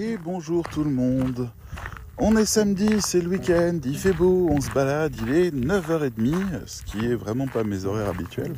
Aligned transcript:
Et 0.00 0.16
bonjour 0.16 0.68
tout 0.68 0.84
le 0.84 0.90
monde. 0.90 1.50
On 2.18 2.36
est 2.36 2.44
samedi, 2.44 2.88
c'est 3.00 3.20
le 3.20 3.30
week-end, 3.30 3.80
il 3.84 3.98
fait 3.98 4.12
beau, 4.12 4.46
on 4.48 4.60
se 4.60 4.70
balade, 4.70 5.12
il 5.26 5.34
est 5.34 5.50
9h30, 5.52 6.34
ce 6.66 6.84
qui 6.84 7.04
est 7.04 7.16
vraiment 7.16 7.48
pas 7.48 7.64
mes 7.64 7.84
horaires 7.84 8.10
habituels 8.10 8.54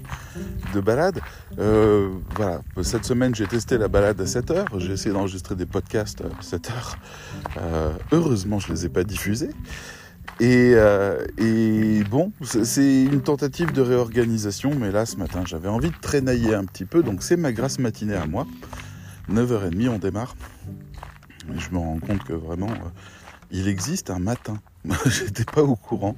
de 0.74 0.80
balade. 0.80 1.18
Euh, 1.58 2.10
voilà, 2.36 2.60
cette 2.82 3.06
semaine 3.06 3.34
j'ai 3.34 3.46
testé 3.46 3.78
la 3.78 3.88
balade 3.88 4.20
à 4.20 4.24
7h, 4.24 4.66
j'ai 4.80 4.92
essayé 4.92 5.14
d'enregistrer 5.14 5.54
des 5.54 5.64
podcasts 5.64 6.20
à 6.20 6.42
7h. 6.42 6.72
Euh, 7.56 7.94
heureusement 8.12 8.58
je 8.58 8.74
les 8.74 8.84
ai 8.84 8.88
pas 8.90 9.04
diffusés. 9.04 9.50
Et, 10.40 10.74
euh, 10.74 11.24
bon, 12.10 12.32
c'est 12.42 13.04
une 13.04 13.22
tentative 13.22 13.72
de 13.72 13.80
réorganisation, 13.80 14.72
mais 14.78 14.90
là 14.90 15.06
ce 15.06 15.16
matin 15.16 15.44
j'avais 15.46 15.68
envie 15.68 15.90
de 15.90 16.00
traînailler 16.02 16.54
un 16.54 16.66
petit 16.66 16.84
peu, 16.84 17.02
donc 17.02 17.22
c'est 17.22 17.38
ma 17.38 17.52
grasse 17.52 17.78
matinée 17.78 18.16
à 18.16 18.26
moi. 18.26 18.46
9h30 19.30 19.88
on 19.88 19.98
démarre. 19.98 20.34
Je 21.56 21.70
me 21.70 21.78
rends 21.78 21.98
compte 21.98 22.24
que 22.24 22.32
vraiment 22.32 22.70
il 23.50 23.68
existe 23.68 24.10
un 24.10 24.18
matin. 24.18 24.58
J'étais 25.06 25.44
pas 25.44 25.62
au 25.62 25.76
courant. 25.76 26.16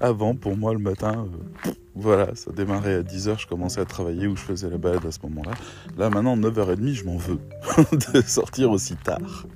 Avant, 0.00 0.34
pour 0.34 0.56
moi, 0.56 0.72
le 0.72 0.78
matin, 0.78 1.26
euh, 1.66 1.70
voilà, 1.94 2.34
ça 2.34 2.52
démarrait 2.52 2.96
à 2.96 3.02
10h, 3.02 3.40
je 3.40 3.46
commençais 3.46 3.80
à 3.80 3.84
travailler 3.84 4.26
ou 4.26 4.36
je 4.36 4.42
faisais 4.42 4.68
la 4.68 4.78
balade 4.78 5.04
à 5.06 5.10
ce 5.10 5.18
moment-là. 5.24 5.52
Là, 5.96 6.10
maintenant, 6.10 6.36
9h30, 6.36 6.92
je 6.92 7.04
m'en 7.04 7.16
veux 7.16 7.38
de 8.14 8.20
sortir 8.20 8.70
aussi 8.70 8.96
tard. 8.96 9.46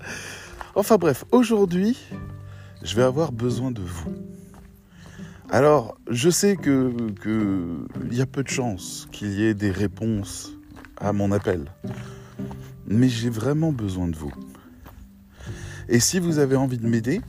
Enfin 0.74 0.96
bref, 0.96 1.24
aujourd'hui, 1.32 1.98
je 2.82 2.96
vais 2.96 3.02
avoir 3.02 3.32
besoin 3.32 3.70
de 3.70 3.82
vous. 3.82 4.14
Alors, 5.50 5.96
je 6.08 6.30
sais 6.30 6.56
que 6.56 6.94
il 8.10 8.16
y 8.16 8.20
a 8.20 8.26
peu 8.26 8.44
de 8.44 8.48
chances 8.48 9.08
qu'il 9.10 9.32
y 9.32 9.44
ait 9.44 9.54
des 9.54 9.72
réponses 9.72 10.52
à 10.96 11.12
mon 11.12 11.32
appel, 11.32 11.64
mais 12.86 13.08
j'ai 13.08 13.30
vraiment 13.30 13.72
besoin 13.72 14.06
de 14.06 14.16
vous. 14.16 14.32
Et 15.92 15.98
si 15.98 16.20
vous 16.20 16.38
avez 16.38 16.54
envie 16.54 16.78
de 16.78 16.86
m'aider, 16.86 17.20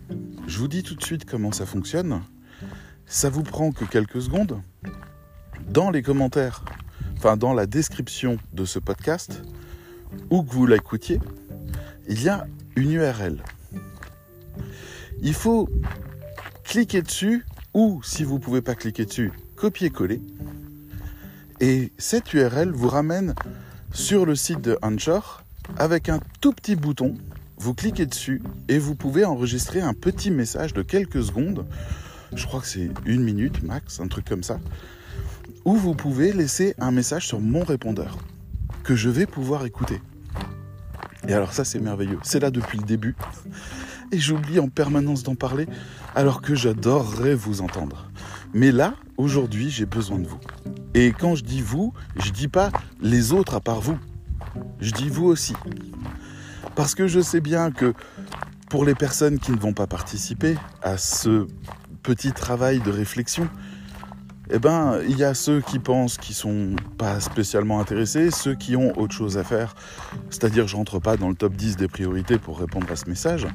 je 0.45 0.59
vous 0.59 0.67
dis 0.67 0.83
tout 0.83 0.93
de 0.93 1.03
suite 1.03 1.25
comment 1.25 1.51
ça 1.51 1.65
fonctionne. 1.65 2.21
Ça 3.07 3.27
vous 3.27 3.41
prend 3.41 3.71
que 3.71 3.85
quelques 3.85 4.21
secondes. 4.21 4.61
Dans 5.67 5.89
les 5.89 6.03
commentaires, 6.03 6.63
enfin 7.17 7.37
dans 7.37 7.55
la 7.55 7.65
description 7.65 8.37
de 8.53 8.63
ce 8.65 8.77
podcast, 8.77 9.41
ou 10.29 10.43
que 10.43 10.53
vous 10.53 10.67
l'écoutiez, 10.67 11.19
il 12.07 12.21
y 12.21 12.29
a 12.29 12.45
une 12.75 12.91
URL. 12.91 13.43
Il 15.23 15.33
faut 15.33 15.67
cliquer 16.63 17.01
dessus, 17.01 17.47
ou 17.73 17.99
si 18.03 18.23
vous 18.23 18.35
ne 18.35 18.43
pouvez 18.43 18.61
pas 18.61 18.75
cliquer 18.75 19.05
dessus, 19.05 19.31
copier-coller. 19.55 20.21
Et 21.61 21.91
cette 21.97 22.31
URL 22.31 22.69
vous 22.69 22.89
ramène 22.89 23.33
sur 23.91 24.23
le 24.27 24.35
site 24.35 24.61
de 24.61 24.77
Anchor 24.83 25.41
avec 25.77 26.09
un 26.09 26.19
tout 26.41 26.53
petit 26.53 26.75
bouton 26.75 27.15
vous 27.61 27.75
cliquez 27.75 28.07
dessus 28.07 28.41
et 28.69 28.79
vous 28.79 28.95
pouvez 28.95 29.23
enregistrer 29.23 29.81
un 29.81 29.93
petit 29.93 30.31
message 30.31 30.73
de 30.73 30.81
quelques 30.81 31.21
secondes, 31.21 31.67
je 32.33 32.47
crois 32.47 32.59
que 32.59 32.65
c'est 32.65 32.89
une 33.05 33.21
minute 33.21 33.61
max, 33.61 33.99
un 33.99 34.07
truc 34.07 34.27
comme 34.27 34.41
ça, 34.41 34.59
où 35.63 35.75
vous 35.75 35.93
pouvez 35.93 36.33
laisser 36.33 36.73
un 36.79 36.89
message 36.89 37.27
sur 37.27 37.39
mon 37.39 37.63
répondeur 37.63 38.17
que 38.83 38.95
je 38.95 39.09
vais 39.09 39.27
pouvoir 39.27 39.63
écouter. 39.63 40.01
Et 41.27 41.35
alors 41.35 41.53
ça 41.53 41.63
c'est 41.63 41.79
merveilleux, 41.79 42.17
c'est 42.23 42.39
là 42.39 42.49
depuis 42.49 42.79
le 42.79 42.83
début. 42.83 43.15
Et 44.11 44.17
j'oublie 44.17 44.59
en 44.59 44.67
permanence 44.67 45.21
d'en 45.21 45.35
parler 45.35 45.67
alors 46.15 46.41
que 46.41 46.55
j'adorerais 46.55 47.35
vous 47.35 47.61
entendre. 47.61 48.09
Mais 48.55 48.71
là, 48.71 48.95
aujourd'hui, 49.17 49.69
j'ai 49.69 49.85
besoin 49.85 50.17
de 50.17 50.27
vous. 50.27 50.39
Et 50.95 51.13
quand 51.13 51.35
je 51.35 51.43
dis 51.43 51.61
vous, 51.61 51.93
je 52.15 52.31
dis 52.31 52.47
pas 52.47 52.71
les 53.01 53.33
autres 53.33 53.53
à 53.53 53.61
part 53.61 53.81
vous. 53.81 53.99
Je 54.79 54.91
dis 54.91 55.09
vous 55.09 55.27
aussi. 55.27 55.53
Parce 56.75 56.95
que 56.95 57.07
je 57.07 57.19
sais 57.19 57.41
bien 57.41 57.71
que 57.71 57.93
pour 58.69 58.85
les 58.85 58.95
personnes 58.95 59.39
qui 59.39 59.51
ne 59.51 59.59
vont 59.59 59.73
pas 59.73 59.87
participer 59.87 60.55
à 60.81 60.97
ce 60.97 61.47
petit 62.03 62.31
travail 62.31 62.79
de 62.79 62.89
réflexion, 62.89 63.49
eh 64.53 64.59
ben, 64.59 64.99
il 65.07 65.17
y 65.17 65.23
a 65.23 65.33
ceux 65.33 65.61
qui 65.61 65.79
pensent 65.79 66.17
qu'ils 66.17 66.35
sont 66.35 66.75
pas 66.97 67.21
spécialement 67.21 67.79
intéressés, 67.79 68.31
ceux 68.31 68.53
qui 68.53 68.75
ont 68.75 68.97
autre 68.99 69.13
chose 69.13 69.37
à 69.37 69.45
faire, 69.45 69.75
c'est-à-dire 70.29 70.67
je 70.67 70.75
rentre 70.75 70.99
pas 70.99 71.15
dans 71.15 71.29
le 71.29 71.35
top 71.35 71.53
10 71.53 71.77
des 71.77 71.87
priorités 71.87 72.37
pour 72.37 72.59
répondre 72.59 72.91
à 72.91 72.97
ce 72.97 73.09
message, 73.09 73.47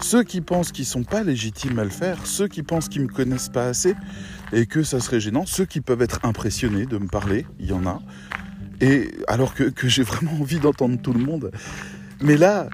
ceux 0.00 0.24
qui 0.24 0.40
pensent 0.40 0.72
qu'ils 0.72 0.86
sont 0.86 1.04
pas 1.04 1.22
légitimes 1.22 1.78
à 1.78 1.84
le 1.84 1.90
faire, 1.90 2.26
ceux 2.26 2.48
qui 2.48 2.64
pensent 2.64 2.88
qu'ils 2.88 3.02
me 3.02 3.08
connaissent 3.08 3.48
pas 3.48 3.66
assez 3.66 3.94
et 4.52 4.66
que 4.66 4.82
ça 4.82 4.98
serait 4.98 5.20
gênant, 5.20 5.46
ceux 5.46 5.66
qui 5.66 5.80
peuvent 5.80 6.02
être 6.02 6.18
impressionnés 6.24 6.86
de 6.86 6.98
me 6.98 7.06
parler, 7.06 7.46
il 7.60 7.66
y 7.66 7.72
en 7.72 7.86
a, 7.86 8.00
et 8.80 9.12
alors 9.28 9.54
que, 9.54 9.64
que 9.64 9.88
j'ai 9.88 10.02
vraiment 10.02 10.32
envie 10.40 10.58
d'entendre 10.58 11.00
tout 11.00 11.12
le 11.12 11.20
monde, 11.24 11.52
mais 12.20 12.36
là, 12.36 12.68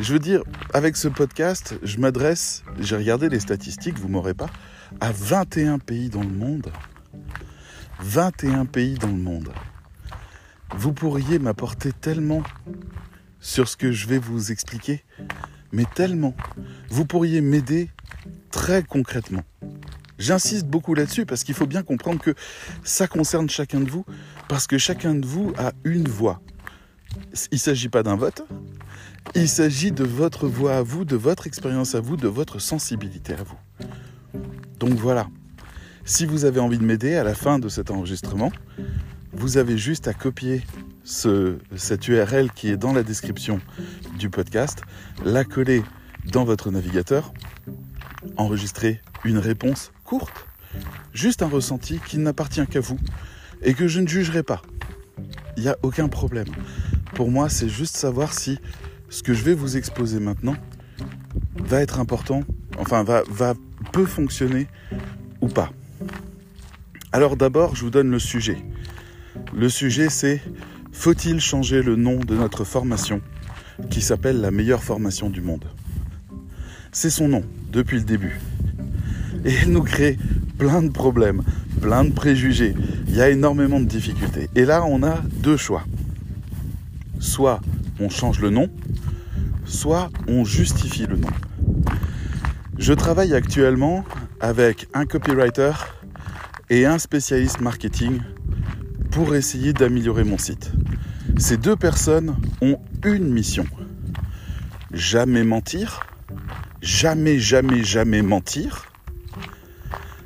je 0.00 0.12
veux 0.12 0.18
dire, 0.18 0.42
avec 0.72 0.96
ce 0.96 1.08
podcast, 1.08 1.74
je 1.82 1.98
m'adresse, 1.98 2.62
j'ai 2.78 2.96
regardé 2.96 3.28
les 3.28 3.40
statistiques, 3.40 3.98
vous 3.98 4.08
m'aurez 4.08 4.34
pas, 4.34 4.48
à 5.00 5.10
21 5.12 5.78
pays 5.78 6.08
dans 6.08 6.22
le 6.22 6.28
monde. 6.28 6.70
21 8.00 8.64
pays 8.66 8.94
dans 8.94 9.08
le 9.08 9.14
monde. 9.14 9.52
Vous 10.76 10.92
pourriez 10.92 11.38
m'apporter 11.38 11.92
tellement 11.92 12.42
sur 13.40 13.68
ce 13.68 13.76
que 13.76 13.90
je 13.90 14.06
vais 14.06 14.18
vous 14.18 14.52
expliquer, 14.52 15.04
mais 15.72 15.84
tellement. 15.94 16.34
Vous 16.90 17.04
pourriez 17.04 17.40
m'aider 17.40 17.90
très 18.50 18.82
concrètement. 18.82 19.42
J'insiste 20.18 20.66
beaucoup 20.66 20.94
là-dessus 20.94 21.26
parce 21.26 21.44
qu'il 21.44 21.54
faut 21.54 21.66
bien 21.66 21.82
comprendre 21.82 22.20
que 22.20 22.34
ça 22.82 23.06
concerne 23.06 23.48
chacun 23.48 23.80
de 23.80 23.90
vous, 23.90 24.04
parce 24.48 24.66
que 24.66 24.78
chacun 24.78 25.14
de 25.14 25.26
vous 25.26 25.52
a 25.58 25.72
une 25.84 26.08
voix. 26.08 26.40
Il 27.50 27.54
ne 27.54 27.58
s'agit 27.58 27.88
pas 27.88 28.02
d'un 28.02 28.16
vote, 28.16 28.42
il 29.34 29.48
s'agit 29.48 29.92
de 29.92 30.04
votre 30.04 30.46
voix 30.46 30.76
à 30.76 30.82
vous, 30.82 31.04
de 31.04 31.16
votre 31.16 31.46
expérience 31.46 31.94
à 31.94 32.00
vous, 32.00 32.16
de 32.16 32.28
votre 32.28 32.58
sensibilité 32.58 33.34
à 33.34 33.42
vous. 33.42 33.58
Donc 34.78 34.92
voilà, 34.94 35.28
si 36.04 36.24
vous 36.24 36.44
avez 36.44 36.60
envie 36.60 36.78
de 36.78 36.84
m'aider 36.84 37.16
à 37.16 37.24
la 37.24 37.34
fin 37.34 37.58
de 37.58 37.68
cet 37.68 37.90
enregistrement, 37.90 38.52
vous 39.32 39.58
avez 39.58 39.76
juste 39.76 40.08
à 40.08 40.14
copier 40.14 40.62
ce, 41.04 41.58
cette 41.76 42.08
URL 42.08 42.50
qui 42.52 42.68
est 42.68 42.76
dans 42.76 42.92
la 42.92 43.02
description 43.02 43.60
du 44.18 44.30
podcast, 44.30 44.82
la 45.24 45.44
coller 45.44 45.82
dans 46.32 46.44
votre 46.44 46.70
navigateur, 46.70 47.32
enregistrer 48.36 49.00
une 49.24 49.38
réponse 49.38 49.92
courte, 50.04 50.46
juste 51.12 51.42
un 51.42 51.48
ressenti 51.48 52.00
qui 52.06 52.18
n'appartient 52.18 52.66
qu'à 52.66 52.80
vous 52.80 52.98
et 53.62 53.74
que 53.74 53.88
je 53.88 54.00
ne 54.00 54.06
jugerai 54.06 54.42
pas. 54.42 54.62
Il 55.56 55.62
n'y 55.62 55.68
a 55.68 55.76
aucun 55.82 56.08
problème. 56.08 56.48
Pour 57.14 57.30
moi, 57.30 57.48
c'est 57.48 57.68
juste 57.68 57.96
savoir 57.96 58.32
si 58.32 58.58
ce 59.08 59.22
que 59.22 59.34
je 59.34 59.42
vais 59.42 59.54
vous 59.54 59.76
exposer 59.76 60.20
maintenant 60.20 60.56
va 61.56 61.80
être 61.80 61.98
important, 61.98 62.42
enfin 62.78 63.02
va, 63.02 63.22
va 63.30 63.54
peut 63.92 64.06
fonctionner 64.06 64.66
ou 65.40 65.48
pas. 65.48 65.70
Alors 67.12 67.36
d'abord, 67.36 67.74
je 67.74 67.84
vous 67.84 67.90
donne 67.90 68.10
le 68.10 68.18
sujet. 68.18 68.58
Le 69.54 69.68
sujet 69.68 70.08
c'est 70.10 70.42
faut-il 70.92 71.40
changer 71.40 71.82
le 71.82 71.96
nom 71.96 72.18
de 72.18 72.34
notre 72.34 72.64
formation 72.64 73.20
qui 73.90 74.00
s'appelle 74.00 74.40
la 74.40 74.50
meilleure 74.50 74.82
formation 74.82 75.30
du 75.30 75.40
monde? 75.40 75.64
C'est 76.92 77.10
son 77.10 77.28
nom 77.28 77.44
depuis 77.70 77.98
le 77.98 78.04
début. 78.04 78.38
Et 79.44 79.52
elle 79.54 79.70
nous 79.70 79.82
crée 79.82 80.18
plein 80.58 80.82
de 80.82 80.90
problèmes, 80.90 81.42
plein 81.80 82.04
de 82.04 82.12
préjugés. 82.12 82.74
Il 83.06 83.14
y 83.14 83.22
a 83.22 83.30
énormément 83.30 83.80
de 83.80 83.86
difficultés. 83.86 84.50
Et 84.54 84.64
là, 84.64 84.84
on 84.84 85.02
a 85.02 85.22
deux 85.42 85.56
choix. 85.56 85.84
Soit 87.20 87.60
on 88.00 88.08
change 88.08 88.40
le 88.40 88.50
nom, 88.50 88.68
soit 89.64 90.10
on 90.26 90.44
justifie 90.44 91.06
le 91.06 91.16
nom. 91.16 91.28
Je 92.78 92.92
travaille 92.92 93.34
actuellement 93.34 94.04
avec 94.40 94.88
un 94.94 95.04
copywriter 95.04 95.72
et 96.70 96.86
un 96.86 96.98
spécialiste 96.98 97.60
marketing 97.60 98.20
pour 99.10 99.34
essayer 99.34 99.72
d'améliorer 99.72 100.24
mon 100.24 100.38
site. 100.38 100.72
Ces 101.38 101.56
deux 101.56 101.76
personnes 101.76 102.36
ont 102.60 102.78
une 103.04 103.32
mission. 103.32 103.66
Jamais 104.92 105.44
mentir, 105.44 106.00
jamais, 106.82 107.38
jamais, 107.38 107.82
jamais 107.84 108.22
mentir, 108.22 108.87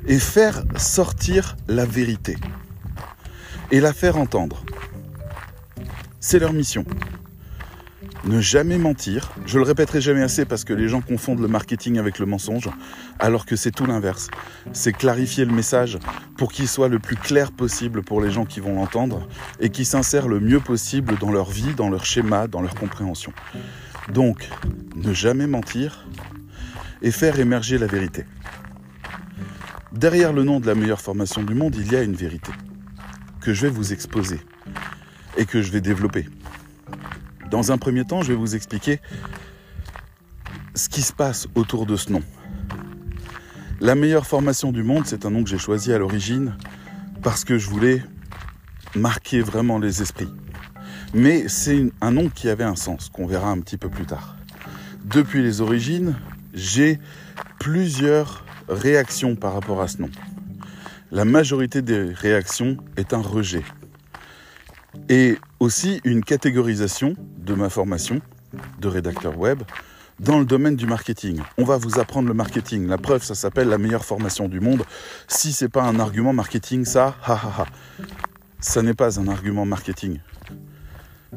et 0.07 0.19
faire 0.19 0.63
sortir 0.77 1.55
la 1.67 1.85
vérité, 1.85 2.37
et 3.71 3.79
la 3.79 3.93
faire 3.93 4.17
entendre. 4.17 4.63
C'est 6.19 6.39
leur 6.39 6.53
mission 6.53 6.85
ne 8.25 8.39
jamais 8.39 8.77
mentir. 8.77 9.31
Je 9.45 9.57
le 9.57 9.65
répéterai 9.65 10.01
jamais 10.01 10.21
assez 10.21 10.45
parce 10.45 10.63
que 10.63 10.73
les 10.73 10.87
gens 10.87 11.01
confondent 11.01 11.41
le 11.41 11.47
marketing 11.47 11.97
avec 11.97 12.19
le 12.19 12.25
mensonge, 12.25 12.69
alors 13.19 13.45
que 13.45 13.55
c'est 13.55 13.71
tout 13.71 13.85
l'inverse. 13.85 14.29
C'est 14.71 14.93
clarifier 14.93 15.45
le 15.45 15.51
message 15.51 15.99
pour 16.37 16.51
qu'il 16.51 16.67
soit 16.67 16.87
le 16.87 16.99
plus 16.99 17.15
clair 17.15 17.51
possible 17.51 18.01
pour 18.01 18.21
les 18.21 18.31
gens 18.31 18.45
qui 18.45 18.59
vont 18.59 18.75
l'entendre 18.75 19.27
et 19.59 19.69
qui 19.69 19.85
s'insèrent 19.85 20.27
le 20.27 20.39
mieux 20.39 20.59
possible 20.59 21.17
dans 21.19 21.31
leur 21.31 21.49
vie, 21.49 21.73
dans 21.75 21.89
leur 21.89 22.05
schéma, 22.05 22.47
dans 22.47 22.61
leur 22.61 22.75
compréhension. 22.75 23.33
Donc, 24.13 24.49
ne 24.95 25.13
jamais 25.13 25.47
mentir 25.47 26.05
et 27.01 27.11
faire 27.11 27.39
émerger 27.39 27.77
la 27.77 27.87
vérité. 27.87 28.25
Derrière 29.93 30.33
le 30.33 30.43
nom 30.43 30.59
de 30.59 30.65
la 30.65 30.73
meilleure 30.73 31.01
formation 31.01 31.43
du 31.43 31.53
monde, 31.53 31.75
il 31.75 31.91
y 31.91 31.95
a 31.95 32.01
une 32.01 32.15
vérité 32.15 32.51
que 33.41 33.53
je 33.53 33.61
vais 33.61 33.69
vous 33.69 33.93
exposer 33.93 34.41
et 35.37 35.45
que 35.45 35.61
je 35.61 35.71
vais 35.71 35.81
développer. 35.81 36.27
Dans 37.51 37.71
un 37.71 37.77
premier 37.77 38.03
temps, 38.03 38.23
je 38.23 38.29
vais 38.29 38.37
vous 38.37 38.55
expliquer 38.55 38.99
ce 40.73 40.89
qui 40.89 41.03
se 41.03 41.13
passe 41.13 41.47
autour 41.53 41.85
de 41.85 41.95
ce 41.95 42.11
nom. 42.11 42.23
La 43.81 43.93
meilleure 43.93 44.25
formation 44.25 44.71
du 44.71 44.81
monde, 44.81 45.03
c'est 45.05 45.27
un 45.27 45.29
nom 45.29 45.43
que 45.43 45.49
j'ai 45.51 45.59
choisi 45.59 45.93
à 45.93 45.99
l'origine 45.99 46.57
parce 47.21 47.43
que 47.43 47.59
je 47.59 47.69
voulais 47.69 48.01
marquer 48.95 49.41
vraiment 49.41 49.77
les 49.77 50.01
esprits. 50.01 50.33
Mais 51.13 51.47
c'est 51.47 51.91
un 52.01 52.09
nom 52.09 52.29
qui 52.29 52.49
avait 52.49 52.63
un 52.63 52.75
sens, 52.75 53.09
qu'on 53.09 53.27
verra 53.27 53.51
un 53.51 53.59
petit 53.59 53.77
peu 53.77 53.89
plus 53.89 54.07
tard. 54.07 54.37
Depuis 55.05 55.43
les 55.43 55.61
origines, 55.61 56.15
j'ai 56.55 56.99
plusieurs 57.59 58.42
réactions 58.67 59.35
par 59.35 59.53
rapport 59.53 59.81
à 59.81 59.87
ce 59.87 60.01
nom. 60.01 60.09
La 61.11 61.25
majorité 61.25 61.81
des 61.81 62.01
réactions 62.13 62.77
est 62.97 63.13
un 63.13 63.21
rejet. 63.21 63.63
Et 65.09 65.37
aussi 65.59 66.01
une 66.03 66.23
catégorisation 66.23 67.15
de 67.37 67.53
ma 67.53 67.69
formation 67.69 68.21
de 68.79 68.87
rédacteur 68.87 69.37
web 69.37 69.63
dans 70.19 70.39
le 70.39 70.45
domaine 70.45 70.75
du 70.75 70.85
marketing. 70.85 71.41
On 71.57 71.63
va 71.63 71.77
vous 71.77 71.99
apprendre 71.99 72.27
le 72.27 72.33
marketing. 72.33 72.87
La 72.87 72.97
preuve, 72.97 73.23
ça 73.23 73.35
s'appelle 73.35 73.67
la 73.67 73.77
meilleure 73.77 74.05
formation 74.05 74.47
du 74.47 74.59
monde. 74.59 74.83
Si 75.27 75.53
c'est 75.53 75.69
pas 75.69 75.83
un 75.83 75.99
argument 75.99 76.33
marketing, 76.33 76.85
ça, 76.85 77.15
ha 77.25 77.33
ha 77.33 77.53
ha. 77.59 77.65
Ça 78.59 78.81
n'est 78.81 78.93
pas 78.93 79.19
un 79.19 79.27
argument 79.27 79.65
marketing. 79.65 80.19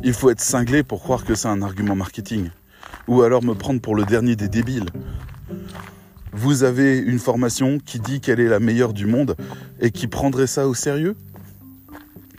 Il 0.05 0.13
faut 0.13 0.31
être 0.31 0.41
cinglé 0.41 0.83
pour 0.83 1.03
croire 1.03 1.25
que 1.25 1.35
c'est 1.35 1.49
un 1.49 1.63
argument 1.63 1.97
marketing. 1.97 2.51
Ou 3.09 3.23
alors 3.23 3.43
me 3.43 3.55
prendre 3.55 3.81
pour 3.81 3.97
le 3.97 4.05
dernier 4.05 4.37
des 4.37 4.49
débiles. 4.49 4.91
Vous 6.37 6.65
avez 6.65 6.99
une 6.99 7.19
formation 7.19 7.79
qui 7.79 7.99
dit 7.99 8.21
qu'elle 8.21 8.41
est 8.41 8.49
la 8.49 8.61
meilleure 8.61 8.93
du 8.93 9.07
monde 9.07 9.37
et 9.81 9.91
qui 9.91 10.07
prendrait 10.07 10.47
ça 10.47 10.69
au 10.69 10.75
sérieux? 10.75 11.17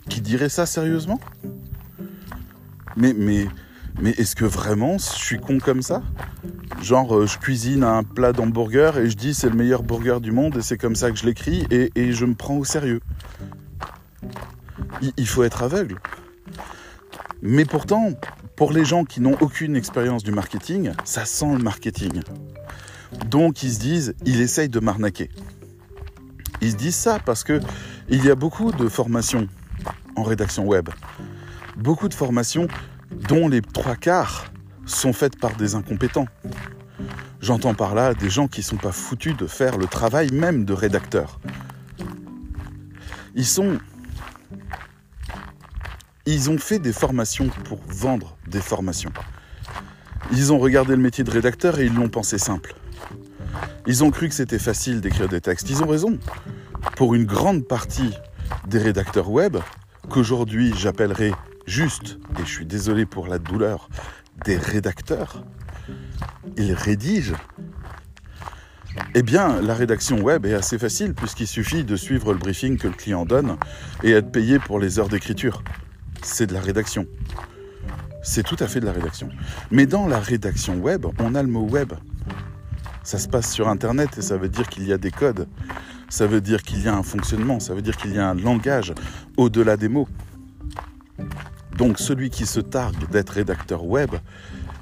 Qui 0.07 0.21
dirait 0.21 0.49
ça 0.49 0.67
sérieusement? 0.67 1.19
Mais, 2.95 3.13
mais, 3.13 3.47
est-ce 4.11 4.35
que 4.35 4.45
vraiment 4.45 4.99
je 4.99 5.03
suis 5.03 5.39
con 5.39 5.57
comme 5.57 5.81
ça? 5.81 6.03
Genre, 6.79 7.17
euh, 7.17 7.25
je 7.25 7.39
cuisine 7.39 7.83
un 7.83 8.03
plat 8.03 8.33
d'hamburger 8.33 8.99
et 8.99 9.09
je 9.09 9.17
dis 9.17 9.33
c'est 9.33 9.49
le 9.49 9.55
meilleur 9.55 9.81
burger 9.81 10.19
du 10.21 10.31
monde 10.31 10.57
et 10.57 10.61
c'est 10.61 10.77
comme 10.77 10.95
ça 10.95 11.09
que 11.09 11.17
je 11.17 11.25
l'écris 11.25 11.65
et, 11.71 12.11
je 12.11 12.25
me 12.25 12.35
prends 12.35 12.57
au 12.57 12.65
sérieux. 12.65 13.01
Il 15.17 15.27
faut 15.27 15.43
être 15.43 15.63
aveugle. 15.63 15.99
Mais 17.41 17.65
pourtant, 17.65 18.11
pour 18.55 18.71
les 18.71 18.85
gens 18.85 19.05
qui 19.05 19.21
n'ont 19.21 19.37
aucune 19.41 19.75
expérience 19.75 20.23
du 20.23 20.31
marketing, 20.31 20.91
ça 21.03 21.25
sent 21.25 21.53
le 21.53 21.63
marketing. 21.63 22.21
Donc 23.25 23.63
ils 23.63 23.73
se 23.73 23.79
disent, 23.79 24.15
il 24.25 24.41
essaye 24.41 24.69
de 24.69 24.79
m'arnaquer. 24.79 25.29
Ils 26.61 26.71
se 26.71 26.77
disent 26.77 26.95
ça 26.95 27.19
parce 27.19 27.43
que 27.43 27.59
il 28.09 28.23
y 28.25 28.29
a 28.29 28.35
beaucoup 28.35 28.71
de 28.71 28.87
formations 28.87 29.47
en 30.15 30.23
rédaction 30.23 30.65
web. 30.65 30.89
Beaucoup 31.75 32.09
de 32.09 32.13
formations 32.13 32.67
dont 33.11 33.47
les 33.47 33.61
trois 33.61 33.95
quarts 33.95 34.45
sont 34.85 35.13
faites 35.13 35.39
par 35.39 35.55
des 35.55 35.75
incompétents. 35.75 36.27
J'entends 37.39 37.75
par 37.75 37.93
là 37.93 38.13
des 38.13 38.29
gens 38.29 38.47
qui 38.47 38.61
ne 38.61 38.65
sont 38.65 38.77
pas 38.77 38.91
foutus 38.91 39.37
de 39.37 39.45
faire 39.45 39.77
le 39.77 39.85
travail 39.85 40.31
même 40.31 40.65
de 40.65 40.73
rédacteur. 40.73 41.39
Ils 43.35 43.45
sont 43.45 43.77
ils 46.25 46.49
ont 46.49 46.57
fait 46.57 46.79
des 46.79 46.91
formations 46.91 47.47
pour 47.63 47.79
vendre 47.87 48.37
des 48.47 48.59
formations. 48.59 49.13
Ils 50.31 50.51
ont 50.51 50.59
regardé 50.59 50.95
le 50.95 51.01
métier 51.01 51.23
de 51.23 51.31
rédacteur 51.31 51.79
et 51.79 51.85
ils 51.85 51.93
l'ont 51.93 52.09
pensé 52.09 52.37
simple. 52.37 52.75
Ils 53.85 54.03
ont 54.03 54.11
cru 54.11 54.29
que 54.29 54.35
c'était 54.35 54.59
facile 54.59 55.01
d'écrire 55.01 55.29
des 55.29 55.41
textes. 55.41 55.69
Ils 55.69 55.83
ont 55.83 55.87
raison. 55.87 56.17
Pour 56.95 57.15
une 57.15 57.25
grande 57.25 57.67
partie 57.67 58.13
des 58.67 58.79
rédacteurs 58.79 59.29
web, 59.29 59.57
qu'aujourd'hui 60.09 60.73
j'appellerai 60.75 61.33
juste, 61.65 62.17
et 62.39 62.45
je 62.45 62.49
suis 62.49 62.65
désolé 62.65 63.05
pour 63.05 63.27
la 63.27 63.39
douleur, 63.39 63.89
des 64.45 64.57
rédacteurs, 64.57 65.43
ils 66.57 66.73
rédigent. 66.73 67.35
Eh 69.13 69.21
bien, 69.21 69.61
la 69.61 69.75
rédaction 69.75 70.21
web 70.21 70.45
est 70.45 70.53
assez 70.53 70.79
facile 70.79 71.13
puisqu'il 71.13 71.47
suffit 71.47 71.83
de 71.83 71.95
suivre 71.95 72.33
le 72.33 72.39
briefing 72.39 72.77
que 72.77 72.87
le 72.87 72.93
client 72.93 73.25
donne 73.25 73.57
et 74.03 74.11
être 74.11 74.31
payé 74.31 74.59
pour 74.59 74.79
les 74.79 74.97
heures 74.99 75.09
d'écriture 75.09 75.61
c'est 76.27 76.47
de 76.47 76.53
la 76.53 76.61
rédaction. 76.61 77.07
C'est 78.23 78.43
tout 78.43 78.57
à 78.59 78.67
fait 78.67 78.79
de 78.79 78.85
la 78.85 78.91
rédaction. 78.91 79.29
Mais 79.71 79.85
dans 79.85 80.07
la 80.07 80.19
rédaction 80.19 80.75
web, 80.75 81.05
on 81.19 81.35
a 81.35 81.41
le 81.41 81.49
mot 81.49 81.67
web. 81.67 81.93
Ça 83.07 83.19
se 83.19 83.29
passe 83.29 83.49
sur 83.49 83.69
Internet 83.69 84.17
et 84.17 84.21
ça 84.21 84.35
veut 84.35 84.49
dire 84.49 84.67
qu'il 84.67 84.85
y 84.85 84.91
a 84.91 84.97
des 84.97 85.11
codes. 85.11 85.47
Ça 86.09 86.27
veut 86.27 86.41
dire 86.41 86.61
qu'il 86.61 86.83
y 86.83 86.89
a 86.89 86.93
un 86.93 87.03
fonctionnement. 87.03 87.61
Ça 87.61 87.73
veut 87.73 87.81
dire 87.81 87.95
qu'il 87.95 88.13
y 88.13 88.19
a 88.19 88.27
un 88.27 88.33
langage 88.33 88.93
au-delà 89.37 89.77
des 89.77 89.87
mots. 89.87 90.09
Donc 91.77 91.99
celui 91.99 92.29
qui 92.29 92.45
se 92.45 92.59
targue 92.59 93.09
d'être 93.09 93.29
rédacteur 93.29 93.85
web 93.85 94.09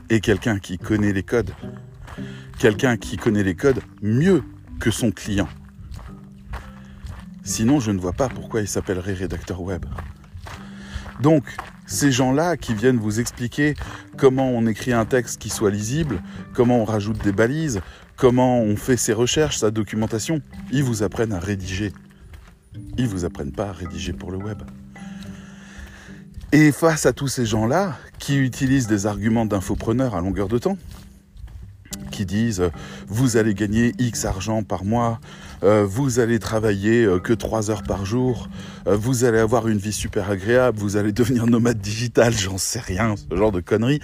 est 0.09 0.21
quelqu'un 0.21 0.57
qui 0.57 0.79
connaît 0.79 1.13
les 1.13 1.21
codes. 1.21 1.51
Quelqu'un 2.57 2.97
qui 2.97 3.17
connaît 3.17 3.43
les 3.43 3.53
codes 3.53 3.81
mieux 4.01 4.41
que 4.79 4.89
son 4.89 5.11
client. 5.11 5.47
Sinon, 7.43 7.79
je 7.79 7.91
ne 7.91 7.99
vois 7.99 8.13
pas 8.13 8.27
pourquoi 8.27 8.61
il 8.61 8.67
s'appellerait 8.67 9.13
rédacteur 9.13 9.61
web. 9.61 9.85
Donc, 11.19 11.43
ces 11.85 12.11
gens-là 12.11 12.57
qui 12.57 12.73
viennent 12.73 12.97
vous 12.97 13.19
expliquer 13.19 13.75
comment 14.17 14.49
on 14.49 14.65
écrit 14.65 14.93
un 14.93 15.05
texte 15.05 15.39
qui 15.39 15.49
soit 15.49 15.69
lisible, 15.69 16.23
comment 16.53 16.79
on 16.79 16.85
rajoute 16.85 17.23
des 17.23 17.31
balises, 17.31 17.81
comment 18.15 18.59
on 18.59 18.75
fait 18.75 18.97
ses 18.97 19.13
recherches, 19.13 19.57
sa 19.57 19.71
documentation, 19.71 20.41
ils 20.71 20.83
vous 20.83 21.03
apprennent 21.03 21.33
à 21.33 21.39
rédiger. 21.39 21.91
Ils 22.97 23.07
vous 23.07 23.25
apprennent 23.25 23.51
pas 23.51 23.69
à 23.69 23.71
rédiger 23.71 24.13
pour 24.13 24.31
le 24.31 24.37
web. 24.37 24.61
Et 26.51 26.71
face 26.71 27.05
à 27.05 27.13
tous 27.13 27.27
ces 27.27 27.45
gens-là 27.45 27.97
qui 28.19 28.37
utilisent 28.37 28.87
des 28.87 29.07
arguments 29.07 29.45
d'infopreneurs 29.45 30.15
à 30.15 30.21
longueur 30.21 30.47
de 30.47 30.57
temps, 30.57 30.77
qui 32.11 32.25
disent 32.25 32.61
euh, 32.61 32.69
vous 33.07 33.37
allez 33.37 33.53
gagner 33.53 33.93
X 33.99 34.25
argent 34.25 34.63
par 34.63 34.85
mois, 34.85 35.19
euh, 35.63 35.85
vous 35.85 36.19
allez 36.19 36.39
travailler 36.39 37.03
euh, 37.03 37.19
que 37.19 37.33
3 37.33 37.71
heures 37.71 37.83
par 37.83 38.05
jour, 38.05 38.47
vous 38.85 39.25
allez 39.25 39.39
avoir 39.39 39.67
une 39.67 39.77
vie 39.77 39.93
super 39.93 40.29
agréable, 40.29 40.77
vous 40.77 40.95
allez 40.95 41.11
devenir 41.11 41.45
nomade 41.47 41.79
digital, 41.79 42.31
j'en 42.33 42.57
sais 42.57 42.79
rien, 42.79 43.15
ce 43.17 43.35
genre 43.35 43.51
de 43.51 43.59
conneries. 43.59 43.99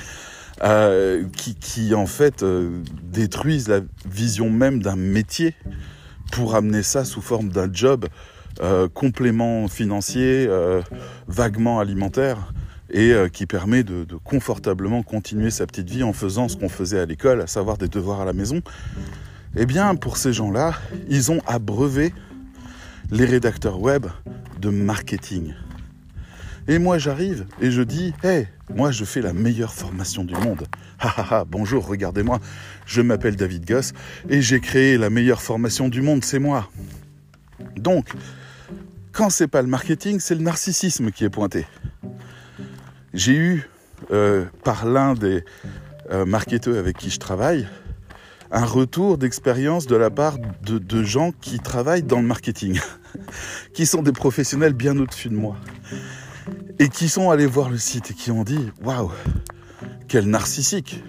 Qui, 1.35 1.55
qui, 1.55 1.95
en 1.95 2.05
fait 2.05 2.45
détruisent 3.03 3.67
la 3.67 3.81
vision 4.05 4.49
même 4.49 4.81
d'un 4.81 4.95
métier 4.95 5.55
pour 6.31 6.55
amener 6.55 6.83
ça 6.83 7.03
sous 7.03 7.21
forme 7.21 7.49
d'un 7.49 7.69
job 7.71 8.05
complément 8.93 9.67
financier, 9.67 10.47
vaguement 11.27 11.79
alimentaire 11.79 12.53
et 12.91 13.13
euh, 13.13 13.29
qui 13.29 13.45
permet 13.45 13.83
de, 13.83 14.05
confortablement 14.23 15.03
continuer 15.03 15.49
sa 15.49 15.65
petite 15.65 15.89
vie 15.89 16.03
en 16.03 16.13
faisant 16.13 16.47
ce 16.47 16.57
qu'on 16.57 16.69
faisait 16.69 16.99
à 16.99 17.05
l'école, 17.05 17.41
à 17.41 17.47
savoir 17.47 17.77
des 17.77 17.87
devoirs 17.87 18.21
à 18.21 18.25
la 18.25 18.33
maison, 18.33 18.61
eh 19.55 19.65
bien 19.65 19.95
pour 19.95 20.17
ces 20.17 20.33
gens-là, 20.33 20.73
ils 21.09 21.31
ont 21.31 21.41
abreuvé 21.47 22.13
les 23.09 23.25
rédacteurs 23.25 23.79
web 23.79 24.05
de 24.59 24.69
marketing. 24.69 25.53
Et 26.67 26.79
moi 26.79 26.97
j'arrive 26.97 27.45
et 27.59 27.71
je 27.71 27.81
dis, 27.81 28.13
hé, 28.23 28.47
moi 28.73 28.91
je 28.91 29.03
fais 29.05 29.21
la 29.21 29.33
meilleure 29.33 29.73
formation 29.73 30.23
du 30.23 30.35
monde. 30.35 30.67
Ha 30.99 31.45
bonjour, 31.47 31.87
regardez-moi, 31.87 32.39
je 32.85 33.01
m'appelle 33.01 33.35
David 33.35 33.65
Goss 33.65 33.93
et 34.29 34.41
j'ai 34.41 34.59
créé 34.59 34.97
la 34.97 35.09
meilleure 35.09 35.41
formation 35.41 35.89
du 35.89 36.01
monde, 36.01 36.23
c'est 36.23 36.39
moi. 36.39 36.69
Donc, 37.75 38.09
quand 39.11 39.29
c'est 39.29 39.47
pas 39.47 39.61
le 39.61 39.67
marketing, 39.67 40.19
c'est 40.19 40.35
le 40.35 40.41
narcissisme 40.41 41.11
qui 41.11 41.23
est 41.23 41.29
pointé. 41.29 41.65
J'ai 43.13 43.35
eu, 43.35 43.69
euh, 44.11 44.45
par 44.63 44.85
l'un 44.85 45.15
des 45.15 45.43
euh, 46.11 46.25
marketeurs 46.25 46.77
avec 46.77 46.97
qui 46.97 47.09
je 47.09 47.19
travaille, 47.19 47.67
un 48.51 48.65
retour 48.65 49.17
d'expérience 49.17 49.87
de 49.87 49.95
la 49.95 50.09
part 50.09 50.37
de, 50.63 51.03
gens 51.03 51.31
qui 51.31 51.59
travaillent 51.59 52.03
dans 52.03 52.21
le 52.21 52.27
marketing, 52.27 52.79
qui 53.73 53.85
sont 53.85 54.01
des 54.01 54.11
professionnels 54.11 54.73
bien 54.73 54.97
au-dessus 54.97 55.29
de 55.29 55.35
moi, 55.35 55.55
et 56.81 56.89
qui 56.89 57.09
sont 57.09 57.29
allés 57.29 57.45
voir 57.45 57.69
le 57.69 57.77
site 57.77 58.09
et 58.09 58.13
qui 58.15 58.31
ont 58.31 58.43
dit 58.43 58.71
Waouh, 58.83 59.11
quel 60.07 60.27
narcissique 60.27 61.03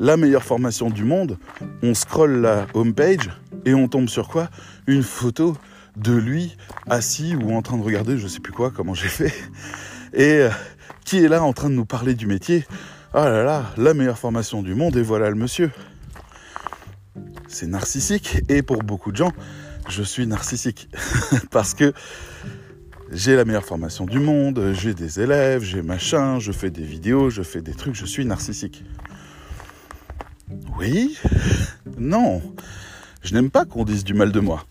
La 0.00 0.16
meilleure 0.16 0.42
formation 0.42 0.90
du 0.90 1.04
monde, 1.04 1.38
on 1.84 1.94
scrolle 1.94 2.40
la 2.40 2.66
homepage 2.74 3.30
et 3.64 3.74
on 3.74 3.86
tombe 3.86 4.08
sur 4.08 4.26
quoi? 4.26 4.50
Une 4.88 5.04
photo 5.04 5.56
de 5.96 6.14
lui 6.14 6.56
assis 6.90 7.36
ou 7.36 7.54
en 7.54 7.62
train 7.62 7.76
de 7.78 7.84
regarder, 7.84 8.18
je 8.18 8.26
sais 8.26 8.40
plus 8.40 8.52
quoi, 8.52 8.72
comment 8.72 8.92
j'ai 8.92 9.06
fait. 9.06 9.32
Et 10.14 10.32
euh, 10.32 10.50
qui 11.04 11.22
est 11.22 11.28
là 11.28 11.44
en 11.44 11.52
train 11.52 11.70
de 11.70 11.74
nous 11.74 11.86
parler 11.86 12.14
du 12.14 12.26
métier? 12.26 12.66
Ah 13.14 13.28
là 13.28 13.44
là, 13.44 13.66
la 13.76 13.94
meilleure 13.94 14.18
formation 14.18 14.62
du 14.62 14.74
monde 14.74 14.96
et 14.96 15.02
voilà 15.02 15.30
le 15.30 15.36
monsieur. 15.36 15.70
C'est 17.46 17.68
narcissique 17.68 18.40
et 18.48 18.62
pour 18.62 18.82
beaucoup 18.82 19.12
de 19.12 19.16
gens, 19.16 19.32
je 19.88 20.02
suis 20.02 20.26
narcissique 20.26 20.88
parce 21.52 21.74
que 21.74 21.92
j'ai 23.12 23.36
la 23.36 23.44
meilleure 23.44 23.64
formation 23.64 24.06
du 24.06 24.18
monde, 24.18 24.72
j'ai 24.74 24.94
des 24.94 25.20
élèves, 25.20 25.62
j'ai 25.62 25.82
machin, 25.82 26.38
je 26.38 26.52
fais 26.52 26.70
des 26.70 26.82
vidéos, 26.82 27.30
je 27.30 27.42
fais 27.42 27.62
des 27.62 27.74
trucs, 27.74 27.94
je 27.94 28.06
suis 28.06 28.24
narcissique. 28.24 28.84
Oui, 30.78 31.16
non, 31.98 32.42
je 33.22 33.34
n'aime 33.34 33.50
pas 33.50 33.64
qu'on 33.64 33.84
dise 33.84 34.04
du 34.04 34.14
mal 34.14 34.32
de 34.32 34.40
moi 34.40 34.64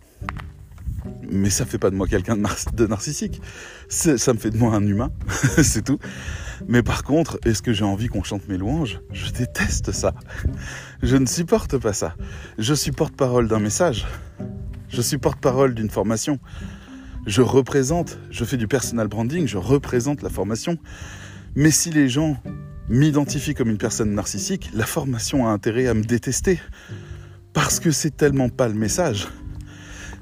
mais 1.29 1.49
ça 1.49 1.65
fait 1.65 1.77
pas 1.77 1.89
de 1.89 1.95
moi 1.95 2.07
quelqu'un 2.07 2.37
de, 2.37 2.87
narcissique. 2.87 3.41
Ça 3.89 4.33
me 4.33 4.37
fait 4.37 4.49
de 4.49 4.57
moi 4.57 4.75
un 4.75 4.85
humain, 4.85 5.11
c'est 5.63 5.83
tout. 5.83 5.99
Mais 6.67 6.81
par 6.81 7.03
contre, 7.03 7.39
est-ce 7.45 7.61
que 7.61 7.73
j'ai 7.73 7.83
envie 7.83 8.07
qu'on 8.07 8.23
chante 8.23 8.47
mes 8.47 8.57
louanges? 8.57 8.99
Je 9.11 9.31
déteste 9.31 9.91
ça. 9.91 10.13
Je 11.03 11.15
ne 11.17 11.25
supporte 11.25 11.77
pas 11.77 11.93
ça. 11.93 12.15
Je 12.57 12.73
suis 12.73 12.91
porte-parole 12.91 13.47
d'un 13.47 13.59
message. 13.59 14.07
Je 14.89 15.01
suis 15.01 15.17
porte-parole 15.17 15.75
d'une 15.75 15.89
formation. 15.89 16.39
Je 17.27 17.41
représente, 17.41 18.17
je 18.31 18.45
fais 18.45 18.55
du 18.55 18.69
personal 18.69 19.09
branding, 19.09 19.47
je 19.47 19.57
représente 19.57 20.21
la 20.21 20.29
formation. 20.29 20.77
Mais 21.55 21.71
si 21.71 21.91
les 21.91 22.07
gens 22.07 22.41
m'identifient 22.87 23.53
comme 23.53 23.69
une 23.69 23.77
personne 23.77 24.13
narcissique, 24.13 24.69
la 24.73 24.85
formation 24.85 25.45
a 25.45 25.51
intérêt 25.51 25.87
à 25.87 25.93
me 25.93 26.03
détester. 26.03 26.61
Parce 27.51 27.81
que 27.81 27.91
c'est 27.91 28.15
tellement 28.15 28.47
pas 28.47 28.69
le 28.69 28.75
message. 28.75 29.27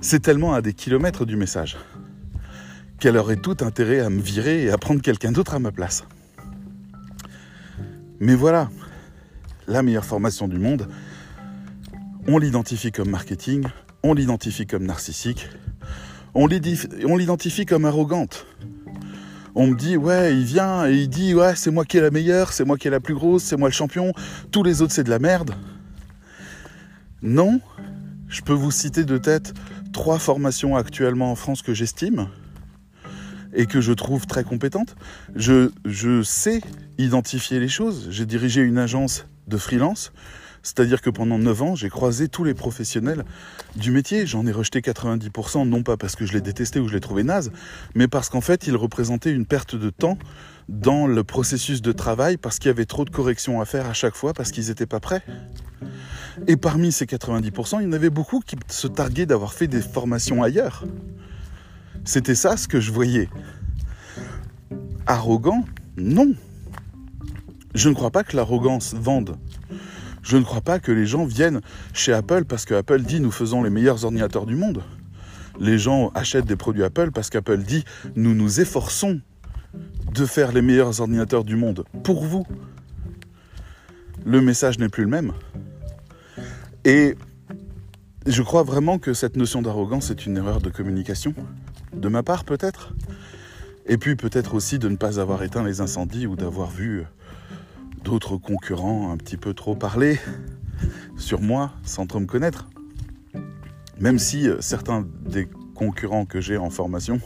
C'est 0.01 0.19
tellement 0.19 0.55
à 0.55 0.63
des 0.63 0.73
kilomètres 0.73 1.25
du 1.25 1.35
message 1.35 1.77
qu'elle 2.99 3.17
aurait 3.17 3.35
tout 3.35 3.57
intérêt 3.61 3.99
à 3.99 4.09
me 4.09 4.19
virer 4.19 4.63
et 4.63 4.71
à 4.71 4.77
prendre 4.79 5.01
quelqu'un 5.01 5.31
d'autre 5.31 5.53
à 5.53 5.59
ma 5.59 5.71
place. 5.71 6.05
Mais 8.19 8.33
voilà, 8.33 8.69
la 9.67 9.83
meilleure 9.83 10.05
formation 10.05 10.47
du 10.47 10.57
monde, 10.57 10.87
on 12.27 12.39
l'identifie 12.39 12.91
comme 12.91 13.11
marketing, 13.11 13.63
on 14.01 14.15
l'identifie 14.15 14.65
comme 14.65 14.85
narcissique, 14.85 15.49
on 16.35 16.47
l'identifie 16.47 17.65
comme 17.65 17.85
arrogante. 17.85 18.45
On 19.55 19.67
me 19.67 19.75
dit, 19.75 19.95
ouais, 19.95 20.35
il 20.37 20.43
vient 20.43 20.85
et 20.85 20.93
il 20.93 21.09
dit, 21.09 21.33
ouais, 21.33 21.55
c'est 21.55 21.71
moi 21.71 21.85
qui 21.85 21.97
est 21.97 22.01
la 22.01 22.11
meilleure, 22.11 22.51
c'est 22.51 22.65
moi 22.65 22.77
qui 22.77 22.89
est 22.89 22.91
la 22.91 22.99
plus 22.99 23.15
grosse, 23.15 23.43
c'est 23.43 23.55
moi 23.55 23.69
le 23.69 23.73
champion, 23.73 24.11
tous 24.51 24.63
les 24.63 24.81
autres 24.81 24.91
c'est 24.91 25.05
de 25.05 25.09
la 25.09 25.19
merde. 25.19 25.55
Non, 27.21 27.61
je 28.27 28.41
peux 28.41 28.53
vous 28.53 28.71
citer 28.71 29.05
de 29.05 29.17
tête 29.17 29.53
trois 29.93 30.19
formations 30.19 30.75
actuellement 30.75 31.31
en 31.31 31.35
France 31.35 31.61
que 31.61 31.73
j'estime 31.73 32.27
et 33.53 33.65
que 33.65 33.79
je 33.79 33.93
trouve 33.93 34.27
très 34.27 34.43
compétentes. 34.43 34.95
Je, 35.35 35.71
je 35.85 36.21
sais 36.21 36.61
identifier 36.97 37.61
les 37.61 37.69
choses. 37.69 38.07
J'ai 38.09 38.25
dirigé 38.25 38.61
une 38.61 38.77
agence 38.77 39.25
de 39.47 39.55
freelance. 39.57 40.11
C'est-à-dire 40.65 40.99
que 41.03 41.11
pendant 41.11 41.37
9 41.37 41.61
ans, 41.61 41.75
j'ai 41.75 41.89
croisé 41.89 42.27
tous 42.27 42.43
les 42.43 42.55
professionnels 42.55 43.23
du 43.75 43.91
métier. 43.91 44.25
J'en 44.25 44.47
ai 44.47 44.51
rejeté 44.51 44.81
90%, 44.81 45.69
non 45.69 45.83
pas 45.83 45.95
parce 45.95 46.15
que 46.15 46.25
je 46.25 46.33
les 46.33 46.41
détestais 46.41 46.79
ou 46.79 46.87
je 46.87 46.93
les 46.95 46.99
trouvais 46.99 47.21
nazes, 47.21 47.51
mais 47.93 48.07
parce 48.07 48.29
qu'en 48.29 48.41
fait, 48.41 48.65
ils 48.65 48.75
représentaient 48.75 49.31
une 49.31 49.45
perte 49.45 49.75
de 49.75 49.91
temps 49.91 50.17
dans 50.67 51.05
le 51.05 51.23
processus 51.23 51.83
de 51.83 51.91
travail, 51.91 52.37
parce 52.37 52.57
qu'il 52.57 52.69
y 52.69 52.71
avait 52.71 52.85
trop 52.85 53.05
de 53.05 53.11
corrections 53.11 53.61
à 53.61 53.65
faire 53.65 53.85
à 53.85 53.93
chaque 53.93 54.15
fois, 54.15 54.33
parce 54.33 54.51
qu'ils 54.51 54.69
n'étaient 54.69 54.87
pas 54.87 54.99
prêts. 54.99 55.21
Et 56.47 56.57
parmi 56.57 56.91
ces 56.91 57.05
90%, 57.05 57.81
il 57.81 57.83
y 57.83 57.87
en 57.87 57.93
avait 57.93 58.09
beaucoup 58.09 58.39
qui 58.39 58.55
se 58.67 58.87
targuaient 58.87 59.27
d'avoir 59.27 59.53
fait 59.53 59.67
des 59.67 59.81
formations 59.81 60.41
ailleurs. 60.41 60.83
C'était 62.05 62.33
ça 62.33 62.57
ce 62.57 62.67
que 62.67 62.79
je 62.79 62.91
voyais. 62.91 63.29
Arrogant 65.05 65.63
Non. 65.95 66.33
Je 67.75 67.87
ne 67.89 67.93
crois 67.93 68.09
pas 68.09 68.23
que 68.23 68.35
l'arrogance 68.35 68.95
vende. 68.95 69.37
Je 70.25 70.37
ne 70.37 70.43
crois 70.43 70.61
pas 70.61 70.79
que 70.79 70.91
les 70.91 71.05
gens 71.05 71.23
viennent 71.23 71.61
chez 71.93 72.11
Apple 72.11 72.45
parce 72.45 72.65
que 72.65 72.73
Apple 72.73 73.01
dit 73.03 73.19
nous 73.19 73.31
faisons 73.31 73.61
les 73.61 73.69
meilleurs 73.69 74.05
ordinateurs 74.05 74.47
du 74.47 74.55
monde. 74.55 74.81
Les 75.59 75.77
gens 75.77 76.11
achètent 76.15 76.47
des 76.47 76.55
produits 76.55 76.83
Apple 76.83 77.11
parce 77.11 77.29
qu'Apple 77.29 77.59
dit 77.59 77.85
nous 78.15 78.33
nous 78.33 78.59
efforçons 78.59 79.21
de 80.13 80.25
faire 80.25 80.51
les 80.51 80.63
meilleurs 80.63 80.99
ordinateurs 80.99 81.43
du 81.43 81.55
monde 81.55 81.85
pour 82.03 82.25
vous. 82.25 82.43
Le 84.25 84.41
message 84.41 84.79
n'est 84.79 84.89
plus 84.89 85.03
le 85.03 85.09
même. 85.09 85.31
Et 86.85 87.15
je 88.25 88.41
crois 88.41 88.63
vraiment 88.63 88.97
que 88.97 89.13
cette 89.13 89.37
notion 89.37 89.61
d'arrogance 89.61 90.09
est 90.09 90.25
une 90.25 90.37
erreur 90.37 90.59
de 90.59 90.71
communication, 90.71 91.35
de 91.93 92.09
ma 92.09 92.23
part 92.23 92.45
peut-être, 92.45 92.93
et 93.85 93.97
puis 93.97 94.15
peut-être 94.15 94.55
aussi 94.55 94.79
de 94.79 94.89
ne 94.89 94.95
pas 94.95 95.19
avoir 95.19 95.43
éteint 95.43 95.63
les 95.63 95.81
incendies 95.81 96.25
ou 96.25 96.35
d'avoir 96.35 96.71
vu 96.71 97.03
d'autres 98.05 98.37
concurrents 98.37 99.11
un 99.11 99.17
petit 99.17 99.35
peu 99.35 99.55
trop 99.55 99.75
parler 99.75 100.19
sur 101.17 101.41
moi 101.41 101.71
sans 101.83 102.05
trop 102.05 102.19
me 102.19 102.27
connaître. 102.27 102.69
Même 103.99 104.19
si 104.19 104.47
euh, 104.47 104.57
certains 104.61 105.05
des 105.25 105.49
concurrents 105.73 106.25
que 106.25 106.39
j'ai 106.39 106.55
en 106.55 106.69
formation 106.69 107.19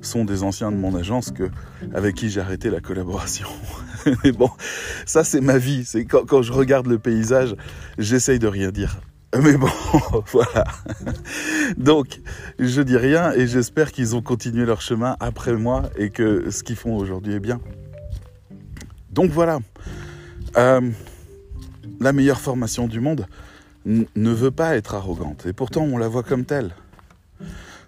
sont 0.00 0.24
des 0.24 0.42
anciens 0.42 0.72
de 0.72 0.76
mon 0.76 0.94
agence 0.96 1.30
que, 1.30 1.50
avec 1.94 2.16
qui 2.16 2.30
j'ai 2.30 2.40
arrêté 2.40 2.70
la 2.70 2.80
collaboration. 2.80 3.46
Mais 4.24 4.32
bon, 4.32 4.50
ça 5.04 5.22
c'est 5.22 5.42
ma 5.42 5.58
vie. 5.58 5.84
C'est 5.84 6.06
quand, 6.06 6.24
quand, 6.24 6.40
je 6.40 6.52
regarde 6.52 6.86
le 6.86 6.98
paysage, 6.98 7.54
j'essaye 7.98 8.38
de 8.38 8.48
rien 8.48 8.70
dire. 8.70 8.98
Mais 9.42 9.58
bon, 9.58 9.68
voilà. 10.32 10.64
Donc, 11.76 12.20
je 12.58 12.80
dis 12.80 12.96
rien 12.96 13.32
et 13.32 13.46
j'espère 13.46 13.92
qu'ils 13.92 14.16
ont 14.16 14.22
continué 14.22 14.64
leur 14.64 14.80
chemin 14.80 15.16
après 15.20 15.52
moi 15.52 15.90
et 15.96 16.08
que 16.08 16.50
ce 16.50 16.62
qu'ils 16.62 16.76
font 16.76 16.96
aujourd'hui 16.96 17.34
est 17.34 17.40
bien. 17.40 17.60
Donc 19.10 19.30
voilà. 19.30 19.58
Euh, 20.56 20.80
la 22.00 22.12
meilleure 22.12 22.40
formation 22.40 22.86
du 22.86 23.00
monde 23.00 23.26
ne 23.84 24.30
veut 24.30 24.50
pas 24.50 24.76
être 24.76 24.94
arrogante 24.94 25.46
et 25.46 25.52
pourtant 25.52 25.82
on 25.82 25.98
la 25.98 26.08
voit 26.08 26.22
comme 26.22 26.44
telle. 26.44 26.74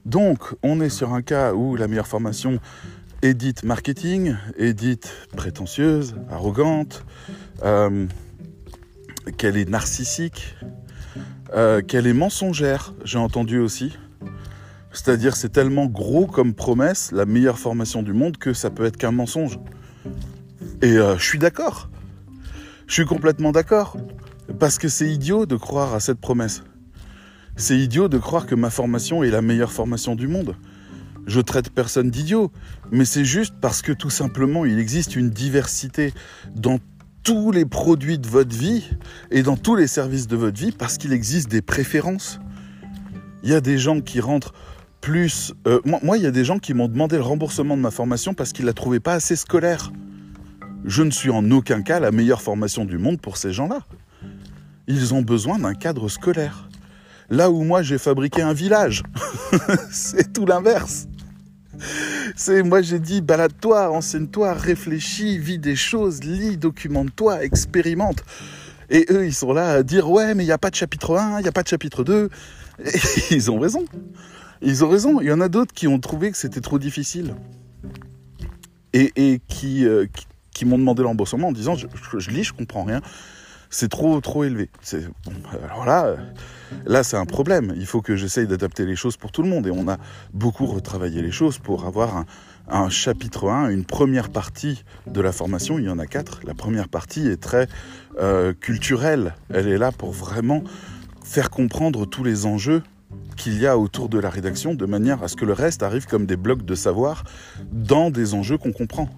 Donc, 0.04 0.54
on 0.62 0.80
est 0.80 0.90
sur 0.90 1.12
un 1.12 1.22
cas 1.22 1.54
où 1.54 1.76
la 1.76 1.88
meilleure 1.88 2.06
formation 2.06 2.60
est 3.22 3.34
dite 3.34 3.64
marketing, 3.64 4.37
est 4.56 4.75
dite 4.75 5.12
prétentieuse, 5.37 6.14
arrogante, 6.30 7.04
euh, 7.64 8.06
qu'elle 9.37 9.56
est 9.56 9.68
narcissique, 9.68 10.54
euh, 11.54 11.82
qu'elle 11.82 12.06
est 12.06 12.14
mensongère, 12.14 12.94
j'ai 13.04 13.18
entendu 13.18 13.58
aussi. 13.58 13.98
C'est-à-dire 14.92 15.37
c'est 15.37 15.50
tellement 15.50 15.87
gros 15.87 16.26
comme 16.26 16.54
promesse, 16.54 17.12
la 17.12 17.26
meilleure 17.26 17.58
formation 17.58 18.02
du 18.02 18.12
monde, 18.12 18.37
que 18.37 18.52
ça 18.52 18.70
peut 18.70 18.84
être 18.84 18.96
qu'un 18.96 19.12
mensonge. 19.12 19.58
Et 20.80 20.94
je 20.94 21.22
suis 21.22 21.38
d'accord. 21.38 21.88
Je 22.88 22.95
suis 22.95 23.04
complètement 23.04 23.52
d'accord. 23.52 23.97
Parce 24.59 24.78
que 24.78 24.88
c'est 24.88 25.09
idiot 25.09 25.45
de 25.45 25.57
croire 25.57 25.95
à 25.95 26.00
cette 26.00 26.18
promesse. 26.18 26.62
C'est 27.54 27.78
idiot 27.78 28.09
de 28.09 28.16
croire 28.16 28.47
que 28.47 28.54
ma 28.54 28.71
formation 28.71 29.23
est 29.23 29.30
la 29.30 29.42
meilleure 29.42 29.73
formation 29.73 30.16
du 30.16 30.26
monde. 30.26 30.57
Je 31.26 31.40
traite 31.40 31.68
personne 31.68 32.11
d'idiot, 32.11 32.50
mais 32.90 33.04
c'est 33.04 33.26
juste 33.26 33.54
parce 33.61 33.83
que 33.83 33.92
tout 33.92 34.09
simplement 34.09 34.64
il 34.64 34.78
existe 34.78 35.16
une 35.16 35.28
diversité 35.28 36.14
dans 36.57 36.78
tous 37.23 37.52
les 37.52 37.66
produits 37.66 38.18
de 38.18 38.26
votre 38.26 38.57
vie 38.57 38.88
et 39.30 39.42
dans 39.42 39.59
tous 39.59 39.76
les 39.76 39.87
services 39.87 40.26
de 40.26 40.37
votre 40.37 40.59
vie 40.59 40.73
parce 40.73 40.97
qu'il 40.97 41.12
existe 41.12 41.50
des 41.50 41.61
préférences. 41.61 42.40
Il 43.42 43.50
y 43.50 43.54
a 43.54 43.61
des 43.61 43.76
gens 43.76 44.00
qui 44.00 44.21
rentrent 44.21 44.54
plus... 45.02 45.52
Euh, 45.66 45.80
moi, 45.85 46.16
il 46.16 46.23
y 46.23 46.26
a 46.26 46.30
des 46.30 46.45
gens 46.45 46.59
qui 46.59 46.73
m'ont 46.73 46.88
demandé 46.88 47.16
le 47.16 47.23
remboursement 47.23 47.76
de 47.76 47.83
ma 47.83 47.90
formation 47.90 48.33
parce 48.33 48.54
qu'ils 48.54 48.64
la 48.64 48.73
trouvaient 48.73 48.99
pas 48.99 49.12
assez 49.12 49.37
scolaire. 49.37 49.92
Je 50.85 51.02
ne 51.02 51.11
suis 51.11 51.30
en 51.30 51.50
aucun 51.50 51.82
cas 51.82 52.00
la 52.00 52.11
meilleure 52.11 52.42
formation 52.42 52.85
du 52.85 52.99
monde 52.99 53.20
pour 53.20 53.37
ces 53.37 53.52
gens-là. 53.52 53.80
Ils 54.87 55.12
ont 55.14 55.23
besoin 55.23 55.58
d'un 55.58 55.75
cadre 55.75 56.08
scolaire. 56.08 56.68
Là 57.30 57.50
où 57.50 57.62
moi 57.62 57.82
j'ai 57.82 57.99
fabriqué 57.99 58.40
un 58.40 58.54
village, 58.54 59.02
c'est 59.90 60.32
tout 60.32 60.47
l'inverse. 60.47 61.06
C'est 62.37 62.62
moi 62.62 62.80
j'ai 62.80 62.99
dit 62.99 63.20
balade-toi, 63.20 63.90
enseigne-toi, 63.90 64.54
réfléchis, 64.54 65.38
vis 65.38 65.58
des 65.58 65.76
choses, 65.76 66.25
lis, 66.25 66.56
documente-toi, 66.56 67.44
expérimente. 67.44 68.25
Et 68.88 69.04
eux 69.11 69.26
ils 69.26 69.35
sont 69.35 69.52
là 69.52 69.73
à 69.73 69.82
dire 69.82 70.11
ouais 70.11 70.35
mais 70.35 70.44
il 70.44 70.47
n'y 70.47 70.52
a 70.52 70.58
pas 70.58 70.70
de 70.70 70.76
chapitre 70.76 71.18
1, 71.18 71.40
il 71.40 71.42
n'y 71.42 71.49
a 71.49 71.52
pas 71.52 71.62
de 71.62 71.68
chapitre 71.68 72.02
2. 72.02 72.30
Et 72.85 72.90
ils 73.30 73.50
ont 73.50 73.58
raison. 73.58 73.85
Ils 74.62 74.85
ont 74.85 74.88
raison. 74.88 75.20
Il 75.20 75.26
y 75.26 75.32
en 75.32 75.40
a 75.40 75.49
d'autres 75.49 75.75
qui 75.75 75.87
ont 75.87 75.99
trouvé 75.99 76.30
que 76.30 76.37
c'était 76.37 76.61
trop 76.61 76.78
difficile. 76.78 77.35
Et, 78.94 79.40
qui, 79.47 79.87
euh, 79.87 80.06
qui, 80.12 80.26
m'ont 80.64 80.78
demandé 80.78 81.02
l'embauchement 81.02 81.48
en 81.48 81.52
disant 81.52 81.74
je, 81.74 82.30
lis, 82.30 82.44
je 82.44 82.52
comprends 82.52 82.84
rien 82.84 83.00
c'est 83.70 83.88
trop 83.88 84.20
trop 84.20 84.44
élevé. 84.44 84.70
alors 85.64 85.84
là, 85.84 86.16
là 86.86 87.02
c'est 87.02 87.16
un 87.16 87.26
problème. 87.26 87.74
Il 87.76 87.86
faut 87.86 88.00
que 88.00 88.16
j'essaye 88.16 88.46
d'adapter 88.46 88.86
les 88.86 88.96
choses 88.96 89.16
pour 89.16 89.30
tout 89.32 89.42
le 89.42 89.48
monde. 89.48 89.66
Et 89.66 89.70
on 89.70 89.88
a 89.88 89.98
beaucoup 90.32 90.66
retravaillé 90.66 91.22
les 91.22 91.30
choses 91.30 91.58
pour 91.58 91.84
avoir 91.84 92.24
un, 92.68 92.88
chapitre 92.88 93.50
1, 93.50 93.70
une 93.70 93.84
première 93.84 94.30
partie 94.30 94.84
de 95.06 95.20
la 95.20 95.32
formation. 95.32 95.78
Il 95.78 95.84
y 95.84 95.90
en 95.90 95.98
a 95.98 96.06
quatre. 96.06 96.40
La 96.44 96.54
première 96.54 96.88
partie 96.88 97.26
est 97.26 97.40
très 97.40 97.68
euh, 98.18 98.52
culturelle. 98.54 99.34
Elle 99.50 99.68
est 99.68 99.78
là 99.78 99.92
pour 99.92 100.12
vraiment 100.12 100.62
faire 101.22 101.50
comprendre 101.50 102.06
tous 102.06 102.24
les 102.24 102.46
enjeux 102.46 102.82
qu'il 103.36 103.58
y 103.58 103.66
a 103.66 103.78
autour 103.78 104.08
de 104.08 104.18
la 104.18 104.30
rédaction 104.30 104.74
de 104.74 104.86
manière 104.86 105.22
à 105.22 105.28
ce 105.28 105.36
que 105.36 105.44
le 105.44 105.52
reste 105.52 105.82
arrive 105.82 106.06
comme 106.06 106.26
des 106.26 106.36
blocs 106.36 106.64
de 106.64 106.74
savoir 106.74 107.24
dans 107.70 108.10
des 108.10 108.34
enjeux 108.34 108.58
qu'on 108.58 108.72
comprend. 108.72 109.08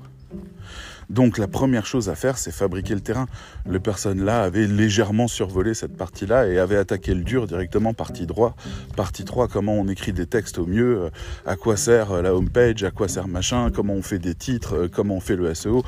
Donc 1.11 1.38
la 1.38 1.49
première 1.49 1.87
chose 1.87 2.09
à 2.09 2.14
faire, 2.14 2.38
c'est 2.38 2.52
fabriquer 2.52 2.95
le 2.95 3.00
terrain. 3.00 3.26
Les 3.69 3.81
personnes 3.81 4.25
là 4.25 4.43
avaient 4.43 4.69
légèrement 4.69 5.26
survolé 5.26 5.75
cette 5.75 5.97
partie-là 5.97 6.47
et 6.47 6.59
avaient 6.59 6.76
attaqué 6.76 7.14
le 7.14 7.25
dur 7.25 7.49
directement 7.49 7.95
partie 7.95 8.26
droit. 8.26 8.55
Partie 8.97 9.25
3, 9.25 9.49
comment 9.49 9.75
on 9.75 9.88
écrit 9.88 10.12
des 10.12 10.26
textes 10.26 10.59
au 10.59 10.67
mieux, 10.67 11.02
euh, 11.02 11.11
à 11.47 11.57
quoi 11.57 11.76
sert 11.76 12.12
euh, 12.12 12.23
la 12.23 12.33
homepage, 12.33 12.85
à 12.85 12.93
quoi 12.93 13.09
sert 13.09 13.26
machin, 13.26 13.71
comment 13.75 13.95
on 13.95 14.02
fait 14.02 14.21
des 14.21 14.37
titres, 14.37 14.85
euh, 14.85 14.88
comment 14.88 15.17
on 15.17 15.21
fait 15.21 15.35
le 15.35 15.52
SEO. 15.52 15.83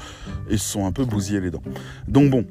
Ils 0.51 0.59
se 0.59 0.69
sont 0.69 0.87
un 0.87 0.93
peu 0.93 1.05
bousillés 1.05 1.41
les 1.41 1.53
dents. 1.53 1.63
Donc 2.09 2.31
bon, 2.31 2.45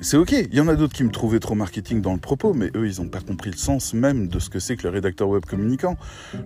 c'est 0.00 0.16
ok, 0.16 0.32
il 0.32 0.54
y 0.54 0.60
en 0.60 0.68
a 0.68 0.76
d'autres 0.76 0.92
qui 0.92 1.04
me 1.04 1.10
trouvaient 1.10 1.40
trop 1.40 1.54
marketing 1.54 2.02
dans 2.02 2.12
le 2.12 2.18
propos, 2.18 2.52
mais 2.52 2.70
eux, 2.76 2.86
ils 2.86 3.00
n'ont 3.00 3.08
pas 3.08 3.20
compris 3.20 3.50
le 3.50 3.56
sens 3.56 3.94
même 3.94 4.28
de 4.28 4.38
ce 4.38 4.50
que 4.50 4.58
c'est 4.58 4.76
que 4.76 4.82
le 4.82 4.90
rédacteur 4.90 5.28
web 5.28 5.44
communicant. 5.44 5.96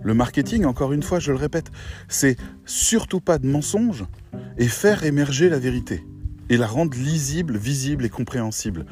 Le 0.03 0.13
marketing, 0.13 0.65
encore 0.65 0.93
une 0.93 1.03
fois, 1.03 1.19
je 1.19 1.31
le 1.31 1.37
répète, 1.37 1.69
c'est 2.07 2.37
surtout 2.65 3.19
pas 3.19 3.37
de 3.37 3.47
mensonges 3.47 4.05
et 4.57 4.67
faire 4.67 5.03
émerger 5.03 5.49
la 5.49 5.59
vérité 5.59 6.03
et 6.49 6.57
la 6.57 6.67
rendre 6.67 6.97
lisible, 6.97 7.57
visible 7.57 8.05
et 8.05 8.09
compréhensible. 8.09 8.85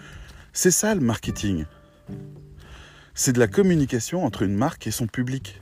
C'est 0.54 0.72
ça 0.72 0.94
le 0.94 1.01
marketing. 1.01 1.66
C'est 3.13 3.34
de 3.34 3.39
la 3.39 3.48
communication 3.48 4.25
entre 4.25 4.44
une 4.44 4.56
marque 4.56 4.88
et 4.88 4.92
son 4.92 5.08
public. 5.08 5.62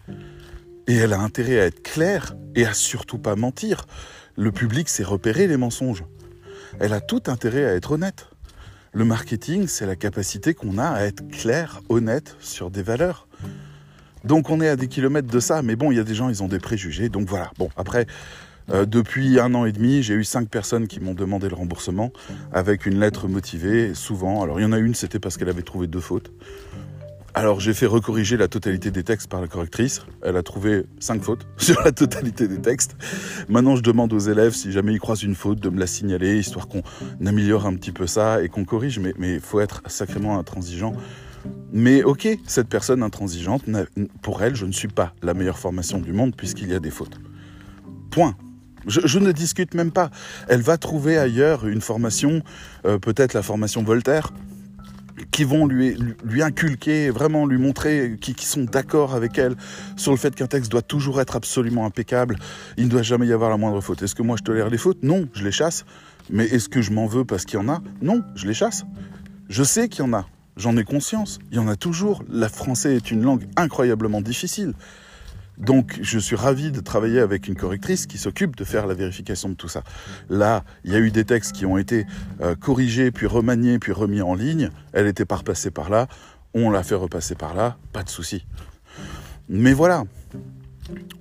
Et 0.87 0.95
elle 0.95 1.13
a 1.13 1.19
intérêt 1.19 1.59
à 1.59 1.65
être 1.65 1.83
claire 1.83 2.35
et 2.55 2.65
à 2.65 2.73
surtout 2.73 3.17
pas 3.17 3.35
mentir. 3.35 3.85
Le 4.35 4.51
public 4.51 4.89
sait 4.89 5.03
repérer 5.03 5.47
les 5.47 5.57
mensonges. 5.57 6.03
Elle 6.79 6.93
a 6.93 7.01
tout 7.01 7.23
intérêt 7.27 7.65
à 7.65 7.73
être 7.73 7.91
honnête. 7.91 8.27
Le 8.93 9.05
marketing, 9.05 9.67
c'est 9.67 9.85
la 9.85 9.95
capacité 9.95 10.53
qu'on 10.53 10.77
a 10.77 10.87
à 10.87 11.03
être 11.03 11.27
clair, 11.29 11.81
honnête 11.89 12.35
sur 12.39 12.71
des 12.71 12.81
valeurs. 12.81 13.27
Donc 14.23 14.49
on 14.49 14.61
est 14.61 14.67
à 14.67 14.75
des 14.75 14.87
kilomètres 14.87 15.27
de 15.27 15.39
ça, 15.39 15.61
mais 15.61 15.75
bon, 15.75 15.91
il 15.91 15.97
y 15.97 15.99
a 15.99 16.03
des 16.03 16.15
gens, 16.15 16.29
ils 16.29 16.41
ont 16.43 16.47
des 16.47 16.59
préjugés. 16.59 17.09
Donc 17.09 17.27
voilà. 17.27 17.51
Bon, 17.57 17.69
après, 17.77 18.07
euh, 18.69 18.85
depuis 18.85 19.39
un 19.39 19.53
an 19.55 19.65
et 19.65 19.71
demi, 19.71 20.03
j'ai 20.03 20.13
eu 20.13 20.23
cinq 20.23 20.49
personnes 20.49 20.87
qui 20.87 20.99
m'ont 20.99 21.13
demandé 21.13 21.47
le 21.47 21.55
remboursement 21.55 22.11
avec 22.51 22.85
une 22.85 22.99
lettre 22.99 23.27
motivée, 23.27 23.93
souvent. 23.93 24.41
Alors 24.41 24.59
il 24.59 24.63
y 24.63 24.65
en 24.65 24.73
a 24.73 24.79
une, 24.79 24.95
c'était 24.95 25.19
parce 25.19 25.37
qu'elle 25.37 25.49
avait 25.49 25.61
trouvé 25.61 25.87
deux 25.87 26.01
fautes. 26.01 26.31
Alors 27.37 27.59
j'ai 27.59 27.75
fait 27.75 27.85
recorriger 27.85 28.35
la 28.35 28.47
totalité 28.47 28.89
des 28.89 29.03
textes 29.03 29.29
par 29.29 29.41
la 29.41 29.47
correctrice. 29.47 30.01
Elle 30.23 30.37
a 30.37 30.41
trouvé 30.41 30.85
cinq 30.99 31.21
fautes 31.21 31.45
sur 31.57 31.79
la 31.85 31.91
totalité 31.91 32.47
des 32.47 32.59
textes. 32.59 32.95
Maintenant 33.47 33.75
je 33.75 33.83
demande 33.83 34.11
aux 34.11 34.17
élèves 34.17 34.55
si 34.55 34.71
jamais 34.71 34.93
ils 34.93 34.99
croisent 34.99 35.21
une 35.21 35.35
faute 35.35 35.59
de 35.59 35.69
me 35.69 35.79
la 35.79 35.85
signaler, 35.85 36.39
histoire 36.39 36.67
qu'on 36.67 36.81
améliore 37.23 37.67
un 37.67 37.75
petit 37.75 37.91
peu 37.91 38.07
ça 38.07 38.41
et 38.41 38.49
qu'on 38.49 38.65
corrige. 38.65 38.97
Mais 38.97 39.13
il 39.19 39.39
faut 39.39 39.59
être 39.59 39.83
sacrément 39.85 40.39
intransigeant. 40.39 40.93
Mais 41.71 42.01
ok, 42.01 42.27
cette 42.47 42.69
personne 42.69 43.03
intransigeante, 43.03 43.65
pour 44.23 44.41
elle, 44.41 44.55
je 44.55 44.65
ne 44.65 44.71
suis 44.71 44.87
pas 44.87 45.13
la 45.21 45.35
meilleure 45.35 45.59
formation 45.59 45.99
du 45.99 46.13
monde 46.13 46.35
puisqu'il 46.35 46.69
y 46.69 46.73
a 46.73 46.79
des 46.79 46.89
fautes. 46.89 47.19
Point. 48.09 48.35
Je, 48.87 49.19
ne 49.19 49.31
discute 49.31 49.75
même 49.75 49.91
pas. 49.91 50.09
Elle 50.47 50.61
va 50.61 50.79
trouver 50.79 51.19
ailleurs 51.19 51.67
une 51.67 51.81
formation, 51.81 52.41
euh, 52.85 52.97
peut-être 52.97 53.33
la 53.33 53.43
formation 53.43 53.83
Voltaire, 53.83 54.31
qui 55.31 55.43
vont 55.43 55.65
lui, 55.65 55.97
lui 56.23 56.41
inculquer, 56.41 57.09
vraiment 57.09 57.45
lui 57.45 57.57
montrer 57.57 58.17
qui, 58.19 58.35
sont 58.45 58.63
d'accord 58.63 59.15
avec 59.15 59.37
elle 59.37 59.55
sur 59.95 60.11
le 60.11 60.17
fait 60.17 60.35
qu'un 60.35 60.47
texte 60.47 60.71
doit 60.71 60.81
toujours 60.81 61.19
être 61.21 61.35
absolument 61.35 61.85
impeccable, 61.85 62.37
il 62.77 62.85
ne 62.85 62.89
doit 62.89 63.01
jamais 63.01 63.27
y 63.27 63.33
avoir 63.33 63.49
la 63.49 63.57
moindre 63.57 63.81
faute. 63.81 64.01
Est-ce 64.03 64.15
que 64.15 64.21
moi 64.21 64.37
je 64.37 64.43
tolère 64.43 64.69
les 64.69 64.77
fautes? 64.77 65.03
Non, 65.03 65.27
je 65.33 65.43
les 65.43 65.51
chasse. 65.51 65.85
Mais 66.29 66.45
est-ce 66.45 66.69
que 66.69 66.81
je 66.81 66.91
m'en 66.91 67.07
veux 67.07 67.25
parce 67.25 67.45
qu'il 67.45 67.59
y 67.59 67.61
en 67.61 67.69
a? 67.69 67.81
Non, 68.01 68.21
je 68.35 68.47
les 68.47 68.53
chasse. 68.53 68.85
Je 69.49 69.63
sais 69.63 69.87
qu'il 69.87 70.03
y 70.03 70.07
en 70.07 70.13
a, 70.13 70.27
j'en 70.57 70.75
ai 70.77 70.83
conscience. 70.83 71.39
Il 71.51 71.57
y 71.57 71.59
en 71.59 71.67
a 71.67 71.75
toujours. 71.75 72.23
Le 72.29 72.47
français 72.47 72.95
est 72.95 73.11
une 73.11 73.23
langue 73.23 73.45
incroyablement 73.55 74.21
difficile. 74.21 74.73
Donc, 75.57 75.97
je 76.01 76.19
suis 76.19 76.35
ravi 76.35 76.71
de 76.71 76.79
travailler 76.79 77.19
avec 77.19 77.47
une 77.47 77.55
correctrice 77.55 78.05
qui 78.05 78.17
s'occupe 78.17 78.55
de 78.55 78.63
faire 78.63 78.85
la 78.85 78.93
vérification 78.93 79.49
de 79.49 79.55
tout 79.55 79.67
ça. 79.67 79.83
Là, 80.29 80.63
il 80.83 80.91
y 80.91 80.95
a 80.95 80.99
eu 80.99 81.09
des 81.09 81.25
textes 81.25 81.53
qui 81.53 81.65
ont 81.65 81.77
été 81.77 82.05
euh, 82.41 82.55
corrigés, 82.55 83.11
puis 83.11 83.25
remaniés, 83.25 83.79
puis 83.79 83.91
remis 83.91 84.21
en 84.21 84.35
ligne. 84.35 84.69
Elle 84.93 85.07
était 85.07 85.25
pas 85.25 85.37
repassée 85.37 85.71
par 85.71 85.89
là. 85.89 86.07
On 86.53 86.69
l'a 86.69 86.83
fait 86.83 86.95
repasser 86.95 87.35
par 87.35 87.55
là. 87.55 87.77
Pas 87.91 88.03
de 88.03 88.09
souci. 88.09 88.45
Mais 89.49 89.73
voilà. 89.73 90.03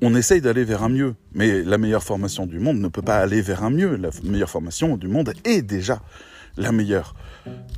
On 0.02 0.14
essaye 0.14 0.40
d'aller 0.40 0.64
vers 0.64 0.82
un 0.82 0.90
mieux. 0.90 1.14
Mais 1.32 1.62
la 1.62 1.78
meilleure 1.78 2.02
formation 2.02 2.46
du 2.46 2.58
monde 2.58 2.78
ne 2.78 2.88
peut 2.88 3.02
pas 3.02 3.18
aller 3.18 3.40
vers 3.40 3.64
un 3.64 3.70
mieux. 3.70 3.96
La 3.96 4.10
meilleure 4.22 4.50
formation 4.50 4.96
du 4.96 5.08
monde 5.08 5.32
est 5.44 5.62
déjà 5.62 6.02
la 6.58 6.72
meilleure. 6.72 7.14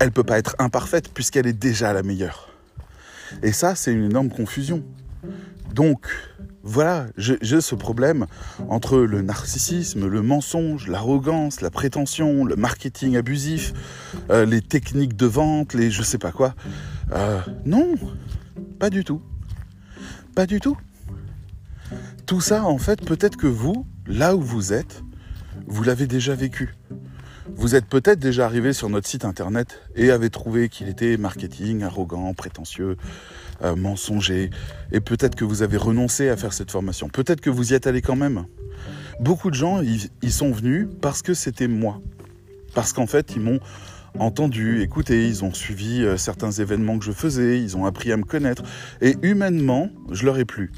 Elle 0.00 0.10
peut 0.10 0.24
pas 0.24 0.38
être 0.38 0.56
imparfaite 0.58 1.12
puisqu'elle 1.12 1.46
est 1.46 1.52
déjà 1.52 1.92
la 1.92 2.02
meilleure. 2.02 2.48
Et 3.42 3.52
ça, 3.52 3.74
c'est 3.74 3.92
une 3.92 4.04
énorme 4.04 4.30
confusion. 4.30 4.82
Donc, 5.74 6.08
voilà, 6.64 7.06
j'ai 7.16 7.60
ce 7.60 7.74
problème 7.74 8.26
entre 8.68 8.98
le 8.98 9.22
narcissisme, 9.22 10.06
le 10.06 10.22
mensonge, 10.22 10.88
l'arrogance, 10.88 11.60
la 11.60 11.70
prétention, 11.70 12.44
le 12.44 12.56
marketing 12.56 13.16
abusif, 13.16 13.72
euh, 14.30 14.44
les 14.44 14.60
techniques 14.60 15.16
de 15.16 15.26
vente, 15.26 15.74
les 15.74 15.90
je 15.90 16.02
sais 16.02 16.18
pas 16.18 16.32
quoi. 16.32 16.54
Euh, 17.12 17.40
non, 17.64 17.94
pas 18.78 18.90
du 18.90 19.04
tout. 19.04 19.22
Pas 20.34 20.46
du 20.46 20.60
tout. 20.60 20.76
Tout 22.26 22.40
ça, 22.40 22.64
en 22.64 22.78
fait, 22.78 23.04
peut-être 23.04 23.36
que 23.36 23.46
vous, 23.46 23.86
là 24.06 24.36
où 24.36 24.40
vous 24.40 24.72
êtes, 24.72 25.02
vous 25.66 25.84
l'avez 25.84 26.06
déjà 26.06 26.34
vécu. 26.34 26.74
Vous 27.54 27.74
êtes 27.74 27.86
peut-être 27.86 28.18
déjà 28.18 28.44
arrivé 28.44 28.72
sur 28.72 28.88
notre 28.88 29.08
site 29.08 29.24
internet 29.24 29.80
et 29.96 30.10
avez 30.10 30.28
trouvé 30.28 30.68
qu'il 30.68 30.88
était 30.88 31.16
marketing, 31.16 31.82
arrogant, 31.82 32.34
prétentieux, 32.34 32.96
euh, 33.62 33.76
mensonger. 33.76 34.50
Et 34.92 35.00
peut-être 35.00 35.34
que 35.34 35.44
vous 35.44 35.62
avez 35.62 35.76
renoncé 35.76 36.28
à 36.28 36.36
faire 36.36 36.52
cette 36.52 36.70
formation. 36.70 37.08
Peut-être 37.08 37.40
que 37.40 37.50
vous 37.50 37.72
y 37.72 37.74
êtes 37.74 37.86
allé 37.86 38.02
quand 38.02 38.16
même. 38.16 38.46
Beaucoup 39.20 39.50
de 39.50 39.56
gens, 39.56 39.82
ils, 39.82 40.32
sont 40.32 40.52
venus 40.52 40.86
parce 41.00 41.22
que 41.22 41.34
c'était 41.34 41.66
moi. 41.66 42.00
Parce 42.74 42.92
qu'en 42.92 43.06
fait, 43.06 43.32
ils 43.34 43.42
m'ont 43.42 43.58
entendu, 44.18 44.80
écouté, 44.82 45.26
ils 45.26 45.44
ont 45.44 45.52
suivi 45.52 46.04
euh, 46.04 46.16
certains 46.16 46.52
événements 46.52 46.98
que 46.98 47.04
je 47.04 47.12
faisais, 47.12 47.60
ils 47.60 47.76
ont 47.76 47.84
appris 47.84 48.12
à 48.12 48.16
me 48.16 48.22
connaître. 48.22 48.62
Et 49.00 49.16
humainement, 49.22 49.90
je 50.10 50.24
leur 50.24 50.38
ai 50.38 50.44
plu. 50.44 50.70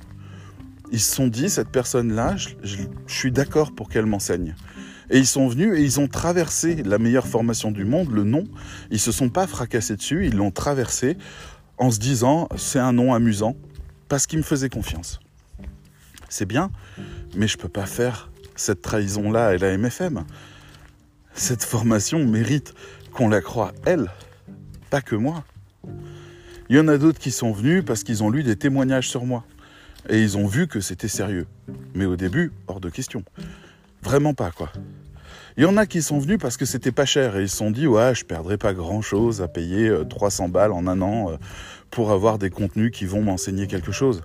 Ils 0.92 1.00
se 1.00 1.14
sont 1.14 1.28
dit, 1.28 1.50
cette 1.50 1.68
personne-là, 1.68 2.36
je 2.36 2.78
suis 3.06 3.30
d'accord 3.30 3.72
pour 3.72 3.88
qu'elle 3.88 4.06
m'enseigne. 4.06 4.54
Et 5.10 5.18
ils 5.18 5.26
sont 5.26 5.48
venus 5.48 5.76
et 5.76 5.82
ils 5.82 5.98
ont 6.00 6.06
traversé 6.06 6.82
la 6.84 6.98
meilleure 6.98 7.26
formation 7.26 7.72
du 7.72 7.84
monde, 7.84 8.10
le 8.12 8.22
nom. 8.22 8.44
Ils 8.90 9.00
se 9.00 9.12
sont 9.12 9.28
pas 9.28 9.46
fracassés 9.46 9.96
dessus, 9.96 10.26
ils 10.26 10.36
l'ont 10.36 10.52
traversé 10.52 11.18
en 11.80 11.90
se 11.90 11.98
disant 11.98 12.48
c'est 12.56 12.78
un 12.78 12.92
nom 12.92 13.12
amusant 13.12 13.56
parce 14.08 14.28
qu'ils 14.28 14.38
me 14.38 14.44
faisaient 14.44 14.68
confiance. 14.68 15.18
C'est 16.28 16.46
bien, 16.46 16.70
mais 17.34 17.48
je 17.48 17.58
peux 17.58 17.68
pas 17.68 17.86
faire 17.86 18.30
cette 18.54 18.82
trahison-là 18.82 19.48
à 19.48 19.56
la 19.56 19.76
MFM. 19.76 20.24
Cette 21.34 21.64
formation 21.64 22.24
mérite 22.24 22.74
qu'on 23.12 23.28
la 23.28 23.40
croie 23.40 23.72
elle, 23.84 24.12
pas 24.90 25.00
que 25.00 25.16
moi. 25.16 25.44
Il 26.68 26.76
y 26.76 26.78
en 26.78 26.86
a 26.86 26.98
d'autres 26.98 27.18
qui 27.18 27.32
sont 27.32 27.50
venus 27.50 27.82
parce 27.84 28.04
qu'ils 28.04 28.22
ont 28.22 28.30
lu 28.30 28.44
des 28.44 28.54
témoignages 28.54 29.08
sur 29.08 29.24
moi. 29.24 29.44
Et 30.08 30.22
ils 30.22 30.36
ont 30.36 30.46
vu 30.46 30.68
que 30.68 30.80
c'était 30.80 31.08
sérieux. 31.08 31.46
Mais 31.94 32.04
au 32.04 32.16
début, 32.16 32.52
hors 32.68 32.80
de 32.80 32.88
question. 32.90 33.24
Vraiment 34.02 34.34
pas, 34.34 34.50
quoi. 34.50 34.72
Il 35.60 35.64
y 35.64 35.66
en 35.66 35.76
a 35.76 35.84
qui 35.84 36.00
sont 36.00 36.18
venus 36.18 36.38
parce 36.40 36.56
que 36.56 36.64
c'était 36.64 36.90
pas 36.90 37.04
cher 37.04 37.36
et 37.36 37.42
ils 37.42 37.48
se 37.50 37.58
sont 37.58 37.70
dit 37.70 37.86
ouais 37.86 38.14
je 38.14 38.24
perdrai 38.24 38.56
pas 38.56 38.72
grand 38.72 39.02
chose 39.02 39.42
à 39.42 39.46
payer 39.46 39.92
300 40.08 40.46
euh, 40.46 40.48
balles 40.48 40.72
en 40.72 40.86
un 40.86 41.02
an 41.02 41.32
euh, 41.32 41.36
pour 41.90 42.12
avoir 42.12 42.38
des 42.38 42.48
contenus 42.48 42.90
qui 42.90 43.04
vont 43.04 43.20
m'enseigner 43.20 43.66
quelque 43.66 43.92
chose. 43.92 44.22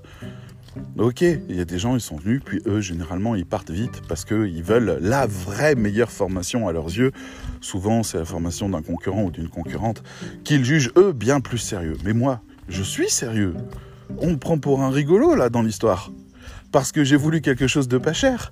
Ok, 0.97 1.19
il 1.19 1.53
y 1.53 1.59
a 1.59 1.65
des 1.65 1.77
gens, 1.77 1.93
ils 1.95 1.99
sont 1.99 2.15
venus, 2.15 2.41
puis 2.45 2.61
eux, 2.65 2.79
généralement, 2.79 3.35
ils 3.35 3.45
partent 3.45 3.69
vite 3.69 4.01
parce 4.07 4.23
qu'ils 4.23 4.63
veulent 4.63 4.97
la 5.01 5.27
vraie 5.27 5.75
meilleure 5.75 6.09
formation 6.09 6.69
à 6.69 6.71
leurs 6.71 6.87
yeux. 6.87 7.11
Souvent, 7.59 8.01
c'est 8.01 8.17
la 8.17 8.23
formation 8.23 8.69
d'un 8.69 8.81
concurrent 8.81 9.23
ou 9.23 9.31
d'une 9.31 9.49
concurrente 9.49 10.03
qu'ils 10.45 10.63
jugent, 10.63 10.93
eux, 10.95 11.11
bien 11.11 11.41
plus 11.41 11.57
sérieux. 11.57 11.97
Mais 12.05 12.13
moi, 12.13 12.39
je 12.69 12.81
suis 12.81 13.09
sérieux. 13.09 13.55
On 14.19 14.31
me 14.31 14.37
prend 14.37 14.57
pour 14.57 14.83
un 14.83 14.89
rigolo, 14.89 15.35
là, 15.35 15.49
dans 15.49 15.63
l'histoire 15.63 16.11
parce 16.75 16.91
que 16.91 17.05
j'ai 17.05 17.15
voulu 17.15 17.39
quelque 17.39 17.67
chose 17.67 17.87
de 17.87 17.97
pas 17.97 18.11
cher. 18.11 18.51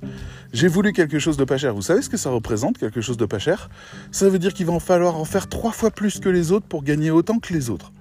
J'ai 0.53 0.69
voulu 0.69 0.93
quelque 0.93 1.19
chose 1.19 1.35
de 1.35 1.43
pas 1.43 1.57
cher. 1.57 1.73
Vous 1.73 1.81
savez 1.81 2.01
ce 2.01 2.09
que 2.09 2.15
ça 2.15 2.29
représente, 2.29 2.77
quelque 2.77 3.01
chose 3.01 3.17
de 3.17 3.25
pas 3.25 3.37
cher? 3.37 3.69
Ça 4.13 4.29
veut 4.29 4.39
dire 4.39 4.53
qu'il 4.53 4.65
va 4.65 4.71
en 4.71 4.79
falloir 4.79 5.17
en 5.17 5.25
faire 5.25 5.49
trois 5.49 5.73
fois 5.73 5.91
plus 5.91 6.21
que 6.21 6.29
les 6.29 6.53
autres 6.53 6.65
pour 6.65 6.85
gagner 6.85 7.11
autant 7.11 7.39
que 7.39 7.51
les 7.51 7.69
autres. 7.69 7.91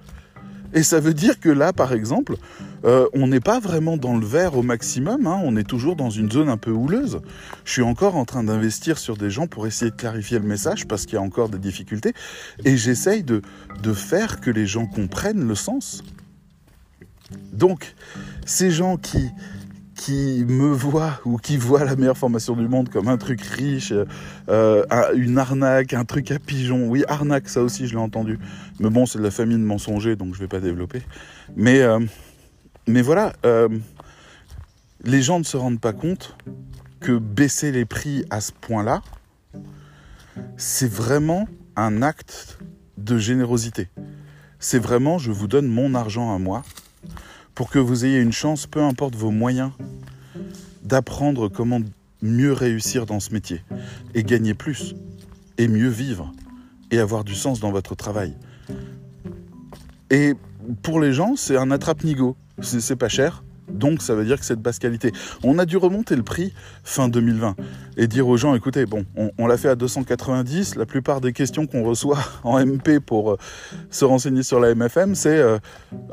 Et 0.73 0.81
ça 0.81 1.01
veut 1.01 1.13
dire 1.13 1.41
que 1.41 1.49
là, 1.49 1.73
par 1.73 1.91
exemple, 1.91 2.37
euh, 2.85 3.05
on 3.13 3.27
n'est 3.27 3.41
pas 3.41 3.59
vraiment 3.59 3.97
dans 3.97 4.15
le 4.15 4.25
vert 4.25 4.57
au 4.57 4.63
maximum, 4.63 5.27
hein. 5.27 5.41
on 5.43 5.57
est 5.57 5.67
toujours 5.67 5.97
dans 5.97 6.09
une 6.09 6.31
zone 6.31 6.47
un 6.47 6.55
peu 6.55 6.71
houleuse. 6.71 7.19
Je 7.65 7.73
suis 7.73 7.81
encore 7.81 8.15
en 8.15 8.23
train 8.23 8.45
d'investir 8.45 8.99
sur 8.99 9.17
des 9.17 9.29
gens 9.29 9.47
pour 9.47 9.67
essayer 9.67 9.91
de 9.91 9.97
clarifier 9.97 10.39
le 10.39 10.45
message 10.45 10.87
parce 10.87 11.05
qu'il 11.05 11.15
y 11.15 11.17
a 11.17 11.21
encore 11.21 11.49
des 11.49 11.59
difficultés. 11.59 12.13
Et 12.63 12.77
j'essaye 12.77 13.23
de, 13.23 13.41
de 13.81 13.91
faire 13.91 14.39
que 14.39 14.51
les 14.51 14.67
gens 14.67 14.85
comprennent 14.85 15.45
le 15.45 15.55
sens. 15.55 16.01
Donc, 17.51 17.93
ces 18.45 18.71
gens 18.71 18.95
qui, 18.95 19.31
qui 20.03 20.43
me 20.45 20.73
voit 20.73 21.21
ou 21.23 21.37
qui 21.37 21.55
voit 21.55 21.85
la 21.85 21.95
meilleure 21.95 22.17
formation 22.17 22.57
du 22.57 22.67
monde 22.67 22.89
comme 22.89 23.07
un 23.07 23.15
truc 23.15 23.41
riche, 23.41 23.93
euh, 24.49 25.13
une 25.15 25.37
arnaque, 25.37 25.93
un 25.93 26.03
truc 26.03 26.29
à 26.31 26.39
pigeon. 26.39 26.89
Oui, 26.89 27.05
arnaque, 27.07 27.47
ça 27.47 27.61
aussi, 27.61 27.87
je 27.87 27.93
l'ai 27.93 28.01
entendu. 28.01 28.37
Mais 28.81 28.89
bon, 28.89 29.05
c'est 29.05 29.17
de 29.17 29.23
la 29.23 29.31
famille 29.31 29.55
de 29.55 29.63
mensongers, 29.63 30.17
donc 30.17 30.33
je 30.33 30.39
vais 30.39 30.49
pas 30.49 30.59
développer. 30.59 31.03
Mais, 31.55 31.79
euh, 31.79 31.99
mais 32.85 33.01
voilà, 33.01 33.31
euh, 33.45 33.69
les 35.05 35.21
gens 35.21 35.39
ne 35.39 35.45
se 35.45 35.55
rendent 35.55 35.79
pas 35.79 35.93
compte 35.93 36.35
que 36.99 37.17
baisser 37.17 37.71
les 37.71 37.85
prix 37.85 38.25
à 38.29 38.41
ce 38.41 38.51
point-là, 38.51 39.01
c'est 40.57 40.91
vraiment 40.91 41.47
un 41.77 42.01
acte 42.01 42.59
de 42.97 43.17
générosité. 43.17 43.87
C'est 44.59 44.79
vraiment, 44.79 45.17
je 45.17 45.31
vous 45.31 45.47
donne 45.47 45.67
mon 45.67 45.95
argent 45.95 46.35
à 46.35 46.39
moi 46.39 46.63
pour 47.55 47.69
que 47.69 47.79
vous 47.79 48.05
ayez 48.05 48.19
une 48.19 48.31
chance, 48.31 48.67
peu 48.67 48.81
importe 48.81 49.15
vos 49.15 49.31
moyens, 49.31 49.71
d'apprendre 50.83 51.49
comment 51.49 51.79
mieux 52.21 52.53
réussir 52.53 53.05
dans 53.05 53.19
ce 53.19 53.33
métier 53.33 53.63
et 54.13 54.23
gagner 54.23 54.53
plus 54.53 54.95
et 55.57 55.67
mieux 55.67 55.89
vivre 55.89 56.31
et 56.91 56.99
avoir 56.99 57.23
du 57.23 57.35
sens 57.35 57.59
dans 57.59 57.71
votre 57.71 57.95
travail. 57.95 58.33
Et 60.09 60.33
pour 60.81 60.99
les 60.99 61.13
gens, 61.13 61.35
c'est 61.35 61.57
un 61.57 61.71
attrape-nigo. 61.71 62.35
C'est 62.61 62.95
pas 62.95 63.09
cher, 63.09 63.43
Donc 63.69 64.01
ça 64.01 64.15
veut 64.15 64.25
dire 64.25 64.39
que 64.39 64.45
c'est 64.45 64.55
de 64.55 64.61
basse 64.61 64.79
qualité. 64.79 65.11
On 65.43 65.57
a 65.59 65.65
dû 65.65 65.77
remonter 65.77 66.15
le 66.15 66.23
prix 66.23 66.53
fin 66.83 67.07
2020 67.07 67.55
et 67.97 68.07
dire 68.07 68.27
aux 68.27 68.37
gens, 68.37 68.55
écoutez, 68.55 68.85
bon, 68.85 69.05
on, 69.37 69.47
l'a 69.47 69.57
fait 69.57 69.69
à 69.69 69.75
290. 69.75 70.75
La 70.75 70.85
plupart 70.85 71.21
des 71.21 71.33
questions 71.33 71.65
qu'on 71.65 71.83
reçoit 71.83 72.19
en 72.43 72.63
MP 72.63 72.99
pour 72.99 73.31
euh, 73.31 73.37
se 73.89 74.05
renseigner 74.05 74.43
sur 74.43 74.59
la 74.59 74.75
MFM, 74.75 75.15
c'est 75.15 75.37
euh, 75.37 75.57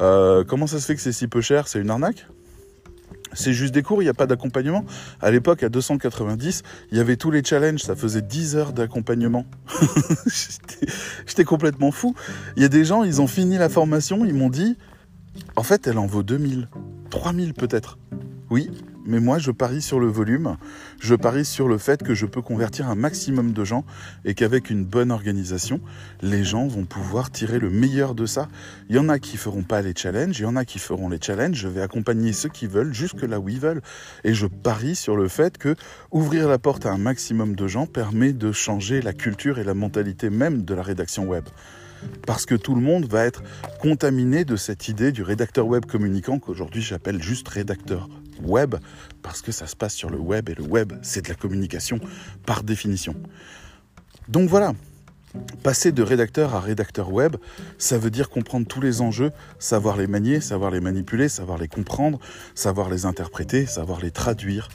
euh, 0.00 0.44
comment 0.44 0.66
ça 0.66 0.78
se 0.78 0.86
fait 0.86 0.94
que 0.94 1.00
c'est 1.00 1.12
si 1.12 1.26
peu 1.28 1.40
cher? 1.40 1.68
C'est 1.68 1.80
une 1.80 1.90
arnaque? 1.90 2.26
C'est 3.32 3.52
juste 3.52 3.72
des 3.72 3.82
cours, 3.82 4.02
il 4.02 4.06
n'y 4.06 4.10
a 4.10 4.14
pas 4.14 4.26
d'accompagnement? 4.26 4.84
À 5.20 5.30
l'époque, 5.30 5.62
à 5.62 5.68
290, 5.68 6.62
il 6.90 6.98
y 6.98 7.00
avait 7.00 7.16
tous 7.16 7.30
les 7.30 7.44
challenges, 7.44 7.80
ça 7.80 7.94
faisait 7.94 8.22
10 8.22 8.56
heures 8.56 8.72
d'accompagnement. 8.72 9.46
J'étais 11.26 11.44
complètement 11.44 11.92
fou. 11.92 12.16
Il 12.56 12.62
y 12.62 12.66
a 12.66 12.68
des 12.68 12.84
gens, 12.84 13.04
ils 13.04 13.20
ont 13.20 13.28
fini 13.28 13.56
la 13.56 13.68
formation, 13.68 14.24
ils 14.24 14.34
m'ont 14.34 14.50
dit, 14.50 14.76
en 15.56 15.62
fait, 15.62 15.86
elle 15.86 15.98
en 15.98 16.06
vaut 16.06 16.22
2000, 16.22 16.68
3000 17.10 17.54
peut-être. 17.54 17.98
Oui, 18.50 18.68
mais 19.06 19.20
moi 19.20 19.38
je 19.38 19.50
parie 19.50 19.80
sur 19.80 20.00
le 20.00 20.08
volume, 20.08 20.56
je 21.00 21.14
parie 21.14 21.44
sur 21.44 21.68
le 21.68 21.78
fait 21.78 22.02
que 22.02 22.14
je 22.14 22.26
peux 22.26 22.42
convertir 22.42 22.88
un 22.88 22.94
maximum 22.94 23.52
de 23.52 23.64
gens 23.64 23.84
et 24.24 24.34
qu'avec 24.34 24.70
une 24.70 24.84
bonne 24.84 25.10
organisation, 25.10 25.80
les 26.20 26.44
gens 26.44 26.66
vont 26.66 26.84
pouvoir 26.84 27.30
tirer 27.30 27.58
le 27.58 27.70
meilleur 27.70 28.14
de 28.14 28.26
ça. 28.26 28.48
Il 28.88 28.96
y 28.96 28.98
en 28.98 29.08
a 29.08 29.18
qui 29.18 29.36
feront 29.36 29.62
pas 29.62 29.82
les 29.82 29.94
challenges, 29.94 30.38
il 30.38 30.42
y 30.42 30.46
en 30.46 30.56
a 30.56 30.64
qui 30.64 30.78
feront 30.78 31.08
les 31.08 31.20
challenges, 31.20 31.56
je 31.56 31.68
vais 31.68 31.80
accompagner 31.80 32.32
ceux 32.32 32.48
qui 32.48 32.66
veulent 32.66 32.92
jusque 32.92 33.22
là 33.22 33.38
où 33.38 33.48
ils 33.48 33.60
veulent 33.60 33.82
et 34.24 34.34
je 34.34 34.46
parie 34.46 34.96
sur 34.96 35.16
le 35.16 35.28
fait 35.28 35.56
que 35.56 35.76
ouvrir 36.10 36.48
la 36.48 36.58
porte 36.58 36.86
à 36.86 36.92
un 36.92 36.98
maximum 36.98 37.54
de 37.54 37.68
gens 37.68 37.86
permet 37.86 38.32
de 38.32 38.52
changer 38.52 39.00
la 39.00 39.12
culture 39.12 39.58
et 39.58 39.64
la 39.64 39.74
mentalité 39.74 40.28
même 40.28 40.64
de 40.64 40.74
la 40.74 40.82
rédaction 40.82 41.24
web 41.26 41.44
parce 42.26 42.46
que 42.46 42.54
tout 42.54 42.74
le 42.74 42.80
monde 42.80 43.06
va 43.06 43.24
être 43.24 43.42
contaminé 43.80 44.44
de 44.44 44.56
cette 44.56 44.88
idée 44.88 45.12
du 45.12 45.22
rédacteur 45.22 45.66
web 45.66 45.86
communicant 45.86 46.38
qu'aujourd'hui 46.38 46.82
j'appelle 46.82 47.22
juste 47.22 47.48
rédacteur 47.48 48.08
web, 48.42 48.76
parce 49.22 49.42
que 49.42 49.52
ça 49.52 49.66
se 49.66 49.76
passe 49.76 49.94
sur 49.94 50.10
le 50.10 50.18
web, 50.18 50.48
et 50.48 50.54
le 50.54 50.64
web, 50.64 50.94
c'est 51.02 51.24
de 51.24 51.28
la 51.28 51.34
communication 51.34 52.00
par 52.46 52.62
définition. 52.62 53.14
Donc 54.28 54.48
voilà, 54.48 54.72
passer 55.62 55.92
de 55.92 56.02
rédacteur 56.02 56.54
à 56.54 56.60
rédacteur 56.60 57.12
web, 57.12 57.36
ça 57.78 57.98
veut 57.98 58.10
dire 58.10 58.30
comprendre 58.30 58.66
tous 58.66 58.80
les 58.80 59.00
enjeux, 59.00 59.32
savoir 59.58 59.96
les 59.96 60.06
manier, 60.06 60.40
savoir 60.40 60.70
les 60.70 60.80
manipuler, 60.80 61.28
savoir 61.28 61.58
les 61.58 61.68
comprendre, 61.68 62.18
savoir 62.54 62.88
les 62.88 63.04
interpréter, 63.04 63.66
savoir 63.66 64.00
les 64.00 64.10
traduire, 64.10 64.68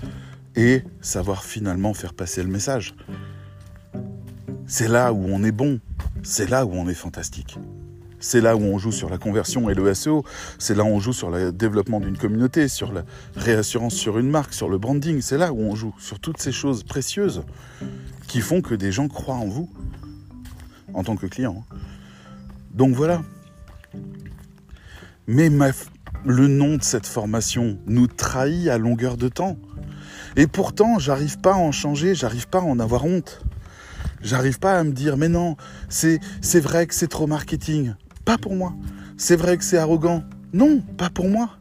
et 0.56 0.84
savoir 1.02 1.44
finalement 1.44 1.94
faire 1.94 2.14
passer 2.14 2.42
le 2.42 2.50
message. 2.50 2.96
C'est 4.68 4.88
là 4.88 5.14
où 5.14 5.26
on 5.28 5.44
est 5.44 5.52
bon, 5.52 5.80
c'est 6.26 6.50
là 6.50 6.66
où 6.66 6.74
on 6.74 6.90
est 6.90 6.96
fantastique. 6.96 7.58
C'est 8.20 8.42
là 8.42 8.56
où 8.56 8.62
on 8.62 8.80
joue 8.80 8.92
sur 8.92 9.10
la 9.10 9.20
conversion 9.20 9.70
et 9.70 9.76
le 9.76 9.94
SEO. 9.94 10.26
C'est 10.58 10.74
là 10.76 10.84
où 10.84 10.88
on 10.88 11.00
joue 11.00 11.14
sur 11.14 11.30
le 11.30 11.52
développement 11.52 12.00
d'une 12.00 12.18
communauté, 12.18 12.68
sur 12.68 12.92
la 12.92 13.04
réassurance 13.36 13.94
sur 13.94 14.18
une 14.18 14.30
marque, 14.30 14.54
sur 14.54 14.68
le 14.68 14.80
branding. 14.80 15.22
C'est 15.22 15.38
là 15.38 15.54
où 15.54 15.60
on 15.60 15.76
joue 15.76 15.94
sur 16.00 16.20
toutes 16.20 16.42
ces 16.42 16.52
choses 16.52 16.84
précieuses 16.84 17.44
qui 18.28 18.42
font 18.42 18.62
que 18.62 18.74
des 18.74 18.92
gens 18.92 19.08
croient 19.08 19.36
en 19.36 19.46
vous 19.46 19.70
en 20.96 21.04
tant 21.04 21.16
que 21.16 21.28
client. 21.28 21.64
Donc 22.74 22.96
voilà. 22.96 23.22
Mais 25.28 25.52
le 26.26 26.48
nom 26.48 26.78
de 26.78 26.84
cette 26.84 27.06
formation 27.06 27.78
nous 27.86 28.08
trahit 28.08 28.70
à 28.70 28.80
longueur 28.80 29.18
de 29.18 29.28
temps. 29.28 29.58
Et 30.36 30.48
pourtant, 30.48 30.98
j'arrive 30.98 31.40
pas 31.40 31.54
à 31.54 31.58
en 31.58 31.72
changer, 31.72 32.16
j'arrive 32.16 32.48
pas 32.48 32.60
à 32.60 32.64
en 32.64 32.80
avoir 32.80 33.06
honte. 33.06 33.42
J'arrive 34.26 34.58
pas 34.58 34.80
à 34.80 34.84
me 34.84 34.92
dire, 34.92 35.18
mais 35.18 35.30
non, 35.30 35.56
c'est, 35.88 36.20
vrai 36.56 36.88
que 36.88 36.96
c'est 36.96 37.08
trop 37.08 37.28
marketing. 37.28 37.94
Pas 38.26 38.40
pour 38.40 38.56
moi. 38.56 38.74
C'est 39.18 39.36
vrai 39.36 39.56
que 39.56 39.64
c'est 39.64 39.78
arrogant. 39.78 40.24
Non, 40.52 40.82
pas 40.82 41.12
pour 41.12 41.30
moi. 41.30 41.52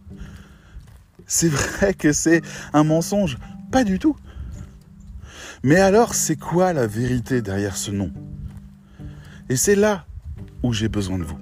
C'est 1.27 1.51
vrai 1.51 1.93
que 1.93 2.15
c'est 2.15 2.41
un 2.73 2.83
mensonge. 2.83 3.37
Pas 3.71 3.85
du 3.85 3.99
tout. 3.99 4.17
Mais 5.63 5.77
alors, 5.77 6.15
c'est 6.15 6.37
quoi 6.37 6.73
la 6.73 6.87
vérité 6.87 7.43
derrière 7.43 7.77
ce 7.77 7.91
nom? 7.91 8.11
Et 9.51 9.57
c'est 9.57 9.77
là 9.77 10.07
où 10.63 10.73
j'ai 10.73 10.89
besoin 10.89 11.19
de 11.19 11.25
vous. 11.25 11.39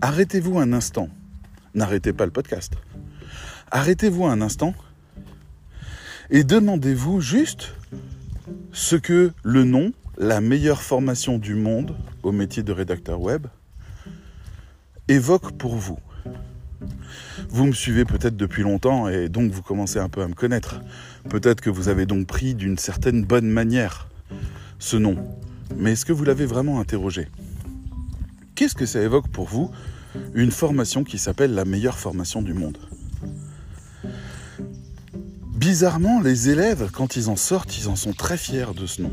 Arrêtez-vous 0.00 0.58
un 0.58 0.72
instant. 0.72 1.10
N'arrêtez 1.74 2.14
pas 2.14 2.24
le 2.24 2.32
podcast. 2.32 2.72
Arrêtez-vous 3.70 4.24
un 4.24 4.40
instant 4.40 4.74
et 6.30 6.44
demandez-vous 6.44 7.20
juste 7.20 7.74
ce 8.72 8.96
que 8.96 9.32
le 9.42 9.64
nom, 9.64 9.92
la 10.18 10.40
meilleure 10.40 10.82
formation 10.82 11.38
du 11.38 11.54
monde 11.54 11.94
au 12.22 12.32
métier 12.32 12.62
de 12.62 12.72
rédacteur 12.72 13.20
web, 13.20 13.46
évoque 15.08 15.52
pour 15.52 15.76
vous. 15.76 15.98
Vous 17.48 17.66
me 17.66 17.72
suivez 17.72 18.04
peut-être 18.04 18.36
depuis 18.36 18.62
longtemps 18.62 19.08
et 19.08 19.28
donc 19.28 19.52
vous 19.52 19.62
commencez 19.62 19.98
un 19.98 20.08
peu 20.08 20.22
à 20.22 20.28
me 20.28 20.34
connaître. 20.34 20.80
Peut-être 21.28 21.60
que 21.60 21.70
vous 21.70 21.88
avez 21.88 22.06
donc 22.06 22.26
pris 22.26 22.54
d'une 22.54 22.78
certaine 22.78 23.24
bonne 23.24 23.48
manière 23.48 24.08
ce 24.78 24.96
nom. 24.96 25.16
Mais 25.76 25.92
est-ce 25.92 26.04
que 26.04 26.12
vous 26.12 26.24
l'avez 26.24 26.46
vraiment 26.46 26.80
interrogé? 26.80 27.28
Qu'est-ce 28.54 28.74
que 28.74 28.86
ça 28.86 29.00
évoque 29.00 29.28
pour 29.28 29.46
vous 29.46 29.70
une 30.34 30.50
formation 30.50 31.04
qui 31.04 31.18
s'appelle 31.18 31.54
la 31.54 31.64
meilleure 31.64 31.98
formation 31.98 32.42
du 32.42 32.52
monde? 32.52 32.78
Bizarrement, 35.62 36.20
les 36.20 36.50
élèves, 36.50 36.90
quand 36.92 37.14
ils 37.14 37.28
en 37.28 37.36
sortent, 37.36 37.78
ils 37.78 37.86
en 37.86 37.94
sont 37.94 38.12
très 38.12 38.36
fiers 38.36 38.74
de 38.76 38.84
ce 38.84 39.00
nom. 39.00 39.12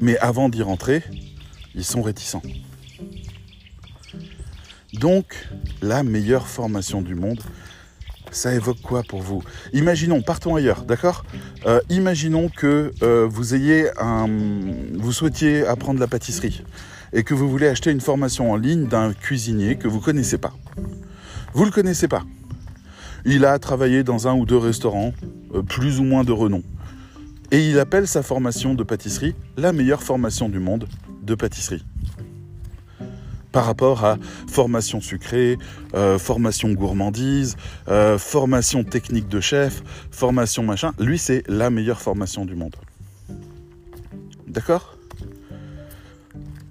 Mais 0.00 0.18
avant 0.18 0.48
d'y 0.48 0.62
rentrer, 0.62 1.04
ils 1.76 1.84
sont 1.84 2.02
réticents. 2.02 2.42
Donc, 4.94 5.48
la 5.80 6.02
meilleure 6.02 6.48
formation 6.48 7.02
du 7.02 7.14
monde, 7.14 7.40
ça 8.32 8.52
évoque 8.52 8.80
quoi 8.80 9.04
pour 9.04 9.22
vous? 9.22 9.44
Imaginons, 9.74 10.22
partons 10.22 10.56
ailleurs, 10.56 10.82
d'accord? 10.82 11.24
Euh, 11.66 11.78
Imaginons 11.88 12.48
que 12.48 12.92
euh, 13.04 13.28
vous 13.30 13.54
ayez 13.54 13.90
un, 14.00 14.26
vous 14.94 15.12
souhaitiez 15.12 15.64
apprendre 15.68 16.00
la 16.00 16.08
pâtisserie 16.08 16.64
et 17.12 17.22
que 17.22 17.32
vous 17.32 17.48
voulez 17.48 17.68
acheter 17.68 17.92
une 17.92 18.00
formation 18.00 18.50
en 18.50 18.56
ligne 18.56 18.88
d'un 18.88 19.12
cuisinier 19.12 19.78
que 19.78 19.86
vous 19.86 20.00
connaissez 20.00 20.36
pas. 20.36 20.52
Vous 21.54 21.64
le 21.64 21.70
connaissez 21.70 22.08
pas. 22.08 22.24
Il 23.24 23.44
a 23.44 23.58
travaillé 23.58 24.02
dans 24.02 24.28
un 24.28 24.34
ou 24.34 24.46
deux 24.46 24.56
restaurants, 24.56 25.12
euh, 25.54 25.62
plus 25.62 26.00
ou 26.00 26.04
moins 26.04 26.24
de 26.24 26.32
renom. 26.32 26.62
Et 27.50 27.68
il 27.68 27.78
appelle 27.78 28.06
sa 28.06 28.22
formation 28.22 28.74
de 28.74 28.82
pâtisserie 28.82 29.34
la 29.56 29.72
meilleure 29.72 30.02
formation 30.02 30.48
du 30.48 30.58
monde 30.58 30.86
de 31.22 31.34
pâtisserie. 31.34 31.84
Par 33.52 33.64
rapport 33.64 34.04
à 34.04 34.18
formation 34.46 35.00
sucrée, 35.00 35.56
euh, 35.94 36.18
formation 36.18 36.70
gourmandise, 36.72 37.56
euh, 37.88 38.18
formation 38.18 38.84
technique 38.84 39.28
de 39.28 39.40
chef, 39.40 39.82
formation 40.10 40.62
machin, 40.62 40.92
lui 40.98 41.18
c'est 41.18 41.42
la 41.48 41.70
meilleure 41.70 42.00
formation 42.00 42.44
du 42.44 42.54
monde. 42.54 42.76
D'accord? 44.46 44.97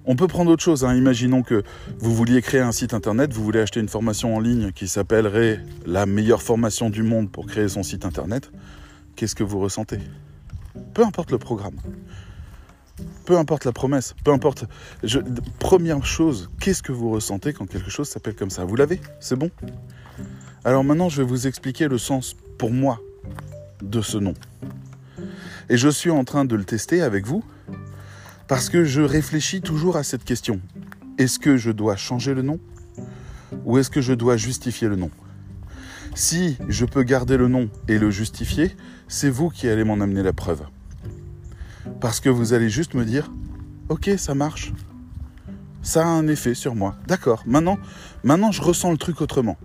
On 0.08 0.16
peut 0.16 0.26
prendre 0.26 0.50
autre 0.50 0.64
chose. 0.64 0.84
Hein. 0.84 0.94
Imaginons 0.96 1.42
que 1.42 1.62
vous 1.98 2.14
vouliez 2.14 2.42
créer 2.42 2.62
un 2.62 2.72
site 2.72 2.94
internet, 2.94 3.32
vous 3.32 3.44
voulez 3.44 3.60
acheter 3.60 3.78
une 3.78 3.88
formation 3.88 4.34
en 4.34 4.40
ligne 4.40 4.72
qui 4.72 4.88
s'appellerait 4.88 5.60
la 5.86 6.06
meilleure 6.06 6.42
formation 6.42 6.90
du 6.90 7.02
monde 7.02 7.30
pour 7.30 7.46
créer 7.46 7.68
son 7.68 7.82
site 7.82 8.04
internet. 8.04 8.50
Qu'est-ce 9.14 9.34
que 9.34 9.44
vous 9.44 9.60
ressentez? 9.60 9.98
Peu 10.94 11.04
importe 11.04 11.30
le 11.30 11.38
programme, 11.38 11.76
peu 13.26 13.36
importe 13.36 13.66
la 13.66 13.72
promesse, 13.72 14.14
peu 14.24 14.32
importe. 14.32 14.64
première 15.58 16.04
chose, 16.06 16.48
qu'est-ce 16.58 16.82
que 16.82 16.92
vous 16.92 17.10
ressentez 17.10 17.52
quand 17.52 17.66
quelque 17.66 17.90
chose 17.90 18.08
s'appelle 18.08 18.34
comme 18.34 18.50
ça? 18.50 18.64
Vous 18.64 18.76
l'avez? 18.76 19.00
C'est 19.20 19.36
bon? 19.36 19.50
Alors 20.64 20.84
maintenant, 20.84 21.10
je 21.10 21.20
vais 21.20 21.28
vous 21.28 21.46
expliquer 21.46 21.86
le 21.86 21.98
sens 21.98 22.34
pour 22.56 22.70
moi 22.70 22.98
de 23.82 24.00
ce 24.00 24.16
nom. 24.16 24.34
Et 25.68 25.76
je 25.76 25.88
suis 25.90 26.10
en 26.10 26.24
train 26.24 26.46
de 26.46 26.56
le 26.56 26.64
tester 26.64 27.02
avec 27.02 27.26
vous 27.26 27.44
parce 28.48 28.70
que 28.70 28.82
je 28.82 29.02
réfléchis 29.02 29.60
toujours 29.60 29.96
à 29.96 30.02
cette 30.02 30.24
question. 30.24 30.60
Est-ce 31.18 31.38
que 31.38 31.58
je 31.58 31.70
dois 31.70 31.96
changer 31.96 32.34
le 32.34 32.42
nom 32.42 32.58
ou 33.64 33.78
est-ce 33.78 33.90
que 33.90 34.00
je 34.00 34.14
dois 34.14 34.36
justifier 34.36 34.88
le 34.88 34.96
nom? 34.96 35.10
Si 36.14 36.56
je 36.66 36.86
peux 36.86 37.02
garder 37.02 37.36
le 37.36 37.48
nom 37.48 37.68
et 37.86 37.98
le 37.98 38.10
justifier, 38.10 38.74
c'est 39.06 39.28
vous 39.28 39.50
qui 39.50 39.68
allez 39.68 39.84
m'en 39.84 40.00
amener 40.00 40.22
la 40.22 40.32
preuve. 40.32 40.62
Parce 42.00 42.20
que 42.20 42.30
vous 42.30 42.54
allez 42.54 42.70
juste 42.70 42.94
me 42.94 43.04
dire, 43.04 43.30
ok, 43.90 44.10
ça 44.16 44.34
marche. 44.34 44.72
Ça 45.82 46.04
a 46.04 46.08
un 46.08 46.26
effet 46.26 46.54
sur 46.54 46.74
moi. 46.74 46.96
D'accord, 47.06 47.44
maintenant, 47.46 47.78
maintenant 48.24 48.50
je 48.50 48.62
ressens 48.62 48.90
le 48.90 48.98
truc 48.98 49.20
autrement. 49.20 49.58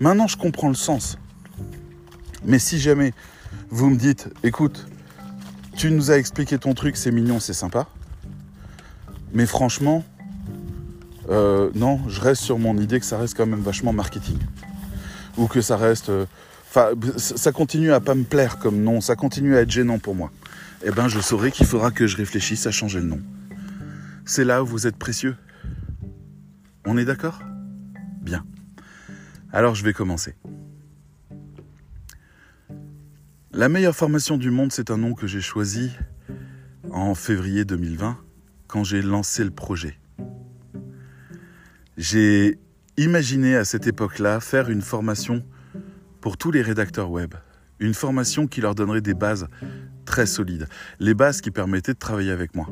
Maintenant 0.00 0.26
je 0.26 0.38
comprends 0.38 0.68
le 0.68 0.74
sens. 0.74 1.18
Mais 2.44 2.58
si 2.58 2.80
jamais 2.80 3.12
vous 3.70 3.90
me 3.90 3.96
dites, 3.96 4.30
écoute, 4.42 4.86
tu 5.76 5.90
nous 5.90 6.10
as 6.10 6.18
expliqué 6.18 6.58
ton 6.58 6.74
truc, 6.74 6.96
c'est 6.96 7.10
mignon, 7.10 7.40
c'est 7.40 7.52
sympa. 7.52 7.88
Mais 9.32 9.46
franchement, 9.46 10.04
euh, 11.30 11.70
non, 11.74 12.00
je 12.08 12.20
reste 12.20 12.42
sur 12.42 12.58
mon 12.58 12.76
idée 12.76 13.00
que 13.00 13.06
ça 13.06 13.18
reste 13.18 13.36
quand 13.36 13.46
même 13.46 13.60
vachement 13.60 13.92
marketing. 13.92 14.38
Ou 15.38 15.46
que 15.46 15.60
ça 15.60 15.76
reste. 15.76 16.10
Euh, 16.10 16.26
enfin, 16.68 16.90
ça 17.16 17.52
continue 17.52 17.92
à 17.92 18.00
pas 18.00 18.14
me 18.14 18.24
plaire 18.24 18.58
comme 18.58 18.82
nom, 18.82 19.00
ça 19.00 19.16
continue 19.16 19.56
à 19.56 19.62
être 19.62 19.70
gênant 19.70 19.98
pour 19.98 20.14
moi. 20.14 20.30
Eh 20.84 20.90
ben, 20.90 21.08
je 21.08 21.20
saurai 21.20 21.50
qu'il 21.50 21.66
faudra 21.66 21.90
que 21.90 22.06
je 22.06 22.16
réfléchisse 22.16 22.66
à 22.66 22.70
changer 22.70 23.00
le 23.00 23.06
nom. 23.06 23.20
C'est 24.24 24.44
là 24.44 24.62
où 24.62 24.66
vous 24.66 24.86
êtes 24.86 24.96
précieux. 24.96 25.36
On 26.84 26.98
est 26.98 27.04
d'accord? 27.04 27.40
Bien. 28.20 28.44
Alors 29.52 29.74
je 29.74 29.84
vais 29.84 29.92
commencer. 29.92 30.34
La 33.54 33.68
meilleure 33.68 33.94
formation 33.94 34.38
du 34.38 34.50
monde, 34.50 34.72
c'est 34.72 34.90
un 34.90 34.96
nom 34.96 35.12
que 35.12 35.26
j'ai 35.26 35.42
choisi 35.42 35.90
en 36.90 37.14
février 37.14 37.66
2020 37.66 38.16
quand 38.66 38.82
j'ai 38.82 39.02
lancé 39.02 39.44
le 39.44 39.50
projet. 39.50 39.98
J'ai 41.98 42.58
imaginé 42.96 43.54
à 43.54 43.66
cette 43.66 43.86
époque-là 43.86 44.40
faire 44.40 44.70
une 44.70 44.80
formation 44.80 45.44
pour 46.22 46.38
tous 46.38 46.50
les 46.50 46.62
rédacteurs 46.62 47.10
web. 47.10 47.34
Une 47.78 47.92
formation 47.92 48.46
qui 48.46 48.62
leur 48.62 48.74
donnerait 48.74 49.02
des 49.02 49.12
bases 49.12 49.46
très 50.06 50.24
solides. 50.24 50.66
Les 50.98 51.12
bases 51.12 51.42
qui 51.42 51.50
permettaient 51.50 51.92
de 51.92 51.98
travailler 51.98 52.30
avec 52.30 52.54
moi. 52.54 52.68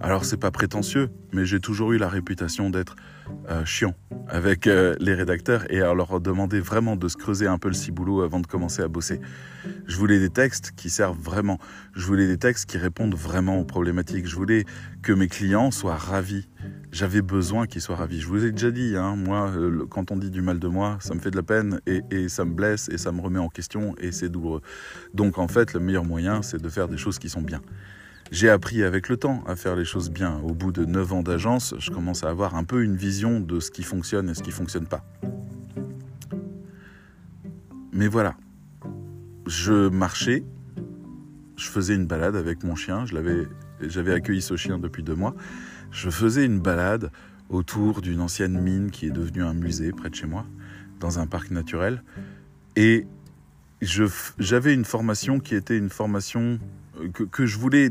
Alors 0.00 0.24
c'est 0.24 0.36
pas 0.36 0.52
prétentieux, 0.52 1.10
mais 1.32 1.44
j'ai 1.44 1.58
toujours 1.58 1.92
eu 1.92 1.98
la 1.98 2.08
réputation 2.08 2.70
d'être 2.70 2.94
euh, 3.48 3.64
chiant 3.64 3.94
avec 4.28 4.66
euh, 4.66 4.96
les 4.98 5.14
rédacteurs 5.14 5.70
et 5.70 5.80
à 5.80 5.94
leur 5.94 6.20
demander 6.20 6.60
vraiment 6.60 6.96
de 6.96 7.08
se 7.08 7.16
creuser 7.16 7.46
un 7.46 7.58
peu 7.58 7.68
le 7.68 7.74
ciboulot 7.74 8.22
avant 8.22 8.40
de 8.40 8.46
commencer 8.46 8.82
à 8.82 8.88
bosser. 8.88 9.20
Je 9.86 9.96
voulais 9.96 10.18
des 10.18 10.30
textes 10.30 10.72
qui 10.76 10.90
servent 10.90 11.18
vraiment. 11.18 11.58
Je 11.94 12.04
voulais 12.06 12.26
des 12.26 12.38
textes 12.38 12.66
qui 12.66 12.78
répondent 12.78 13.14
vraiment 13.14 13.58
aux 13.58 13.64
problématiques. 13.64 14.26
Je 14.26 14.36
voulais 14.36 14.64
que 15.02 15.12
mes 15.12 15.28
clients 15.28 15.70
soient 15.70 15.96
ravis. 15.96 16.48
J'avais 16.92 17.22
besoin 17.22 17.66
qu'ils 17.66 17.82
soient 17.82 17.96
ravis. 17.96 18.20
Je 18.20 18.26
vous 18.26 18.44
ai 18.44 18.52
déjà 18.52 18.70
dit, 18.70 18.96
hein, 18.96 19.16
moi, 19.16 19.50
euh, 19.50 19.86
quand 19.88 20.10
on 20.10 20.16
dit 20.16 20.30
du 20.30 20.42
mal 20.42 20.58
de 20.58 20.68
moi, 20.68 20.98
ça 21.00 21.14
me 21.14 21.20
fait 21.20 21.30
de 21.30 21.36
la 21.36 21.42
peine 21.42 21.80
et, 21.86 22.02
et 22.10 22.28
ça 22.28 22.44
me 22.44 22.52
blesse 22.52 22.88
et 22.88 22.98
ça 22.98 23.12
me 23.12 23.20
remet 23.20 23.38
en 23.38 23.48
question 23.48 23.94
et 23.98 24.12
c'est 24.12 24.28
douloureux. 24.28 24.62
Donc 25.14 25.38
en 25.38 25.48
fait, 25.48 25.72
le 25.72 25.80
meilleur 25.80 26.04
moyen, 26.04 26.42
c'est 26.42 26.60
de 26.60 26.68
faire 26.68 26.88
des 26.88 26.96
choses 26.96 27.18
qui 27.18 27.28
sont 27.28 27.42
bien. 27.42 27.60
J'ai 28.32 28.50
appris 28.50 28.82
avec 28.82 29.08
le 29.08 29.16
temps 29.16 29.44
à 29.46 29.54
faire 29.54 29.76
les 29.76 29.84
choses 29.84 30.10
bien. 30.10 30.40
Au 30.42 30.52
bout 30.52 30.72
de 30.72 30.84
9 30.84 31.12
ans 31.12 31.22
d'agence, 31.22 31.74
je 31.78 31.90
commence 31.90 32.24
à 32.24 32.28
avoir 32.28 32.56
un 32.56 32.64
peu 32.64 32.82
une 32.82 32.96
vision 32.96 33.38
de 33.40 33.60
ce 33.60 33.70
qui 33.70 33.84
fonctionne 33.84 34.28
et 34.28 34.34
ce 34.34 34.42
qui 34.42 34.50
ne 34.50 34.54
fonctionne 34.54 34.86
pas. 34.86 35.04
Mais 37.92 38.08
voilà, 38.08 38.36
je 39.46 39.88
marchais, 39.88 40.44
je 41.56 41.68
faisais 41.68 41.94
une 41.94 42.06
balade 42.06 42.36
avec 42.36 42.64
mon 42.64 42.74
chien, 42.74 43.04
j'avais 43.06 44.12
accueilli 44.12 44.42
ce 44.42 44.56
chien 44.56 44.78
depuis 44.78 45.02
deux 45.02 45.14
mois. 45.14 45.34
Je 45.92 46.10
faisais 46.10 46.44
une 46.44 46.58
balade 46.60 47.10
autour 47.48 48.02
d'une 48.02 48.20
ancienne 48.20 48.60
mine 48.60 48.90
qui 48.90 49.06
est 49.06 49.10
devenue 49.10 49.44
un 49.44 49.54
musée 49.54 49.92
près 49.92 50.10
de 50.10 50.14
chez 50.16 50.26
moi, 50.26 50.44
dans 50.98 51.20
un 51.20 51.26
parc 51.26 51.52
naturel. 51.52 52.02
Et 52.74 53.06
j'avais 53.80 54.74
une 54.74 54.84
formation 54.84 55.38
qui 55.38 55.54
était 55.54 55.78
une 55.78 55.90
formation 55.90 56.58
que, 57.14 57.22
que 57.22 57.46
je 57.46 57.56
voulais 57.56 57.90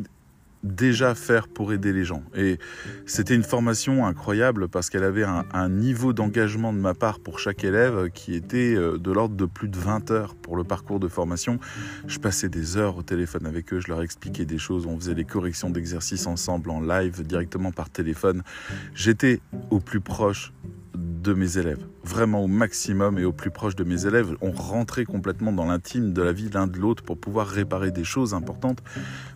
déjà 0.66 1.16
faire 1.16 1.48
pour 1.48 1.72
aider 1.72 1.94
les 1.94 2.04
gens. 2.04 2.24
Et 2.36 2.58
c'était 3.06 3.36
une 3.36 3.44
formation 3.44 4.06
incroyable 4.06 4.68
parce 4.68 4.90
qu'elle 4.90 5.04
avait 5.04 5.24
un, 5.24 5.70
niveau 5.70 6.14
d'engagement 6.14 6.74
de 6.74 6.80
ma 6.80 6.94
part 6.94 7.20
pour 7.20 7.40
chaque 7.40 7.64
élève 7.64 8.10
qui 8.12 8.34
était 8.36 8.76
euh, 8.76 8.98
de 8.98 9.12
l'ordre 9.12 9.36
de 9.36 9.46
plus 9.46 9.68
de 9.68 9.78
20 9.78 10.12
heures 10.12 10.36
pour 10.36 10.56
le 10.58 10.64
parcours 10.64 11.00
de 11.00 11.08
formation. 11.08 11.60
Je 12.08 12.20
passais 12.20 12.50
des 12.50 12.78
heures 12.78 12.98
au 12.98 13.04
téléphone 13.04 13.46
avec 13.46 13.74
eux, 13.74 13.80
je 13.80 13.88
leur 13.88 14.02
expliquais 14.02 14.46
des 14.46 14.58
choses, 14.58 14.86
on 14.86 14.98
faisait 15.00 15.14
les 15.14 15.26
corrections 15.26 15.70
d'exercices 15.70 16.28
ensemble 16.28 16.70
en 16.70 16.82
live 16.82 17.24
directement 17.24 17.72
par 17.72 17.90
téléphone. 17.90 18.44
J'étais 18.94 19.40
au 19.70 19.80
plus 19.80 20.02
proche 20.02 20.54
de 20.96 21.34
mes 21.34 21.58
élèves, 21.58 21.86
vraiment 22.04 22.44
au 22.44 22.48
maximum 22.48 23.18
et 23.18 23.26
au 23.26 23.32
plus 23.32 23.52
proche 23.52 23.76
de 23.76 23.84
mes 23.84 24.06
élèves. 24.06 24.36
On 24.42 24.52
rentrait 24.52 25.06
complètement 25.06 25.52
dans 25.52 25.66
l'intime 25.66 26.14
de 26.14 26.22
la 26.22 26.32
vie 26.32 26.50
l'un 26.54 26.68
de 26.68 26.78
l'autre 26.78 27.04
pour 27.04 27.18
pouvoir 27.18 27.48
réparer 27.48 27.92
des 27.92 28.04
choses 28.04 28.34
importantes, 28.34 28.82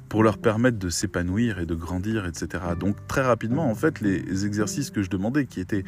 pour 0.08 0.24
leur 0.24 0.38
permettre 0.38 0.80
de 0.80 0.90
s'épanouir 0.90 1.60
et 1.60 1.66
de 1.66 1.76
grandir, 1.76 2.26
etc. 2.26 2.64
Donc 2.80 2.96
très 3.08 3.22
rapidement, 3.22 3.70
en 3.70 3.76
fait, 3.76 4.02
les 4.02 4.46
exercices 4.46 4.90
que 4.90 5.04
je 5.04 5.10
demandais, 5.10 5.46
qui 5.46 5.60
étaient 5.60 5.84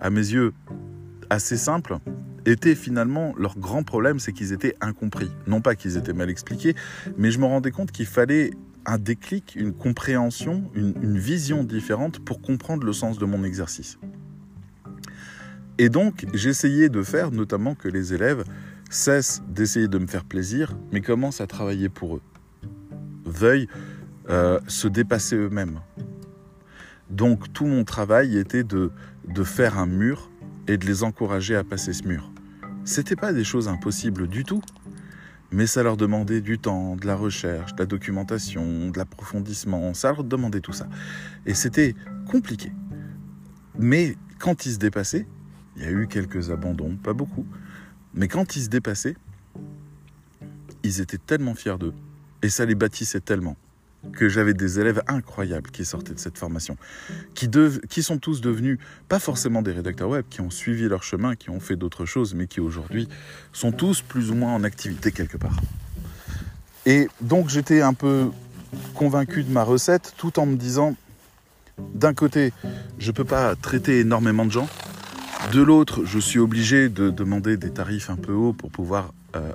à 0.00 0.10
mes 0.10 0.20
yeux 0.20 0.52
assez 1.30 1.56
simples, 1.56 1.98
étaient 2.44 2.76
finalement 2.76 3.34
leur 3.36 3.58
grand 3.58 3.82
problème, 3.82 4.18
c'est 4.18 4.32
qu'ils 4.32 4.52
étaient 4.52 4.76
incompris. 4.80 5.30
Non 5.46 5.60
pas 5.60 5.74
qu'ils 5.74 5.96
étaient 5.96 6.12
mal 6.12 6.30
expliqués, 6.30 6.74
mais 7.18 7.30
je 7.30 7.38
me 7.38 7.44
rendais 7.44 7.72
compte 7.72 7.90
qu'il 7.90 8.06
fallait 8.06 8.52
un 8.86 8.98
déclic, 8.98 9.56
une 9.56 9.72
compréhension, 9.72 10.70
une, 10.74 10.94
une 11.02 11.18
vision 11.18 11.64
différente 11.64 12.20
pour 12.20 12.40
comprendre 12.40 12.84
le 12.84 12.92
sens 12.92 13.18
de 13.18 13.24
mon 13.24 13.42
exercice. 13.42 13.98
Et 15.78 15.88
donc, 15.88 16.26
j'essayais 16.32 16.88
de 16.88 17.02
faire 17.02 17.30
notamment 17.30 17.74
que 17.74 17.88
les 17.88 18.14
élèves 18.14 18.44
cessent 18.90 19.42
d'essayer 19.48 19.88
de 19.88 19.98
me 19.98 20.06
faire 20.06 20.24
plaisir, 20.24 20.76
mais 20.92 21.00
commencent 21.00 21.40
à 21.40 21.46
travailler 21.46 21.88
pour 21.88 22.16
eux, 22.16 22.22
veuillent 23.24 23.68
euh, 24.30 24.58
se 24.68 24.88
dépasser 24.88 25.36
eux-mêmes. 25.36 25.80
Donc, 27.10 27.52
tout 27.52 27.66
mon 27.66 27.84
travail 27.84 28.36
était 28.38 28.64
de, 28.64 28.90
de 29.28 29.44
faire 29.44 29.78
un 29.78 29.86
mur 29.86 30.30
et 30.66 30.78
de 30.78 30.86
les 30.86 31.02
encourager 31.02 31.54
à 31.54 31.62
passer 31.62 31.92
ce 31.92 32.04
mur. 32.04 32.32
C'était 32.84 33.16
pas 33.16 33.32
des 33.32 33.44
choses 33.44 33.68
impossibles 33.68 34.28
du 34.28 34.44
tout, 34.44 34.62
mais 35.50 35.66
ça 35.66 35.82
leur 35.82 35.96
demandait 35.96 36.40
du 36.40 36.58
temps, 36.58 36.96
de 36.96 37.06
la 37.06 37.14
recherche, 37.14 37.74
de 37.74 37.80
la 37.80 37.86
documentation, 37.86 38.90
de 38.90 38.98
l'approfondissement, 38.98 39.94
ça 39.94 40.08
leur 40.12 40.24
demandait 40.24 40.60
tout 40.60 40.72
ça. 40.72 40.88
Et 41.44 41.54
c'était 41.54 41.94
compliqué. 42.30 42.72
Mais 43.78 44.16
quand 44.38 44.66
ils 44.66 44.72
se 44.72 44.78
dépassaient, 44.78 45.26
il 45.76 45.82
y 45.82 45.86
a 45.86 45.90
eu 45.90 46.06
quelques 46.06 46.50
abandons, 46.50 46.96
pas 46.96 47.12
beaucoup. 47.12 47.46
Mais 48.14 48.28
quand 48.28 48.56
ils 48.56 48.62
se 48.62 48.68
dépassaient, 48.68 49.16
ils 50.82 51.00
étaient 51.00 51.18
tellement 51.18 51.54
fiers 51.54 51.78
d'eux. 51.78 51.94
Et 52.42 52.48
ça 52.48 52.64
les 52.64 52.74
bâtissait 52.74 53.20
tellement 53.20 53.56
que 54.12 54.28
j'avais 54.28 54.54
des 54.54 54.78
élèves 54.78 55.02
incroyables 55.08 55.70
qui 55.70 55.84
sortaient 55.84 56.14
de 56.14 56.18
cette 56.18 56.38
formation, 56.38 56.76
qui, 57.34 58.02
sont 58.02 58.18
tous 58.18 58.40
devenus, 58.40 58.78
pas 59.08 59.18
forcément 59.18 59.62
des 59.62 59.72
rédacteurs 59.72 60.08
web, 60.08 60.24
qui 60.30 60.40
ont 60.40 60.50
suivi 60.50 60.88
leur 60.88 61.02
chemin, 61.02 61.34
qui 61.34 61.50
ont 61.50 61.60
fait 61.60 61.76
d'autres 61.76 62.04
choses, 62.04 62.34
mais 62.34 62.46
qui 62.46 62.60
aujourd'hui 62.60 63.08
sont 63.52 63.72
tous 63.72 64.02
plus 64.02 64.30
ou 64.30 64.34
moins 64.34 64.54
en 64.54 64.64
activité 64.64 65.12
quelque 65.12 65.36
part. 65.36 65.56
Et 66.84 67.08
donc 67.20 67.48
j'étais 67.48 67.82
un 67.82 67.94
peu 67.94 68.30
convaincu 68.94 69.42
de 69.42 69.50
ma 69.50 69.64
recette, 69.64 70.14
tout 70.16 70.38
en 70.38 70.46
me 70.46 70.56
disant, 70.56 70.94
d'un 71.94 72.14
côté, 72.14 72.52
je 72.98 73.10
ne 73.10 73.16
peux 73.16 73.24
pas 73.24 73.56
traiter 73.56 74.00
énormément 74.00 74.46
de 74.46 74.52
gens, 74.52 74.68
de 75.52 75.62
l'autre, 75.62 76.04
je 76.04 76.18
suis 76.18 76.38
obligé 76.38 76.88
de 76.88 77.10
demander 77.10 77.56
des 77.56 77.70
tarifs 77.70 78.10
un 78.10 78.16
peu 78.16 78.32
hauts 78.32 78.52
pour 78.52 78.70
pouvoir 78.70 79.12
euh, 79.34 79.52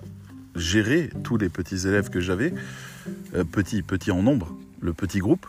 gérer 0.56 1.10
tous 1.23 1.38
les 1.38 1.49
petits 1.49 1.88
élèves 1.88 2.10
que 2.10 2.19
j'avais, 2.19 2.54
euh, 3.36 3.43
petits, 3.43 3.82
petits 3.82 4.12
en 4.12 4.21
nombre, 4.23 4.56
le 4.80 4.93
petit 4.93 5.19
groupe 5.19 5.47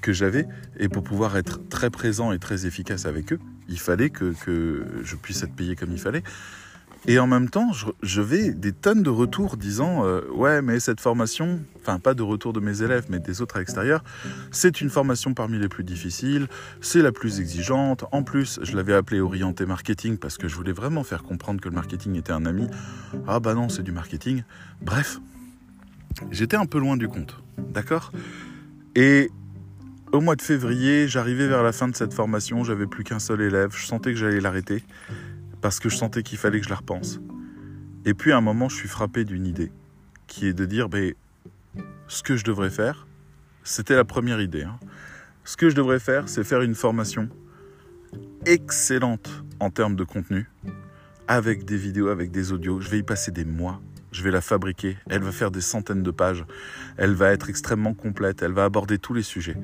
que 0.00 0.12
j'avais, 0.12 0.46
et 0.78 0.88
pour 0.88 1.02
pouvoir 1.02 1.36
être 1.36 1.60
très 1.68 1.90
présent 1.90 2.32
et 2.32 2.38
très 2.38 2.66
efficace 2.66 3.06
avec 3.06 3.32
eux, 3.32 3.40
il 3.68 3.78
fallait 3.78 4.10
que, 4.10 4.34
que 4.44 4.84
je 5.02 5.16
puisse 5.16 5.42
être 5.42 5.54
payé 5.54 5.76
comme 5.76 5.92
il 5.92 6.00
fallait. 6.00 6.22
Et 7.08 7.20
en 7.20 7.26
même 7.26 7.48
temps, 7.48 7.70
je, 8.02 8.20
vais 8.20 8.52
des 8.52 8.72
tonnes 8.72 9.02
de 9.02 9.10
retours 9.10 9.56
disant 9.56 10.04
euh, 10.04 10.22
ouais, 10.34 10.60
mais 10.60 10.80
cette 10.80 11.00
formation, 11.00 11.60
enfin 11.80 12.00
pas 12.00 12.14
de 12.14 12.22
retour 12.22 12.52
de 12.52 12.58
mes 12.58 12.82
élèves, 12.82 13.06
mais 13.08 13.20
des 13.20 13.42
autres 13.42 13.56
à 13.56 13.58
l'extérieur, 13.60 14.02
c'est 14.50 14.80
une 14.80 14.90
formation 14.90 15.32
parmi 15.32 15.58
les 15.58 15.68
plus 15.68 15.84
difficiles, 15.84 16.48
c'est 16.80 17.02
la 17.02 17.12
plus 17.12 17.38
exigeante. 17.38 18.04
En 18.10 18.24
plus, 18.24 18.58
je 18.62 18.74
l'avais 18.76 18.94
appelée 18.94 19.20
orienté 19.20 19.66
marketing 19.66 20.18
parce 20.18 20.36
que 20.36 20.48
je 20.48 20.56
voulais 20.56 20.72
vraiment 20.72 21.04
faire 21.04 21.22
comprendre 21.22 21.60
que 21.60 21.68
le 21.68 21.74
marketing 21.76 22.16
était 22.16 22.32
un 22.32 22.44
ami. 22.44 22.66
Ah 23.28 23.38
bah 23.38 23.54
non, 23.54 23.68
c'est 23.68 23.84
du 23.84 23.92
marketing. 23.92 24.42
Bref, 24.82 25.20
j'étais 26.32 26.56
un 26.56 26.66
peu 26.66 26.80
loin 26.80 26.96
du 26.96 27.06
compte, 27.06 27.40
d'accord? 27.56 28.10
Et 28.96 29.30
au 30.12 30.20
mois 30.20 30.34
de 30.34 30.42
février, 30.42 31.06
j'arrivais 31.06 31.46
vers 31.46 31.62
la 31.62 31.72
fin 31.72 31.86
de 31.86 31.94
cette 31.94 32.14
formation, 32.14 32.64
j'avais 32.64 32.86
plus 32.86 33.04
qu'un 33.04 33.20
seul 33.20 33.42
élève, 33.42 33.70
je 33.76 33.86
sentais 33.86 34.12
que 34.12 34.18
j'allais 34.18 34.40
l'arrêter 34.40 34.82
parce 35.66 35.80
que 35.80 35.88
je 35.88 35.96
sentais 35.96 36.22
qu'il 36.22 36.38
fallait 36.38 36.60
que 36.60 36.64
je 36.64 36.70
la 36.70 36.76
repense. 36.76 37.18
Et 38.04 38.14
puis 38.14 38.30
à 38.30 38.36
un 38.36 38.40
moment, 38.40 38.68
je 38.68 38.76
suis 38.76 38.86
frappé 38.86 39.24
d'une 39.24 39.44
idée, 39.44 39.72
qui 40.28 40.46
est 40.46 40.52
de 40.52 40.64
dire, 40.64 40.88
ben, 40.88 41.12
ce 42.06 42.22
que 42.22 42.36
je 42.36 42.44
devrais 42.44 42.70
faire, 42.70 43.08
c'était 43.64 43.96
la 43.96 44.04
première 44.04 44.40
idée. 44.40 44.62
Hein. 44.62 44.78
Ce 45.42 45.56
que 45.56 45.68
je 45.68 45.74
devrais 45.74 45.98
faire, 45.98 46.28
c'est 46.28 46.44
faire 46.44 46.62
une 46.62 46.76
formation 46.76 47.28
excellente 48.44 49.42
en 49.58 49.70
termes 49.70 49.96
de 49.96 50.04
contenu, 50.04 50.48
avec 51.26 51.64
des 51.64 51.76
vidéos, 51.76 52.10
avec 52.10 52.30
des 52.30 52.52
audios. 52.52 52.80
Je 52.80 52.88
vais 52.88 53.00
y 53.00 53.02
passer 53.02 53.32
des 53.32 53.44
mois. 53.44 53.80
Je 54.12 54.22
vais 54.22 54.30
la 54.30 54.42
fabriquer. 54.42 54.96
Elle 55.10 55.24
va 55.24 55.32
faire 55.32 55.50
des 55.50 55.60
centaines 55.60 56.04
de 56.04 56.12
pages. 56.12 56.44
Elle 56.96 57.14
va 57.14 57.32
être 57.32 57.50
extrêmement 57.50 57.92
complète. 57.92 58.40
Elle 58.40 58.52
va 58.52 58.62
aborder 58.62 58.98
tous 58.98 59.14
les 59.14 59.24
sujets. 59.24 59.56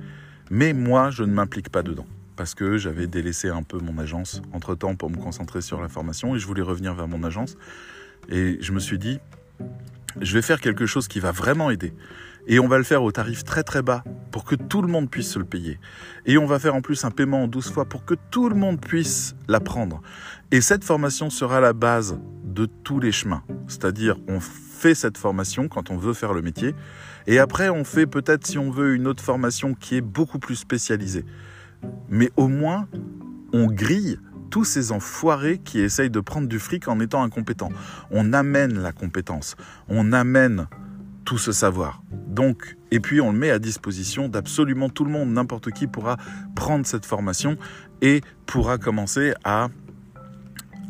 Mais 0.50 0.72
moi, 0.72 1.10
je 1.10 1.22
ne 1.22 1.32
m'implique 1.32 1.68
pas 1.68 1.84
dedans 1.84 2.08
parce 2.42 2.56
que 2.56 2.76
j'avais 2.76 3.06
délaissé 3.06 3.50
un 3.50 3.62
peu 3.62 3.78
mon 3.78 3.98
agence 3.98 4.42
entre-temps 4.52 4.96
pour 4.96 5.08
me 5.08 5.16
concentrer 5.16 5.60
sur 5.60 5.80
la 5.80 5.88
formation 5.88 6.34
et 6.34 6.40
je 6.40 6.46
voulais 6.48 6.60
revenir 6.60 6.92
vers 6.92 7.06
mon 7.06 7.22
agence. 7.22 7.56
Et 8.28 8.58
je 8.60 8.72
me 8.72 8.80
suis 8.80 8.98
dit, 8.98 9.20
je 10.20 10.34
vais 10.34 10.42
faire 10.42 10.60
quelque 10.60 10.84
chose 10.84 11.06
qui 11.06 11.20
va 11.20 11.30
vraiment 11.30 11.70
aider. 11.70 11.94
Et 12.48 12.58
on 12.58 12.66
va 12.66 12.78
le 12.78 12.82
faire 12.82 13.04
au 13.04 13.12
tarif 13.12 13.44
très 13.44 13.62
très 13.62 13.80
bas 13.80 14.02
pour 14.32 14.44
que 14.44 14.56
tout 14.56 14.82
le 14.82 14.88
monde 14.88 15.08
puisse 15.08 15.30
se 15.30 15.38
le 15.38 15.44
payer. 15.44 15.78
Et 16.26 16.36
on 16.36 16.46
va 16.46 16.58
faire 16.58 16.74
en 16.74 16.82
plus 16.82 17.04
un 17.04 17.12
paiement 17.12 17.44
en 17.44 17.46
12 17.46 17.70
fois 17.70 17.84
pour 17.84 18.04
que 18.04 18.14
tout 18.32 18.48
le 18.48 18.56
monde 18.56 18.80
puisse 18.80 19.36
l'apprendre. 19.46 20.02
Et 20.50 20.60
cette 20.60 20.82
formation 20.82 21.30
sera 21.30 21.60
la 21.60 21.72
base 21.72 22.18
de 22.42 22.66
tous 22.66 22.98
les 22.98 23.12
chemins. 23.12 23.44
C'est-à-dire, 23.68 24.16
on 24.26 24.40
fait 24.40 24.96
cette 24.96 25.16
formation 25.16 25.68
quand 25.68 25.92
on 25.92 25.96
veut 25.96 26.12
faire 26.12 26.32
le 26.32 26.42
métier. 26.42 26.74
Et 27.28 27.38
après, 27.38 27.68
on 27.68 27.84
fait 27.84 28.08
peut-être, 28.08 28.44
si 28.44 28.58
on 28.58 28.72
veut, 28.72 28.96
une 28.96 29.06
autre 29.06 29.22
formation 29.22 29.74
qui 29.74 29.94
est 29.94 30.00
beaucoup 30.00 30.40
plus 30.40 30.56
spécialisée 30.56 31.24
mais 32.08 32.30
au 32.36 32.48
moins 32.48 32.88
on 33.52 33.66
grille 33.66 34.18
tous 34.50 34.64
ces 34.64 34.92
enfoirés 34.92 35.58
qui 35.58 35.80
essayent 35.80 36.10
de 36.10 36.20
prendre 36.20 36.46
du 36.46 36.58
fric 36.58 36.86
en 36.86 37.00
étant 37.00 37.22
incompétents. 37.22 37.70
On 38.10 38.32
amène 38.34 38.78
la 38.78 38.92
compétence, 38.92 39.56
on 39.88 40.12
amène 40.12 40.66
tout 41.24 41.38
ce 41.38 41.52
savoir. 41.52 42.02
Donc, 42.28 42.76
et 42.90 43.00
puis 43.00 43.20
on 43.20 43.32
le 43.32 43.38
met 43.38 43.50
à 43.50 43.58
disposition 43.58 44.28
d'absolument 44.28 44.88
tout 44.88 45.04
le 45.04 45.10
monde. 45.10 45.30
N'importe 45.30 45.70
qui 45.70 45.86
pourra 45.86 46.16
prendre 46.54 46.86
cette 46.86 47.06
formation 47.06 47.56
et 48.00 48.20
pourra 48.46 48.78
commencer 48.78 49.32
à, 49.44 49.68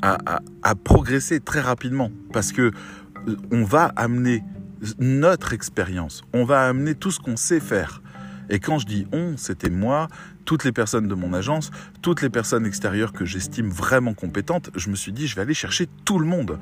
à, 0.03 0.75
progresser 0.75 1.41
très 1.41 1.61
rapidement. 1.61 2.11
Parce 2.33 2.53
que 2.53 2.73
euh, 3.29 3.37
on 3.53 3.65
va 3.65 3.93
amener 3.97 4.43
notre 4.99 5.53
expérience, 5.53 6.25
on 6.33 6.45
va 6.45 6.67
amener 6.67 6.97
tout 6.97 7.13
ce 7.13 7.21
qu'on 7.21 7.37
sait 7.37 7.61
faire. 7.61 8.03
Et 8.51 8.59
quand 8.59 8.79
je 8.79 8.87
dis 8.87 9.07
on, 9.13 9.37
c'était 9.37 9.71
moi, 9.71 10.09
toutes 10.45 10.65
les 10.65 10.73
personnes 10.73 11.09
de 11.09 11.15
mon 11.15 11.33
agence, 11.33 11.71
toutes 12.03 12.23
les 12.23 12.31
personnes 12.31 12.67
extérieures 12.67 13.13
que 13.13 13.25
j'estime 13.25 13.69
vraiment 13.69 14.15
compétentes, 14.15 14.71
je 14.75 14.91
me 14.91 14.97
suis 14.97 15.13
dit, 15.13 15.27
je 15.27 15.37
vais 15.37 15.43
aller 15.43 15.55
chercher 15.55 15.89
tout 16.05 16.19
le 16.19 16.27
monde. 16.27 16.59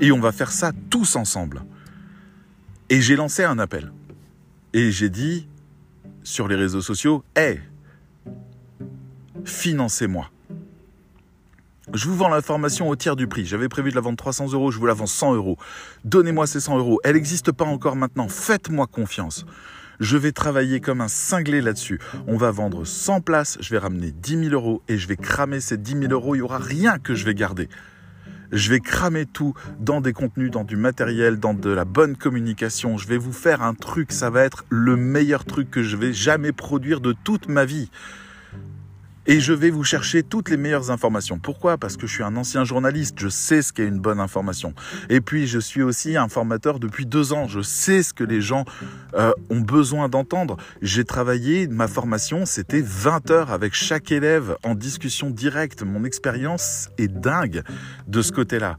Et 0.00 0.12
on 0.12 0.20
va 0.20 0.32
faire 0.32 0.50
ça 0.50 0.72
tous 0.90 1.16
ensemble. 1.16 1.62
Et 2.88 3.00
j'ai 3.00 3.16
lancé 3.16 3.44
un 3.44 3.58
appel. 3.58 3.92
Et 4.72 4.90
j'ai 4.90 5.10
dit 5.10 5.46
sur 6.22 6.48
les 6.48 6.56
réseaux 6.56 6.80
sociaux, 6.80 7.24
hé, 7.36 7.60
financez-moi. 9.44 10.30
Je 11.92 12.08
vous 12.08 12.16
vends 12.16 12.28
la 12.28 12.40
formation 12.40 12.88
au 12.88 12.94
tiers 12.94 13.16
du 13.16 13.26
prix. 13.26 13.44
J'avais 13.46 13.68
prévu 13.68 13.90
de 13.90 13.96
la 13.96 14.00
vendre 14.00 14.16
300 14.16 14.52
euros, 14.52 14.70
je 14.70 14.78
vous 14.78 14.86
la 14.86 14.94
vends 14.94 15.06
100 15.06 15.34
euros. 15.34 15.58
Donnez-moi 16.04 16.46
ces 16.46 16.60
100 16.60 16.78
euros. 16.78 17.00
Elle 17.02 17.14
n'existe 17.14 17.50
pas 17.50 17.64
encore 17.64 17.96
maintenant. 17.96 18.28
Faites-moi 18.28 18.86
confiance. 18.86 19.44
Je 20.00 20.16
vais 20.16 20.32
travailler 20.32 20.80
comme 20.80 21.02
un 21.02 21.08
cinglé 21.08 21.60
là-dessus. 21.60 22.00
On 22.26 22.38
va 22.38 22.50
vendre 22.50 22.86
100 22.86 23.20
places, 23.20 23.58
je 23.60 23.70
vais 23.70 23.78
ramener 23.78 24.10
10 24.10 24.44
000 24.48 24.54
euros 24.54 24.82
et 24.88 24.96
je 24.96 25.06
vais 25.06 25.16
cramer 25.16 25.60
ces 25.60 25.76
10 25.76 25.92
000 26.08 26.12
euros. 26.12 26.34
Il 26.34 26.38
n'y 26.38 26.42
aura 26.42 26.58
rien 26.58 26.98
que 26.98 27.14
je 27.14 27.24
vais 27.24 27.34
garder 27.34 27.68
je 28.52 28.70
vais 28.70 28.80
cramer 28.80 29.26
tout 29.26 29.54
dans 29.78 30.00
des 30.00 30.12
contenus, 30.12 30.50
dans 30.50 30.64
du 30.64 30.76
matériel, 30.76 31.38
dans 31.38 31.54
de 31.54 31.70
la 31.70 31.84
bonne 31.84 32.16
communication. 32.16 32.98
Je 32.98 33.06
vais 33.06 33.16
vous 33.16 33.32
faire 33.32 33.62
un 33.62 33.74
truc, 33.74 34.10
ça 34.10 34.30
va 34.30 34.42
être 34.42 34.64
le 34.70 34.96
meilleur 34.96 35.44
truc 35.44 35.70
que 35.70 35.84
je 35.84 35.96
vais 35.96 36.12
jamais 36.12 36.50
produire 36.50 37.00
de 37.00 37.14
toute 37.24 37.48
ma 37.48 37.64
vie 37.64 37.90
et 39.30 39.38
je 39.38 39.52
vais 39.52 39.70
vous 39.70 39.84
chercher 39.84 40.24
toutes 40.24 40.50
les 40.50 40.56
meilleures 40.56 40.90
informations. 40.90 41.38
Pourquoi? 41.38 41.78
Parce 41.78 41.96
que 41.96 42.08
je 42.08 42.12
suis 42.14 42.24
un 42.24 42.34
ancien 42.34 42.64
journaliste, 42.64 43.14
je 43.20 43.28
sais 43.28 43.62
ce 43.62 43.72
qu'est 43.72 43.86
une 43.86 44.00
bonne 44.00 44.18
information. 44.18 44.74
Et 45.08 45.20
puis 45.20 45.46
je 45.46 45.60
suis 45.60 45.82
aussi 45.82 46.16
un 46.16 46.26
formateur 46.28 46.80
depuis 46.80 47.06
deux 47.06 47.32
ans, 47.32 47.46
je 47.46 47.60
sais 47.60 48.02
ce 48.02 48.12
que 48.12 48.24
les 48.24 48.40
gens 48.40 48.64
euh, 49.14 49.30
ont 49.48 49.60
besoin 49.60 50.08
d'entendre. 50.08 50.56
J'ai 50.82 51.04
travaillé, 51.04 51.68
ma 51.68 51.86
formation 51.86 52.44
c'était 52.44 52.82
20 52.82 53.30
heures 53.30 53.52
avec 53.52 53.72
chaque 53.72 54.10
élève 54.10 54.56
en 54.64 54.74
discussion 54.74 55.30
directe. 55.30 55.84
Mon 55.84 56.02
expérience 56.02 56.88
est 56.98 57.06
dingue 57.06 57.62
de 58.08 58.22
ce 58.22 58.32
côté-là. 58.32 58.78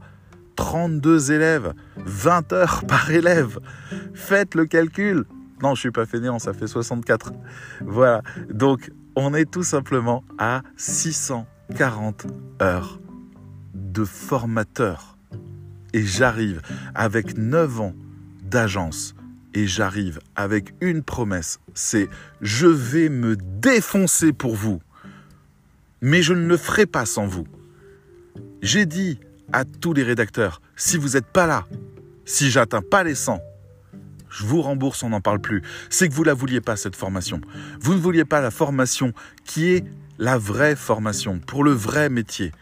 32 0.56 1.32
élèves, 1.32 1.72
20 1.96 2.52
heures 2.52 2.84
par 2.86 3.10
élève. 3.10 3.58
Faites 4.12 4.54
le 4.54 4.66
calcul. 4.66 5.24
Non, 5.62 5.74
je 5.74 5.80
suis 5.80 5.92
pas 5.92 6.04
fainéant, 6.04 6.38
ça 6.38 6.52
fait 6.52 6.66
64. 6.66 7.32
Voilà. 7.86 8.20
Donc, 8.50 8.90
on 9.16 9.34
est 9.34 9.50
tout 9.50 9.62
simplement 9.62 10.24
à 10.38 10.62
640 10.76 12.26
heures 12.60 13.00
de 13.74 14.04
formateur. 14.04 15.16
Et 15.92 16.02
j'arrive 16.02 16.62
avec 16.94 17.36
9 17.36 17.80
ans 17.80 17.94
d'agence. 18.42 19.14
Et 19.54 19.66
j'arrive 19.66 20.18
avec 20.34 20.74
une 20.80 21.02
promesse, 21.02 21.60
c'est 21.74 22.08
je 22.40 22.66
vais 22.66 23.10
me 23.10 23.36
défoncer 23.36 24.32
pour 24.32 24.54
vous. 24.54 24.80
Mais 26.00 26.22
je 26.22 26.32
ne 26.32 26.46
le 26.46 26.56
ferai 26.56 26.86
pas 26.86 27.04
sans 27.04 27.26
vous. 27.26 27.46
J'ai 28.62 28.86
dit 28.86 29.20
à 29.52 29.66
tous 29.66 29.92
les 29.92 30.04
rédacteurs, 30.04 30.62
si 30.74 30.96
vous 30.96 31.10
n'êtes 31.10 31.26
pas 31.26 31.46
là, 31.46 31.66
si 32.24 32.50
j'atteins 32.50 32.80
pas 32.80 33.04
les 33.04 33.14
100, 33.14 33.40
je 34.32 34.46
vous 34.46 34.62
rembourse, 34.62 35.02
on 35.02 35.10
n'en 35.10 35.20
parle 35.20 35.40
plus. 35.40 35.62
C'est 35.90 36.08
que 36.08 36.14
vous 36.14 36.24
la 36.24 36.34
vouliez 36.34 36.60
pas, 36.60 36.76
cette 36.76 36.96
formation. 36.96 37.40
Vous 37.80 37.94
ne 37.94 37.98
vouliez 37.98 38.24
pas 38.24 38.40
la 38.40 38.50
formation 38.50 39.12
qui 39.44 39.72
est 39.72 39.84
la 40.18 40.38
vraie 40.38 40.74
formation, 40.74 41.38
pour 41.38 41.64
le 41.64 41.72
vrai 41.72 42.08
métier. 42.08 42.52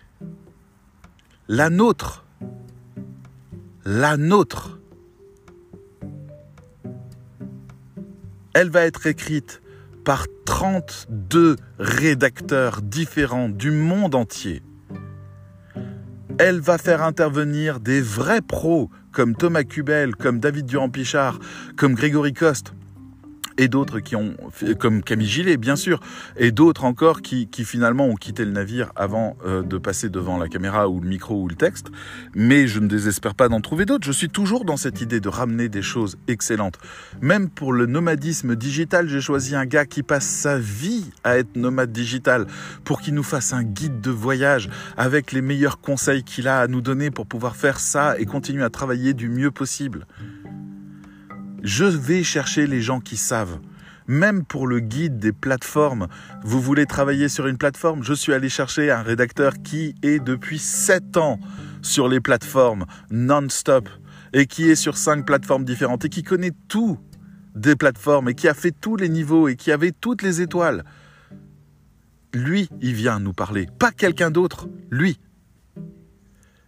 La 1.49 1.71
nôtre. 1.71 2.25
La 3.85 4.17
nôtre. 4.17 4.81
Elle 8.53 8.71
va 8.71 8.85
être 8.85 9.07
écrite 9.07 9.63
par 10.05 10.27
32 10.45 11.57
rédacteurs 11.79 12.83
différents 12.83 13.49
du 13.49 13.71
monde 13.71 14.17
entier. 14.17 14.63
Elle 16.39 16.61
va 16.61 16.79
faire 16.79 17.03
intervenir 17.03 17.79
des 17.79 18.01
vrais 18.01 18.41
pros 18.41 18.91
comme 19.13 19.35
Thomas 19.35 19.65
Cubel, 19.65 20.15
comme 20.17 20.39
David 20.39 20.67
Durand-Pichard, 20.67 21.39
comme 21.77 21.95
Grégory 21.95 22.33
Coste, 22.33 22.73
et 23.59 23.69
d'autres 23.69 24.01
qui 24.01 24.17
ont, 24.17 24.35
comme 24.79 25.03
Camille 25.03 25.29
Gillet, 25.29 25.57
bien 25.57 25.77
sûr, 25.77 26.01
et 26.37 26.51
d'autres 26.51 26.85
encore 26.85 27.23
qui, 27.23 27.49
finalement 27.65 28.07
ont 28.07 28.15
quitté 28.15 28.45
le 28.45 28.53
navire 28.53 28.91
avant 28.97 29.37
euh, 29.45 29.63
de 29.63 29.77
passer 29.77 30.09
devant 30.09 30.39
la 30.39 30.49
caméra 30.49 30.89
ou 30.89 31.01
le 31.01 31.09
micro 31.09 31.43
ou 31.43 31.49
le 31.49 31.55
texte. 31.55 31.89
Mais 32.35 32.67
je 32.67 32.81
ne 32.81 32.89
désespère 32.89 33.35
pas 33.35 33.49
d'en 33.49 33.61
trouver 33.61 33.85
d'autres. 33.85 34.07
Je 34.07 34.13
suis 34.13 34.31
toujours 34.31 34.65
dans 34.65 34.77
cette 34.77 35.01
idée 35.01 35.21
de 35.21 35.29
ramener 35.29 35.69
des 35.69 35.83
choses 35.83 36.17
excellentes. 36.27 36.79
Même 37.21 37.51
pour 37.51 37.73
le 37.73 37.87
nomadisme 37.87 38.57
digital, 38.57 39.09
j'ai 39.09 39.21
choisi 39.21 39.55
un 39.55 39.67
gars 39.67 39.85
qui 39.85 40.03
passe 40.03 40.27
sa 40.27 40.59
vie 40.59 41.11
à 41.23 41.39
être 41.39 41.57
nomade 41.57 41.93
digital 41.93 42.47
pour 42.85 43.01
qu'il 43.01 43.15
nous 43.15 43.23
fasse 43.23 43.53
un 43.53 43.63
guide 43.63 44.01
de 44.01 44.11
voyage 44.11 44.71
avec 44.97 45.33
les 45.33 45.43
meilleurs 45.43 45.81
conseils 45.81 46.25
qu'il 46.25 46.49
a 46.49 46.61
à 46.61 46.67
nous 46.67 46.81
donner 46.81 47.11
pour 47.11 47.27
pouvoir 47.27 47.57
faire 47.57 47.79
ça 47.79 48.19
et 48.19 48.25
continuer 48.25 48.65
à 48.65 48.71
travailler 48.71 49.15
du 49.15 49.29
mieux 49.29 49.51
possible. 49.51 50.07
Je 51.63 51.85
vais 51.85 52.23
chercher 52.23 52.67
les 52.67 52.81
gens 52.81 53.01
qui 53.01 53.17
savent. 53.17 53.59
Même 54.07 54.45
pour 54.45 54.67
le 54.67 54.81
guide 54.81 55.19
des 55.19 55.33
plateformes, 55.33 56.09
vous 56.43 56.61
voulez 56.61 56.87
travailler 56.87 57.29
sur 57.29 57.47
une 57.47 57.59
plateforme, 57.59 58.03
je 58.03 58.15
suis 58.15 58.33
allé 58.33 58.49
chercher 58.49 58.91
un 58.91 59.03
rédacteur 59.03 59.55
qui 59.63 59.95
est 60.03 60.19
depuis 60.19 60.59
7 60.59 61.17
ans 61.19 61.39
sur 61.83 62.09
les 62.09 62.21
plateformes 62.21 62.87
non-stop 63.11 63.89
et 64.33 64.47
qui 64.47 64.71
est 64.71 64.75
sur 64.75 64.97
5 64.97 65.27
plateformes 65.27 65.65
différentes 65.65 66.05
et 66.07 66.09
qui 66.09 66.23
connaît 66.23 66.53
tout 66.69 66.99
des 67.55 67.77
plateformes 67.77 68.31
et 68.31 68.35
qui 68.35 68.49
a 68.49 68.55
fait 68.55 68.73
tous 68.73 68.97
les 68.97 69.09
niveaux 69.09 69.49
et 69.49 69.57
qui 69.57 69.71
avait 69.71 69.93
toutes 69.93 70.23
les 70.23 70.41
étoiles. 70.41 70.85
Lui, 72.33 72.69
il 72.81 72.95
vient 72.95 73.21
nous 73.21 73.33
parler, 73.33 73.69
pas 73.79 73.91
quelqu'un 73.91 74.31
d'autre, 74.31 74.69
lui. 74.91 75.19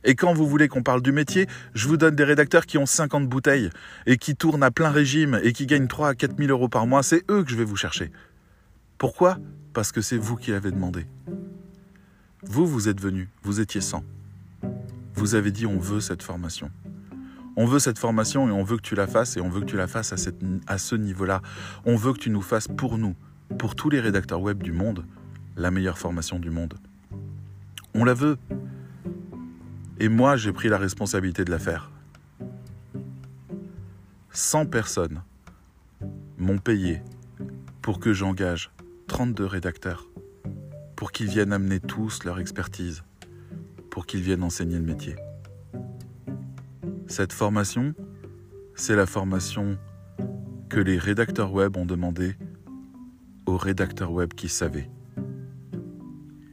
Et 0.04 0.14
quand 0.14 0.34
vous 0.34 0.46
voulez 0.46 0.68
qu'on 0.68 0.82
parle 0.82 1.02
du 1.02 1.12
métier, 1.12 1.46
je 1.74 1.88
vous 1.88 1.96
donne 1.96 2.16
des 2.16 2.24
rédacteurs 2.24 2.66
qui 2.66 2.78
ont 2.78 2.86
50 2.86 3.28
bouteilles 3.28 3.70
et 4.06 4.16
qui 4.16 4.34
tournent 4.34 4.62
à 4.62 4.70
plein 4.70 4.90
régime 4.90 5.40
et 5.42 5.52
qui 5.52 5.66
gagnent 5.66 5.86
3 5.86 6.08
à 6.08 6.14
4 6.14 6.36
000 6.36 6.50
euros 6.50 6.68
par 6.68 6.86
mois. 6.86 7.02
C'est 7.02 7.24
eux 7.30 7.44
que 7.44 7.50
je 7.50 7.56
vais 7.56 7.64
vous 7.64 7.76
chercher. 7.76 8.10
Pourquoi? 8.98 9.38
Parce 9.72 9.92
que 9.92 10.00
c'est 10.00 10.16
vous 10.16 10.36
qui 10.36 10.50
l'avez 10.50 10.70
demandé. 10.70 11.06
Vous, 12.42 12.66
vous 12.66 12.88
êtes 12.88 13.00
venu, 13.00 13.28
vous 13.42 13.60
étiez 13.60 13.80
100. 13.80 14.04
Vous 15.14 15.34
avez 15.34 15.50
dit 15.52 15.66
on 15.66 15.78
veut 15.78 16.00
cette 16.00 16.22
formation. 16.22 16.70
On 17.54 17.66
veut 17.66 17.78
cette 17.78 17.98
formation 17.98 18.48
et 18.48 18.50
on 18.52 18.64
veut 18.64 18.76
que 18.78 18.82
tu 18.82 18.94
la 18.94 19.06
fasses 19.06 19.36
et 19.36 19.40
on 19.40 19.50
veut 19.50 19.60
que 19.60 19.66
tu 19.66 19.76
la 19.76 19.86
fasses 19.86 20.12
à 20.66 20.78
ce 20.78 20.94
niveau-là. 20.96 21.42
On 21.84 21.96
veut 21.96 22.12
que 22.14 22.18
tu 22.18 22.30
nous 22.30 22.42
fasses 22.42 22.66
pour 22.66 22.96
nous, 22.98 23.14
pour 23.58 23.74
tous 23.74 23.90
les 23.90 24.00
rédacteurs 24.00 24.40
web 24.40 24.62
du 24.62 24.72
monde, 24.72 25.04
la 25.56 25.70
meilleure 25.70 25.98
formation 25.98 26.38
du 26.38 26.50
monde. 26.50 26.74
On 27.94 28.04
la 28.04 28.14
veut. 28.14 28.38
Et 30.02 30.08
moi, 30.08 30.36
j'ai 30.36 30.52
pris 30.52 30.68
la 30.68 30.78
responsabilité 30.78 31.44
de 31.44 31.52
la 31.52 31.60
faire. 31.60 31.92
100 34.32 34.66
personnes 34.66 35.22
m'ont 36.38 36.58
payé 36.58 37.00
pour 37.82 38.00
que 38.00 38.12
j'engage 38.12 38.72
32 39.06 39.46
rédacteurs, 39.46 40.08
pour 40.96 41.12
qu'ils 41.12 41.28
viennent 41.28 41.52
amener 41.52 41.78
tous 41.78 42.24
leur 42.24 42.40
expertise, 42.40 43.04
pour 43.90 44.04
qu'ils 44.06 44.22
viennent 44.22 44.42
enseigner 44.42 44.74
le 44.74 44.82
métier. 44.82 45.14
Cette 47.06 47.32
formation, 47.32 47.94
c'est 48.74 48.96
la 48.96 49.06
formation 49.06 49.78
que 50.68 50.80
les 50.80 50.98
rédacteurs 50.98 51.52
web 51.52 51.76
ont 51.76 51.86
demandé 51.86 52.34
aux 53.46 53.56
rédacteurs 53.56 54.10
web 54.10 54.34
qui 54.34 54.48
savaient. 54.48 54.90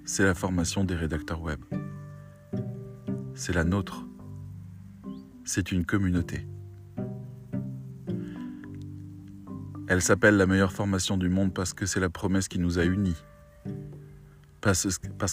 C'est 0.06 0.26
la 0.26 0.36
formation 0.36 0.84
des 0.84 0.96
rédacteurs 0.96 1.42
web 1.42 1.60
c'est 3.40 3.54
la 3.54 3.64
nôtre. 3.64 4.04
C'est 5.46 5.72
une 5.72 5.86
communauté. 5.86 6.46
Elle 9.88 10.02
s'appelle 10.02 10.36
la 10.36 10.46
meilleure 10.46 10.74
formation 10.74 11.16
du 11.16 11.30
monde 11.30 11.54
parce 11.54 11.74
que 11.74 11.86
c'est 11.86 12.02
la 12.02 12.10
promesse 12.10 12.50
qui 12.50 12.60
nous 12.60 12.80
a 12.80 12.84
unis. 12.84 13.16
Parce, 14.60 14.84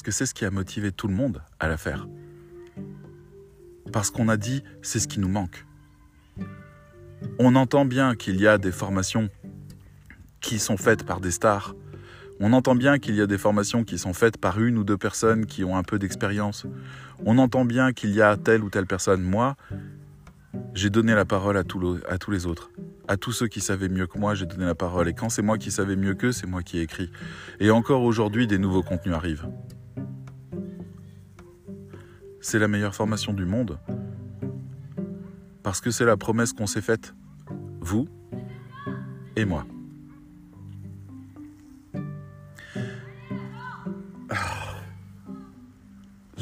que 0.05 0.13
c'est 0.13 0.25
ce 0.25 0.35
qui 0.35 0.45
a 0.45 0.53
motivé 0.53 0.93
tout 0.93 1.09
le 1.09 1.15
monde 1.15 1.43
à 1.59 1.67
la 1.67 1.77
faire. 1.77 2.07
Parce 3.93 4.13
qu'on 4.13 4.29
a 4.29 4.37
dit 4.37 4.63
c'est 4.83 5.01
ce 5.01 5.09
qui 5.09 5.19
nous 5.19 5.29
manque. 5.29 5.67
On 7.41 7.57
entend 7.57 7.85
bien 7.85 8.15
qu'il 8.15 8.41
y 8.41 8.47
a 8.47 8.57
des 8.57 8.73
formations 8.73 9.31
qui 10.41 10.61
sont 10.61 10.77
faites 10.77 11.05
par 11.05 11.21
des 11.21 11.33
stars 11.33 11.75
On 12.39 12.53
entend 12.53 12.75
bien 12.75 12.99
qu'il 12.99 13.15
y 13.15 13.23
a 13.23 13.27
des 13.27 13.39
formations 13.39 13.85
qui 13.85 13.99
sont 13.99 14.13
faites 14.13 14.37
par 14.37 14.61
une 14.61 14.77
ou 14.77 14.85
deux 14.85 14.99
personnes 14.99 15.47
qui 15.47 15.65
ont 15.65 15.77
un 15.77 15.83
peu 15.83 15.99
d'expérience. 15.99 16.67
On 17.25 17.39
entend 17.39 17.65
bien 17.65 17.93
qu'il 17.93 18.11
y 18.11 18.21
a 18.21 18.37
telle 18.37 18.63
ou 18.63 18.69
telle 18.69 18.87
personne. 18.87 19.23
Moi, 19.23 19.57
j'ai 20.75 20.91
donné 20.91 21.15
la 21.15 21.25
parole 21.25 21.57
à, 21.57 21.65
tous 21.65 22.31
les 22.31 22.47
autres. 22.47 22.71
À 23.09 23.17
tous 23.17 23.33
ceux 23.33 23.49
qui 23.49 23.61
savaient 23.61 23.89
mieux 23.89 24.07
que 24.07 24.19
moi, 24.19 24.35
j'ai 24.35 24.47
donné 24.47 24.67
la 24.67 24.75
parole. 24.75 25.09
Et 25.09 25.15
quand 25.15 25.31
c'est 25.31 25.43
moi 25.43 25.57
qui 25.57 25.71
savais 25.71 25.97
mieux 25.97 26.15
qu'eux, 26.15 26.33
c'est 26.33 26.47
moi 26.47 26.63
qui 26.63 26.79
ai 26.79 26.83
écrit. 26.83 27.11
Et 27.61 27.71
encore 27.71 28.03
aujourd'hui, 28.03 28.47
des 28.47 28.59
nouveaux 28.59 28.83
contenus 28.83 29.15
arrivent. 29.15 29.49
C'est 32.41 32.59
la 32.59 32.69
meilleure 32.69 32.95
formation 32.95 33.33
du 33.33 33.47
monde. 33.47 33.79
Parce 35.63 35.81
que 35.81 35.91
c'est 35.91 36.05
la 36.05 36.17
promesse 36.17 36.53
qu'on 36.53 36.67
s'est 36.67 36.83
faite. 36.83 37.15
Vous 37.81 38.09
et 39.37 39.45
moi. 39.45 39.67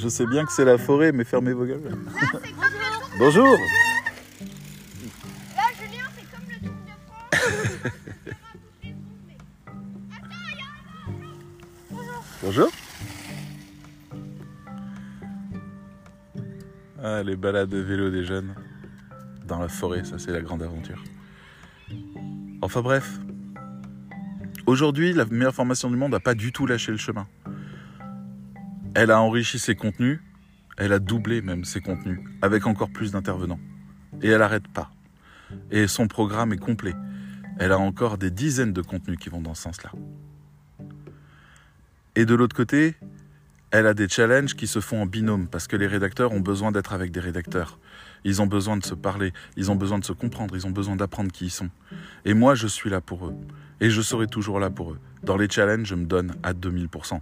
Je 0.05 0.11
sais 0.11 0.27
bien 0.27 0.45
que 0.45 0.53
c'est 0.53 0.67
la 0.67 0.77
forêt, 0.77 1.13
mais 1.13 1.25
fermez 1.25 1.55
vos 1.55 1.65
gueules. 1.65 1.81
Bonjour. 3.19 3.57
Là, 5.57 5.63
Julien, 5.81 6.05
c'est 6.15 6.31
comme 6.31 6.45
le 6.47 6.57
Tour 6.61 6.75
de 6.85 6.93
France. 7.07 7.91
Bonjour. 12.43 12.69
Ah, 17.03 17.23
les 17.23 17.37
balades 17.37 17.71
de 17.71 17.79
vélo 17.79 18.11
des 18.11 18.27
jeunes 18.27 18.55
dans 19.47 19.59
la 19.59 19.69
forêt, 19.69 20.05
ça 20.05 20.19
c'est 20.19 20.33
la 20.33 20.43
grande 20.43 20.63
aventure. 20.63 21.03
Enfin 22.61 22.83
bref, 22.83 23.21
aujourd'hui, 24.67 25.15
la 25.15 25.25
meilleure 25.25 25.55
formation 25.55 25.89
du 25.89 25.97
monde 25.97 26.13
n'a 26.13 26.21
pas 26.21 26.35
du 26.35 26.53
tout 26.53 26.67
lâché 26.67 26.93
le 26.93 26.99
chemin. 26.99 27.27
Elle 28.97 29.11
a 29.11 29.21
enrichi 29.21 29.59
ses 29.59 29.75
contenus, 29.75 30.21
elle 30.77 30.93
a 30.93 31.01
doublé 31.01 31.43
même 31.43 31.65
ses 31.65 31.81
contenus, 31.81 32.21
avec 32.43 32.65
encore 32.65 32.91
plus 32.91 33.11
d'intervenants. 33.11 33.59
Et 34.23 34.29
elle 34.29 34.39
n'arrête 34.39 34.69
pas. 34.69 34.93
Et 35.73 35.89
son 35.89 36.07
programme 36.07 36.53
est 36.53 36.59
complet. 36.59 36.95
Elle 37.59 37.73
a 37.73 37.79
encore 37.79 38.19
des 38.19 38.31
dizaines 38.31 38.73
de 38.73 38.83
contenus 38.83 39.19
qui 39.19 39.31
vont 39.31 39.41
dans 39.41 39.55
ce 39.55 39.63
sens-là. 39.63 39.91
Et 42.15 42.25
de 42.25 42.35
l'autre 42.37 42.55
côté, 42.55 42.95
elle 43.73 43.89
a 43.89 43.95
des 43.95 44.09
challenges 44.09 44.55
qui 44.55 44.69
se 44.69 44.79
font 44.79 45.03
en 45.03 45.07
binôme, 45.07 45.49
parce 45.49 45.67
que 45.67 45.75
les 45.75 45.89
rédacteurs 45.89 46.31
ont 46.31 46.41
besoin 46.41 46.71
d'être 46.71 46.93
avec 46.93 47.11
des 47.11 47.19
rédacteurs. 47.19 47.81
Ils 48.23 48.41
ont 48.41 48.47
besoin 48.47 48.77
de 48.77 48.85
se 48.85 48.95
parler, 48.95 49.33
ils 49.57 49.73
ont 49.73 49.77
besoin 49.77 49.99
de 49.99 50.05
se 50.05 50.13
comprendre, 50.13 50.55
ils 50.55 50.69
ont 50.69 50.71
besoin 50.71 50.95
d'apprendre 50.95 51.33
qui 51.33 51.47
ils 51.47 51.51
sont. 51.51 51.71
Et 52.25 52.33
moi, 52.33 52.55
je 52.55 52.69
suis 52.69 52.91
là 52.91 53.01
pour 53.01 53.27
eux. 53.27 53.35
Et 53.81 53.91
je 53.91 54.01
serai 54.01 54.29
toujours 54.29 54.61
là 54.61 54.71
pour 54.71 54.93
eux. 54.93 55.01
Dans 55.25 55.37
les 55.37 55.51
challenges, 55.51 55.89
je 55.89 55.97
me 55.97 56.07
donne 56.07 56.37
à 56.45 56.53
2000% 56.53 57.21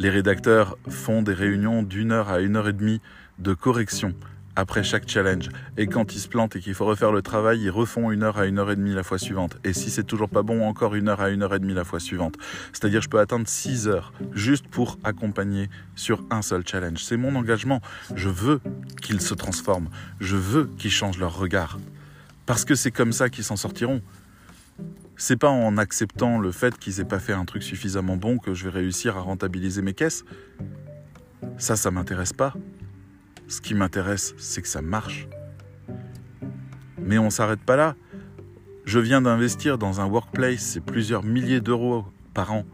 les 0.00 0.08
rédacteurs 0.08 0.78
font 0.88 1.20
des 1.20 1.34
réunions 1.34 1.82
d'une 1.82 2.10
heure 2.10 2.30
à 2.30 2.40
une 2.40 2.56
heure 2.56 2.68
et 2.68 2.72
demie 2.72 3.02
de 3.38 3.52
correction 3.52 4.14
après 4.56 4.82
chaque 4.82 5.06
challenge. 5.06 5.50
Et 5.76 5.86
quand 5.86 6.14
ils 6.14 6.20
se 6.20 6.26
plantent 6.26 6.56
et 6.56 6.60
qu'il 6.60 6.72
faut 6.72 6.86
refaire 6.86 7.12
le 7.12 7.20
travail, 7.20 7.60
ils 7.60 7.70
refont 7.70 8.10
une 8.10 8.22
heure 8.22 8.38
à 8.38 8.46
une 8.46 8.58
heure 8.58 8.70
et 8.70 8.76
demie 8.76 8.94
la 8.94 9.02
fois 9.02 9.18
suivante. 9.18 9.58
Et 9.62 9.74
si 9.74 9.90
c'est 9.90 10.04
toujours 10.04 10.30
pas 10.30 10.42
bon, 10.42 10.66
encore 10.66 10.94
une 10.94 11.08
heure 11.08 11.20
à 11.20 11.28
une 11.28 11.42
heure 11.42 11.54
et 11.54 11.58
demie 11.58 11.74
la 11.74 11.84
fois 11.84 12.00
suivante. 12.00 12.36
C'est-à-dire, 12.72 13.02
je 13.02 13.10
peux 13.10 13.20
atteindre 13.20 13.46
six 13.46 13.88
heures 13.88 14.14
juste 14.32 14.66
pour 14.68 14.98
accompagner 15.04 15.68
sur 15.96 16.24
un 16.30 16.40
seul 16.40 16.66
challenge. 16.66 17.04
C'est 17.04 17.18
mon 17.18 17.36
engagement. 17.36 17.82
Je 18.14 18.30
veux 18.30 18.60
qu'ils 19.02 19.20
se 19.20 19.34
transforment. 19.34 19.90
Je 20.18 20.36
veux 20.36 20.70
qu'ils 20.78 20.90
changent 20.90 21.18
leur 21.18 21.36
regard. 21.38 21.78
Parce 22.46 22.64
que 22.64 22.74
c'est 22.74 22.90
comme 22.90 23.12
ça 23.12 23.28
qu'ils 23.28 23.44
s'en 23.44 23.56
sortiront 23.56 24.00
c'est 25.20 25.36
pas 25.36 25.50
en 25.50 25.76
acceptant 25.76 26.38
le 26.38 26.50
fait 26.50 26.78
qu'ils 26.78 26.98
aient 26.98 27.04
pas 27.04 27.18
fait 27.18 27.34
un 27.34 27.44
truc 27.44 27.62
suffisamment 27.62 28.16
bon 28.16 28.38
que 28.38 28.54
je 28.54 28.64
vais 28.64 28.70
réussir 28.70 29.18
à 29.18 29.20
rentabiliser 29.20 29.82
mes 29.82 29.92
caisses. 29.92 30.24
Ça, 31.58 31.76
ça 31.76 31.90
m'intéresse 31.90 32.32
pas. 32.32 32.54
Ce 33.46 33.60
qui 33.60 33.74
m'intéresse, 33.74 34.32
c'est 34.38 34.62
que 34.62 34.68
ça 34.68 34.80
marche. 34.80 35.28
Mais 36.96 37.18
on 37.18 37.28
s'arrête 37.28 37.60
pas 37.60 37.76
là. 37.76 37.96
Je 38.86 38.98
viens 38.98 39.20
d'investir 39.20 39.76
dans 39.76 40.00
un 40.00 40.06
workplace, 40.06 40.60
c'est 40.60 40.80
plusieurs 40.80 41.22
milliers 41.22 41.60
d'euros 41.60 42.06
par 42.32 42.54
an. 42.54 42.64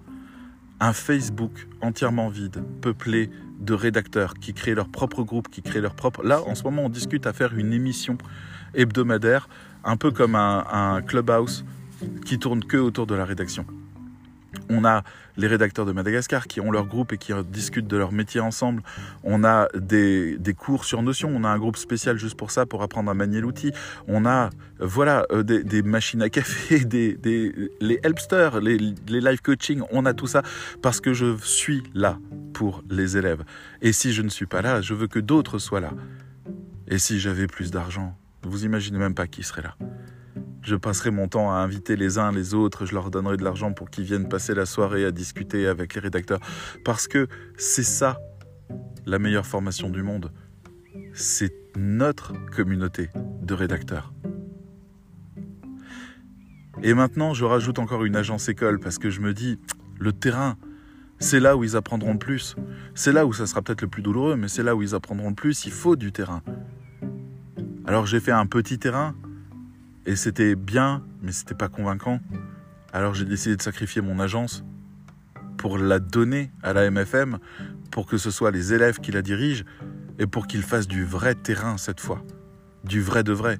Un 0.78 0.92
Facebook 0.92 1.66
entièrement 1.80 2.28
vide, 2.28 2.62
peuplé 2.80 3.28
de 3.58 3.74
rédacteurs 3.74 4.34
qui 4.34 4.54
créent 4.54 4.76
leur 4.76 4.88
propre 4.88 5.24
groupe, 5.24 5.48
qui 5.48 5.62
créent 5.62 5.80
leur 5.80 5.96
propre... 5.96 6.22
Là, 6.22 6.42
en 6.46 6.54
ce 6.54 6.62
moment, 6.62 6.84
on 6.84 6.90
discute 6.90 7.26
à 7.26 7.32
faire 7.32 7.56
une 7.56 7.72
émission 7.72 8.16
hebdomadaire, 8.72 9.48
un 9.82 9.96
peu 9.96 10.12
comme 10.12 10.36
un, 10.36 10.64
un 10.70 11.02
clubhouse 11.02 11.64
qui 12.24 12.38
tournent 12.38 12.64
que 12.64 12.76
autour 12.76 13.06
de 13.06 13.14
la 13.14 13.24
rédaction. 13.24 13.66
On 14.68 14.84
a 14.84 15.02
les 15.36 15.46
rédacteurs 15.46 15.84
de 15.84 15.92
Madagascar 15.92 16.46
qui 16.46 16.60
ont 16.60 16.70
leur 16.70 16.86
groupe 16.86 17.12
et 17.12 17.18
qui 17.18 17.32
discutent 17.44 17.86
de 17.86 17.96
leur 17.96 18.12
métier 18.12 18.40
ensemble. 18.40 18.82
On 19.22 19.44
a 19.44 19.68
des, 19.74 20.38
cours 20.56 20.84
sur 20.84 21.02
Notion. 21.02 21.30
On 21.34 21.44
a 21.44 21.48
un 21.48 21.58
groupe 21.58 21.76
spécial 21.76 22.18
juste 22.18 22.36
pour 22.36 22.50
ça, 22.50 22.66
pour 22.66 22.82
apprendre 22.82 23.10
à 23.10 23.14
manier 23.14 23.40
l'outil. 23.40 23.72
On 24.08 24.26
a, 24.26 24.50
voilà, 24.80 25.26
euh, 25.30 25.42
des, 25.42 25.82
machines 25.82 26.22
à 26.22 26.30
café, 26.30 26.84
des, 26.84 27.18
les 27.80 28.00
helpsters, 28.02 28.60
les, 28.60 28.78
les 28.78 29.20
live 29.20 29.42
coaching. 29.42 29.82
On 29.90 30.06
a 30.06 30.14
tout 30.14 30.26
ça 30.26 30.42
parce 30.82 31.00
que 31.00 31.12
je 31.12 31.36
suis 31.42 31.82
là 31.94 32.18
pour 32.52 32.82
les 32.90 33.16
élèves. 33.16 33.44
Et 33.82 33.92
si 33.92 34.12
je 34.12 34.22
ne 34.22 34.28
suis 34.28 34.46
pas 34.46 34.62
là, 34.62 34.80
je 34.80 34.94
veux 34.94 35.06
que 35.06 35.20
d'autres 35.20 35.58
soient 35.58 35.80
là. 35.80 35.92
Et 36.88 36.98
si 36.98 37.20
j'avais 37.20 37.46
plus 37.46 37.70
d'argent, 37.70 38.16
vous 38.42 38.64
imaginez 38.64 38.98
même 38.98 39.14
pas 39.14 39.26
qui 39.26 39.42
serait 39.42 39.62
là 39.62 39.76
je 40.66 40.74
passerai 40.74 41.12
mon 41.12 41.28
temps 41.28 41.52
à 41.52 41.58
inviter 41.58 41.94
les 41.94 42.18
uns 42.18 42.32
les 42.32 42.52
autres, 42.52 42.86
je 42.86 42.94
leur 42.94 43.12
donnerai 43.12 43.36
de 43.36 43.44
l'argent 43.44 43.72
pour 43.72 43.88
qu'ils 43.88 44.02
viennent 44.02 44.28
passer 44.28 44.52
la 44.52 44.66
soirée 44.66 45.04
à 45.04 45.12
discuter 45.12 45.68
avec 45.68 45.94
les 45.94 46.00
rédacteurs. 46.00 46.40
Parce 46.84 47.06
que 47.06 47.28
c'est 47.56 47.84
ça 47.84 48.18
la 49.06 49.20
meilleure 49.20 49.46
formation 49.46 49.90
du 49.90 50.02
monde. 50.02 50.32
C'est 51.14 51.54
notre 51.76 52.32
communauté 52.50 53.10
de 53.42 53.54
rédacteurs. 53.54 54.12
Et 56.82 56.94
maintenant, 56.94 57.32
je 57.32 57.44
rajoute 57.44 57.78
encore 57.78 58.04
une 58.04 58.16
agence 58.16 58.48
école 58.48 58.80
parce 58.80 58.98
que 58.98 59.08
je 59.08 59.20
me 59.20 59.32
dis, 59.32 59.60
le 60.00 60.12
terrain, 60.12 60.56
c'est 61.20 61.38
là 61.38 61.56
où 61.56 61.62
ils 61.62 61.76
apprendront 61.76 62.14
le 62.14 62.18
plus. 62.18 62.56
C'est 62.96 63.12
là 63.12 63.24
où 63.24 63.32
ça 63.32 63.46
sera 63.46 63.62
peut-être 63.62 63.82
le 63.82 63.88
plus 63.88 64.02
douloureux, 64.02 64.34
mais 64.34 64.48
c'est 64.48 64.64
là 64.64 64.74
où 64.74 64.82
ils 64.82 64.96
apprendront 64.96 65.28
le 65.28 65.36
plus. 65.36 65.64
Il 65.64 65.72
faut 65.72 65.94
du 65.94 66.10
terrain. 66.10 66.42
Alors 67.86 68.04
j'ai 68.06 68.18
fait 68.18 68.32
un 68.32 68.46
petit 68.46 68.80
terrain 68.80 69.14
et 70.06 70.16
c'était 70.16 70.54
bien, 70.54 71.02
mais 71.20 71.32
c'était 71.32 71.54
pas 71.54 71.68
convaincant. 71.68 72.20
Alors 72.92 73.14
j'ai 73.14 73.24
décidé 73.24 73.56
de 73.56 73.62
sacrifier 73.62 74.00
mon 74.00 74.20
agence 74.20 74.64
pour 75.58 75.78
la 75.78 75.98
donner 75.98 76.50
à 76.62 76.72
la 76.72 76.90
MFM, 76.90 77.38
pour 77.90 78.06
que 78.06 78.16
ce 78.16 78.30
soit 78.30 78.52
les 78.52 78.72
élèves 78.72 79.00
qui 79.00 79.10
la 79.10 79.22
dirigent 79.22 79.64
et 80.18 80.26
pour 80.26 80.46
qu'ils 80.46 80.62
fassent 80.62 80.88
du 80.88 81.04
vrai 81.04 81.34
terrain 81.34 81.76
cette 81.76 82.00
fois, 82.00 82.22
du 82.84 83.02
vrai 83.02 83.24
de 83.24 83.32
vrai. 83.32 83.58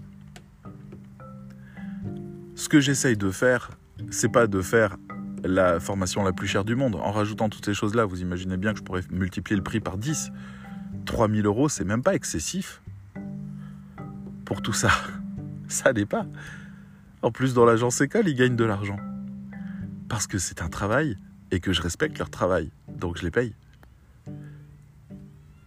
Ce 2.54 2.68
que 2.68 2.80
j'essaye 2.80 3.16
de 3.16 3.30
faire, 3.30 3.70
c'est 4.10 4.30
pas 4.30 4.46
de 4.46 4.62
faire 4.62 4.96
la 5.44 5.80
formation 5.80 6.22
la 6.22 6.32
plus 6.32 6.46
chère 6.46 6.64
du 6.64 6.76
monde. 6.76 6.94
En 6.94 7.10
rajoutant 7.10 7.48
toutes 7.48 7.64
ces 7.64 7.74
choses-là, 7.74 8.04
vous 8.04 8.22
imaginez 8.22 8.56
bien 8.56 8.72
que 8.72 8.78
je 8.78 8.84
pourrais 8.84 9.02
multiplier 9.10 9.56
le 9.56 9.62
prix 9.62 9.80
par 9.80 9.98
10. 9.98 10.30
3000 11.04 11.44
euros, 11.46 11.68
c'est 11.68 11.84
même 11.84 12.02
pas 12.02 12.14
excessif 12.14 12.82
pour 14.44 14.62
tout 14.62 14.72
ça. 14.72 14.90
Ça 15.68 15.92
n'est 15.92 16.06
pas. 16.06 16.26
En 17.22 17.30
plus, 17.30 17.54
dans 17.54 17.64
l'agence 17.64 18.00
école, 18.00 18.28
ils 18.28 18.34
gagnent 18.34 18.56
de 18.56 18.64
l'argent. 18.64 18.98
Parce 20.08 20.26
que 20.26 20.38
c'est 20.38 20.62
un 20.62 20.68
travail 20.68 21.16
et 21.50 21.60
que 21.60 21.72
je 21.72 21.82
respecte 21.82 22.18
leur 22.18 22.30
travail. 22.30 22.70
Donc 22.88 23.18
je 23.18 23.24
les 23.24 23.30
paye. 23.30 23.54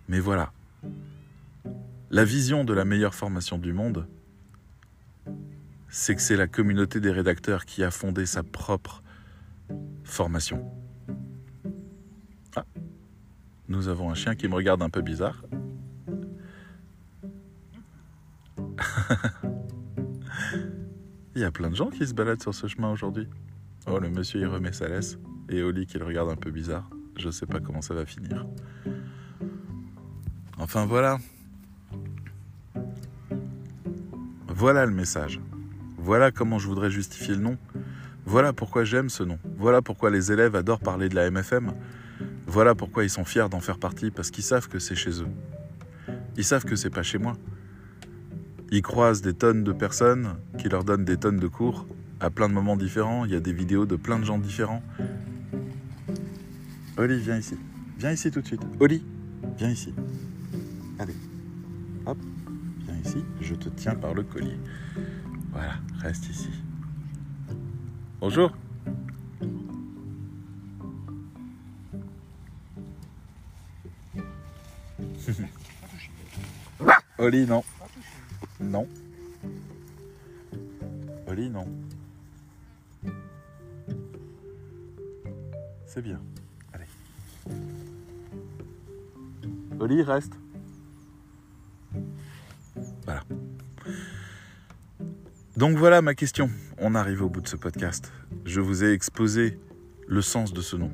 Mais 0.08 0.20
voilà. 0.20 0.52
La 2.12 2.24
vision 2.24 2.64
de 2.64 2.74
la 2.74 2.86
meilleure 2.86 3.14
formation 3.14 3.58
du 3.58 3.74
monde, 3.74 4.08
c'est 5.90 6.16
que 6.16 6.22
c'est 6.22 6.36
la 6.36 6.48
communauté 6.48 7.00
des 7.00 7.12
rédacteurs 7.12 7.66
qui 7.66 7.84
a 7.84 7.92
fondé 7.92 8.26
sa 8.26 8.42
propre 8.42 9.04
formation. 10.04 10.72
Ah, 12.56 12.66
nous 13.68 13.88
avons 13.88 14.10
un 14.10 14.16
chien 14.16 14.36
qui 14.36 14.48
me 14.48 14.56
regarde 14.56 14.82
un 14.82 14.90
peu 14.90 15.02
bizarre. 15.02 15.44
Il 21.40 21.44
y 21.44 21.46
a 21.46 21.52
plein 21.52 21.70
de 21.70 21.76
gens 21.76 21.90
qui 21.90 22.06
se 22.06 22.14
baladent 22.14 22.42
sur 22.42 22.54
ce 22.54 22.68
chemin 22.68 22.92
aujourd'hui. 22.92 23.26
Oh, 23.88 23.98
le 23.98 24.10
monsieur, 24.10 24.42
il 24.42 24.46
remet 24.46 24.74
sa 24.74 24.90
laisse. 24.90 25.18
Et 25.48 25.64
Oli 25.64 25.86
qui 25.86 25.98
le 25.98 26.04
regarde 26.04 26.30
un 26.30 26.36
peu 26.36 26.52
bizarre. 26.52 26.90
Je 27.18 27.30
sais 27.30 27.46
pas 27.46 27.62
comment 27.62 27.82
ça 27.82 27.94
va 27.94 28.06
finir. 28.06 28.46
Enfin, 30.58 30.86
voilà. 30.86 31.18
Voilà 34.50 34.86
le 34.86 34.92
message. 34.92 35.40
Voilà 35.98 36.30
comment 36.32 36.60
je 36.60 36.68
voudrais 36.68 36.92
justifier 36.92 37.36
le 37.36 37.42
nom. 37.42 37.58
Voilà 38.26 38.52
pourquoi 38.52 38.84
j'aime 38.84 39.08
ce 39.08 39.24
nom. 39.24 39.40
Voilà 39.56 39.82
pourquoi 39.82 40.10
les 40.10 40.34
élèves 40.34 40.58
adorent 40.58 40.82
parler 40.82 41.08
de 41.08 41.16
la 41.16 41.32
MFM. 41.32 41.72
Voilà 42.48 42.76
pourquoi 42.76 43.06
ils 43.06 43.10
sont 43.10 43.24
fiers 43.24 43.48
d'en 43.50 43.62
faire 43.62 43.80
partie 43.80 44.12
parce 44.12 44.30
qu'ils 44.30 44.44
savent 44.44 44.68
que 44.68 44.78
c'est 44.78 44.96
chez 44.96 45.22
eux. 45.22 45.30
Ils 46.36 46.44
savent 46.44 46.66
que 46.66 46.76
c'est 46.76 46.90
pas 46.90 47.04
chez 47.04 47.18
moi. 47.18 47.38
Ils 48.72 48.84
croisent 48.84 49.24
des 49.24 49.34
tonnes 49.34 49.64
de 49.64 49.72
personnes 49.72 50.36
qui 50.60 50.70
leur 50.70 50.84
donnent 50.84 51.06
des 51.06 51.18
tonnes 51.18 51.40
de 51.40 51.48
cours 51.48 51.88
à 52.20 52.30
plein 52.30 52.48
de 52.48 52.54
moments 52.54 52.78
différents. 52.78 53.26
Il 53.26 53.32
y 53.32 53.36
a 53.36 53.40
des 53.40 53.54
vidéos 53.54 53.88
de 53.88 53.96
plein 53.96 54.20
de 54.20 54.26
gens 54.26 54.38
différents. 54.38 54.84
Oli, 56.98 57.20
viens 57.20 57.38
ici. 57.38 57.58
Viens 57.98 58.12
ici 58.12 58.30
tout 58.30 58.42
de 58.42 58.48
suite. 58.48 58.62
Oli, 58.80 59.04
viens 59.58 59.72
ici. 59.72 59.92
Allez. 61.00 61.16
Hop, 62.06 62.18
viens 62.86 62.98
ici. 63.04 63.24
Je 63.42 63.56
te 63.56 63.70
tiens 63.70 63.96
par 63.96 64.14
le 64.14 64.22
collier. 64.22 64.60
Voilà, 65.52 65.74
reste 66.00 66.30
ici. 66.30 66.50
Bonjour. 68.20 68.52
Oli, 77.18 77.48
non. 77.48 77.64
Non. 78.70 78.88
Oli, 81.28 81.50
non. 81.50 81.66
C'est 85.88 86.04
bien. 86.04 86.22
Allez. 86.72 86.86
Oli, 89.80 90.04
reste. 90.04 90.34
Voilà. 93.06 93.24
Donc 95.58 95.76
voilà 95.76 96.04
ma 96.04 96.14
question. 96.14 96.52
On 96.78 96.94
arrive 96.94 97.24
au 97.24 97.30
bout 97.30 97.42
de 97.42 97.48
ce 97.48 97.56
podcast. 97.56 98.14
Je 98.46 98.62
vous 98.62 98.84
ai 98.84 98.94
exposé 98.94 99.58
le 100.08 100.22
sens 100.22 100.54
de 100.54 100.62
ce 100.62 100.76
nom. 100.76 100.92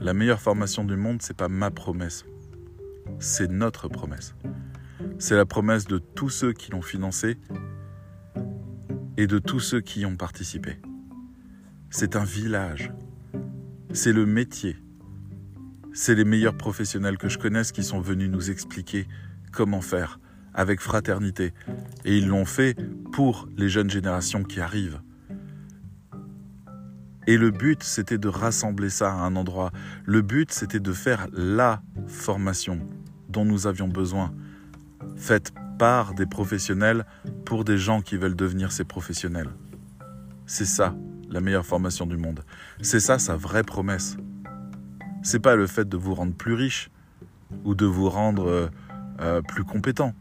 La 0.00 0.14
meilleure 0.14 0.40
formation 0.40 0.82
du 0.82 0.96
monde, 0.96 1.22
c'est 1.22 1.36
pas 1.36 1.48
ma 1.48 1.70
promesse. 1.70 2.24
C'est 3.20 3.48
notre 3.48 3.86
promesse. 3.86 4.34
C'est 5.20 5.36
la 5.36 5.44
promesse 5.44 5.84
de 5.84 5.98
tous 5.98 6.30
ceux 6.30 6.54
qui 6.54 6.70
l'ont 6.70 6.80
financé 6.80 7.36
et 9.18 9.26
de 9.26 9.38
tous 9.38 9.60
ceux 9.60 9.82
qui 9.82 10.00
y 10.00 10.06
ont 10.06 10.16
participé. 10.16 10.80
C'est 11.90 12.16
un 12.16 12.24
village. 12.24 12.90
C'est 13.92 14.14
le 14.14 14.24
métier. 14.24 14.78
C'est 15.92 16.14
les 16.14 16.24
meilleurs 16.24 16.56
professionnels 16.56 17.18
que 17.18 17.28
je 17.28 17.36
connaisse 17.36 17.70
qui 17.70 17.84
sont 17.84 18.00
venus 18.00 18.30
nous 18.30 18.50
expliquer 18.50 19.06
comment 19.52 19.82
faire 19.82 20.20
avec 20.54 20.80
fraternité. 20.80 21.52
Et 22.06 22.16
ils 22.16 22.26
l'ont 22.26 22.46
fait 22.46 22.74
pour 23.12 23.46
les 23.58 23.68
jeunes 23.68 23.90
générations 23.90 24.42
qui 24.42 24.58
arrivent. 24.58 25.02
Et 27.26 27.36
le 27.36 27.50
but, 27.50 27.82
c'était 27.82 28.16
de 28.16 28.28
rassembler 28.28 28.88
ça 28.88 29.12
à 29.12 29.16
un 29.16 29.36
endroit. 29.36 29.70
Le 30.06 30.22
but, 30.22 30.50
c'était 30.50 30.80
de 30.80 30.92
faire 30.94 31.28
la 31.34 31.82
formation 32.06 32.80
dont 33.28 33.44
nous 33.44 33.66
avions 33.66 33.86
besoin, 33.86 34.32
faite 35.20 35.52
par 35.78 36.14
des 36.14 36.26
professionnels 36.26 37.04
pour 37.44 37.64
des 37.64 37.78
gens 37.78 38.00
qui 38.00 38.16
veulent 38.16 38.36
devenir 38.36 38.72
ces 38.72 38.84
professionnels. 38.84 39.50
C'est 40.46 40.64
ça, 40.64 40.94
la 41.28 41.40
meilleure 41.40 41.66
formation 41.66 42.06
du 42.06 42.16
monde. 42.16 42.44
C'est 42.82 43.00
ça 43.00 43.18
sa 43.18 43.36
vraie 43.36 43.62
promesse. 43.62 44.16
C'est 45.22 45.38
pas 45.38 45.54
le 45.54 45.66
fait 45.66 45.88
de 45.88 45.96
vous 45.96 46.14
rendre 46.14 46.34
plus 46.34 46.54
riche 46.54 46.90
ou 47.64 47.74
de 47.74 47.86
vous 47.86 48.08
rendre 48.08 48.48
euh, 48.48 48.68
euh, 49.20 49.42
plus 49.42 49.64
compétent. 49.64 50.14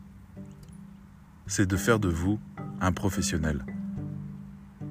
C'est 1.47 1.65
de 1.65 1.77
faire 1.77 1.99
de 1.99 2.09
vous 2.09 2.39
un 2.81 2.91
professionnel. 2.91 3.65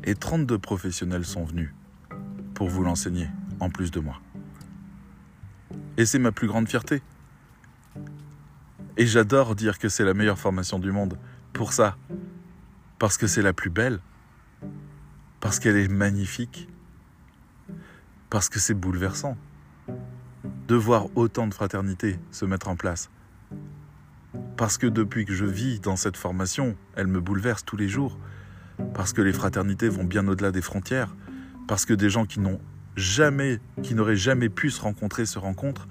Et 0.05 0.15
32 0.15 0.59
professionnels 0.59 1.25
sont 1.25 1.45
venus 1.45 1.73
pour 2.55 2.69
vous 2.69 2.83
l'enseigner, 2.83 3.29
en 3.61 3.71
plus 3.71 3.91
de 3.91 4.01
moi. 4.01 4.21
Et 5.97 6.07
c'est 6.07 6.19
ma 6.19 6.33
plus 6.33 6.49
grande 6.49 6.69
fierté. 6.69 7.03
Et 9.01 9.07
j'adore 9.07 9.55
dire 9.55 9.79
que 9.79 9.89
c'est 9.89 10.05
la 10.05 10.13
meilleure 10.13 10.41
formation 10.41 10.81
du 10.81 10.91
monde 10.91 11.17
pour 11.53 11.73
ça. 11.73 11.97
Parce 12.99 13.17
que 13.17 13.29
c'est 13.29 13.43
la 13.43 13.53
plus 13.53 13.71
belle. 13.71 14.01
Parce 15.39 15.61
qu'elle 15.61 15.77
est 15.77 15.87
magnifique. 15.87 16.69
Parce 18.29 18.49
que 18.49 18.59
c'est 18.59 18.75
bouleversant. 18.75 19.39
De 20.67 20.75
voir 20.75 21.07
autant 21.15 21.47
de 21.47 21.55
fraternité 21.55 22.19
se 22.33 22.45
mettre 22.45 22.67
en 22.67 22.75
place. 22.75 23.09
Parce 24.57 24.79
que 24.79 24.89
depuis 24.89 25.25
que 25.25 25.33
je 25.33 25.45
vis 25.45 25.79
dans 25.79 25.95
cette 25.95 26.17
formation, 26.17 26.77
elle 26.97 27.07
me 27.07 27.21
bouleverse 27.21 27.65
tous 27.65 27.77
les 27.77 27.89
jours. 27.89 28.19
Parce 28.95 29.13
que 29.13 29.23
les 29.23 29.33
fraternités 29.33 29.89
vont 29.89 30.05
bien 30.05 30.27
au-delà 30.27 30.51
des 30.51 30.61
frontières. 30.61 31.15
Parce 31.69 31.87
que 31.87 31.95
des 31.95 32.11
gens 32.11 32.27
qui 32.27 32.41
n'ont 32.41 32.61
jamais, 32.97 33.61
qui 33.81 33.95
n'auraient 33.95 34.17
jamais 34.17 34.49
pu 34.49 34.71
se 34.71 34.81
rencontrer 34.81 35.25
se 35.25 35.39
rencontrent 35.39 35.87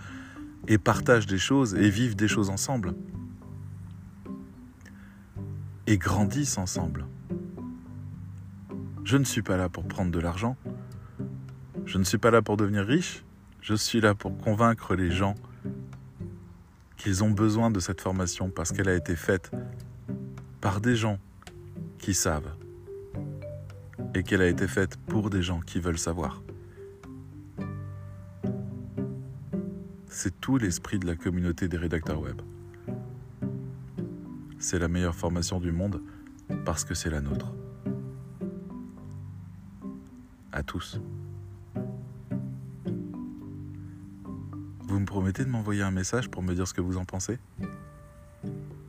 et 0.67 0.77
partagent 0.77 1.27
des 1.27 1.37
choses 1.37 1.75
et 1.75 1.89
vivent 1.89 2.15
des 2.15 2.27
choses 2.27 2.49
ensemble. 2.49 2.93
Et 5.87 5.97
grandissent 5.97 6.57
ensemble. 6.57 7.05
Je 9.03 9.15
ne 9.15 9.23
suis 9.23 9.41
pas 9.41 9.55
là 9.55 9.69
pour 9.69 9.87
prendre 9.87 10.11
de 10.11 10.19
l'argent. 10.19 10.57
Je 11.85 11.97
ne 11.97 12.03
suis 12.03 12.17
pas 12.17 12.31
là 12.31 12.41
pour 12.41 12.57
devenir 12.57 12.85
riche. 12.85 13.23
Je 13.61 13.73
suis 13.73 14.01
là 14.01 14.13
pour 14.13 14.37
convaincre 14.37 14.95
les 14.95 15.11
gens 15.11 15.35
qu'ils 16.97 17.23
ont 17.23 17.31
besoin 17.31 17.71
de 17.71 17.79
cette 17.79 18.01
formation 18.01 18.49
parce 18.49 18.71
qu'elle 18.71 18.89
a 18.89 18.95
été 18.95 19.15
faite 19.15 19.51
par 20.59 20.81
des 20.81 20.95
gens 20.95 21.19
qui 21.99 22.13
savent 22.13 22.53
et 24.13 24.23
qu'elle 24.23 24.41
a 24.41 24.47
été 24.47 24.67
faite 24.67 24.97
pour 25.07 25.29
des 25.29 25.41
gens 25.41 25.61
qui 25.61 25.79
veulent 25.79 25.97
savoir. 25.97 26.41
C'est 30.17 30.41
tout 30.41 30.57
l'esprit 30.57 30.97
de 30.97 31.05
la 31.05 31.15
communauté 31.15 31.67
des 31.67 31.77
rédacteurs 31.77 32.19
web. 32.19 32.41
C'est 34.57 34.79
la 34.79 34.87
meilleure 34.87 35.13
formation 35.13 35.59
du 35.59 35.71
monde 35.71 36.01
parce 36.65 36.83
que 36.83 36.95
c'est 36.95 37.11
la 37.11 37.21
nôtre. 37.21 37.53
À 40.51 40.63
tous. 40.63 40.99
Vous 44.87 44.99
me 44.99 45.05
promettez 45.05 45.45
de 45.45 45.49
m'envoyer 45.49 45.83
un 45.83 45.91
message 45.91 46.31
pour 46.31 46.41
me 46.41 46.55
dire 46.55 46.67
ce 46.67 46.73
que 46.73 46.81
vous 46.81 46.97
en 46.97 47.05
pensez? 47.05 47.37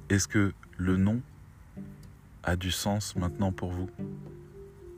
Est-ce 0.09 0.29
que 0.29 0.55
le 0.79 0.97
nom 0.97 1.21
a 2.43 2.57
du 2.57 2.71
sens 2.71 3.17
maintenant 3.17 3.53
pour 3.53 3.71
vous? 3.71 3.91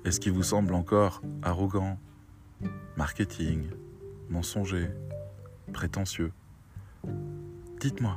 Est-ce 0.04 0.20
qu'il 0.20 0.32
vous 0.32 0.44
semble 0.44 0.74
encore 0.74 1.22
arrogant, 1.42 1.98
marketing, 2.96 3.64
mensonger 4.28 4.90
prétentieux. 5.70 6.32
Dites-moi. 7.80 8.16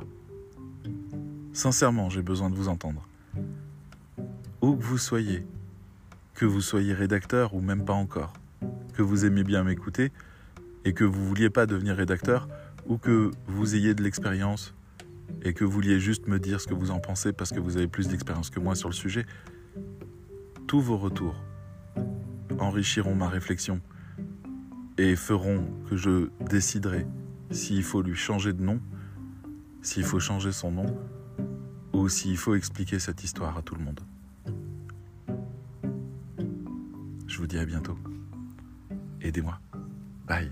Sincèrement, 1.52 2.10
j'ai 2.10 2.22
besoin 2.22 2.50
de 2.50 2.54
vous 2.54 2.68
entendre. 2.68 3.06
Où 4.60 4.74
que 4.76 4.82
vous 4.82 4.98
soyez, 4.98 5.46
que 6.34 6.44
vous 6.44 6.60
soyez 6.60 6.92
rédacteur 6.92 7.54
ou 7.54 7.60
même 7.60 7.84
pas 7.84 7.92
encore, 7.92 8.32
que 8.94 9.02
vous 9.02 9.24
aimiez 9.24 9.44
bien 9.44 9.62
m'écouter 9.64 10.10
et 10.84 10.92
que 10.92 11.04
vous 11.04 11.24
vouliez 11.24 11.50
pas 11.50 11.66
devenir 11.66 11.96
rédacteur 11.96 12.48
ou 12.86 12.98
que 12.98 13.30
vous 13.46 13.74
ayez 13.74 13.94
de 13.94 14.02
l'expérience 14.02 14.74
et 15.42 15.54
que 15.54 15.64
vous 15.64 15.70
vouliez 15.70 16.00
juste 16.00 16.28
me 16.28 16.38
dire 16.38 16.60
ce 16.60 16.66
que 16.66 16.74
vous 16.74 16.90
en 16.90 16.98
pensez 16.98 17.32
parce 17.32 17.50
que 17.50 17.60
vous 17.60 17.76
avez 17.76 17.88
plus 17.88 18.08
d'expérience 18.08 18.50
que 18.50 18.60
moi 18.60 18.74
sur 18.74 18.88
le 18.88 18.94
sujet, 18.94 19.24
tous 20.66 20.80
vos 20.80 20.98
retours 20.98 21.36
enrichiront 22.58 23.14
ma 23.14 23.28
réflexion 23.28 23.80
et 24.98 25.16
feront 25.16 25.64
que 25.88 25.96
je 25.96 26.28
déciderai 26.40 27.06
s'il 27.50 27.82
faut 27.82 28.02
lui 28.02 28.14
changer 28.14 28.52
de 28.52 28.62
nom, 28.62 28.80
s'il 29.82 30.04
faut 30.04 30.20
changer 30.20 30.52
son 30.52 30.72
nom, 30.72 30.86
ou 31.92 32.08
s'il 32.08 32.36
faut 32.36 32.54
expliquer 32.54 32.98
cette 32.98 33.22
histoire 33.22 33.56
à 33.56 33.62
tout 33.62 33.74
le 33.74 33.84
monde. 33.84 34.00
Je 37.26 37.38
vous 37.38 37.46
dis 37.46 37.58
à 37.58 37.64
bientôt. 37.64 37.98
Aidez-moi. 39.20 39.58
Bye. 40.26 40.50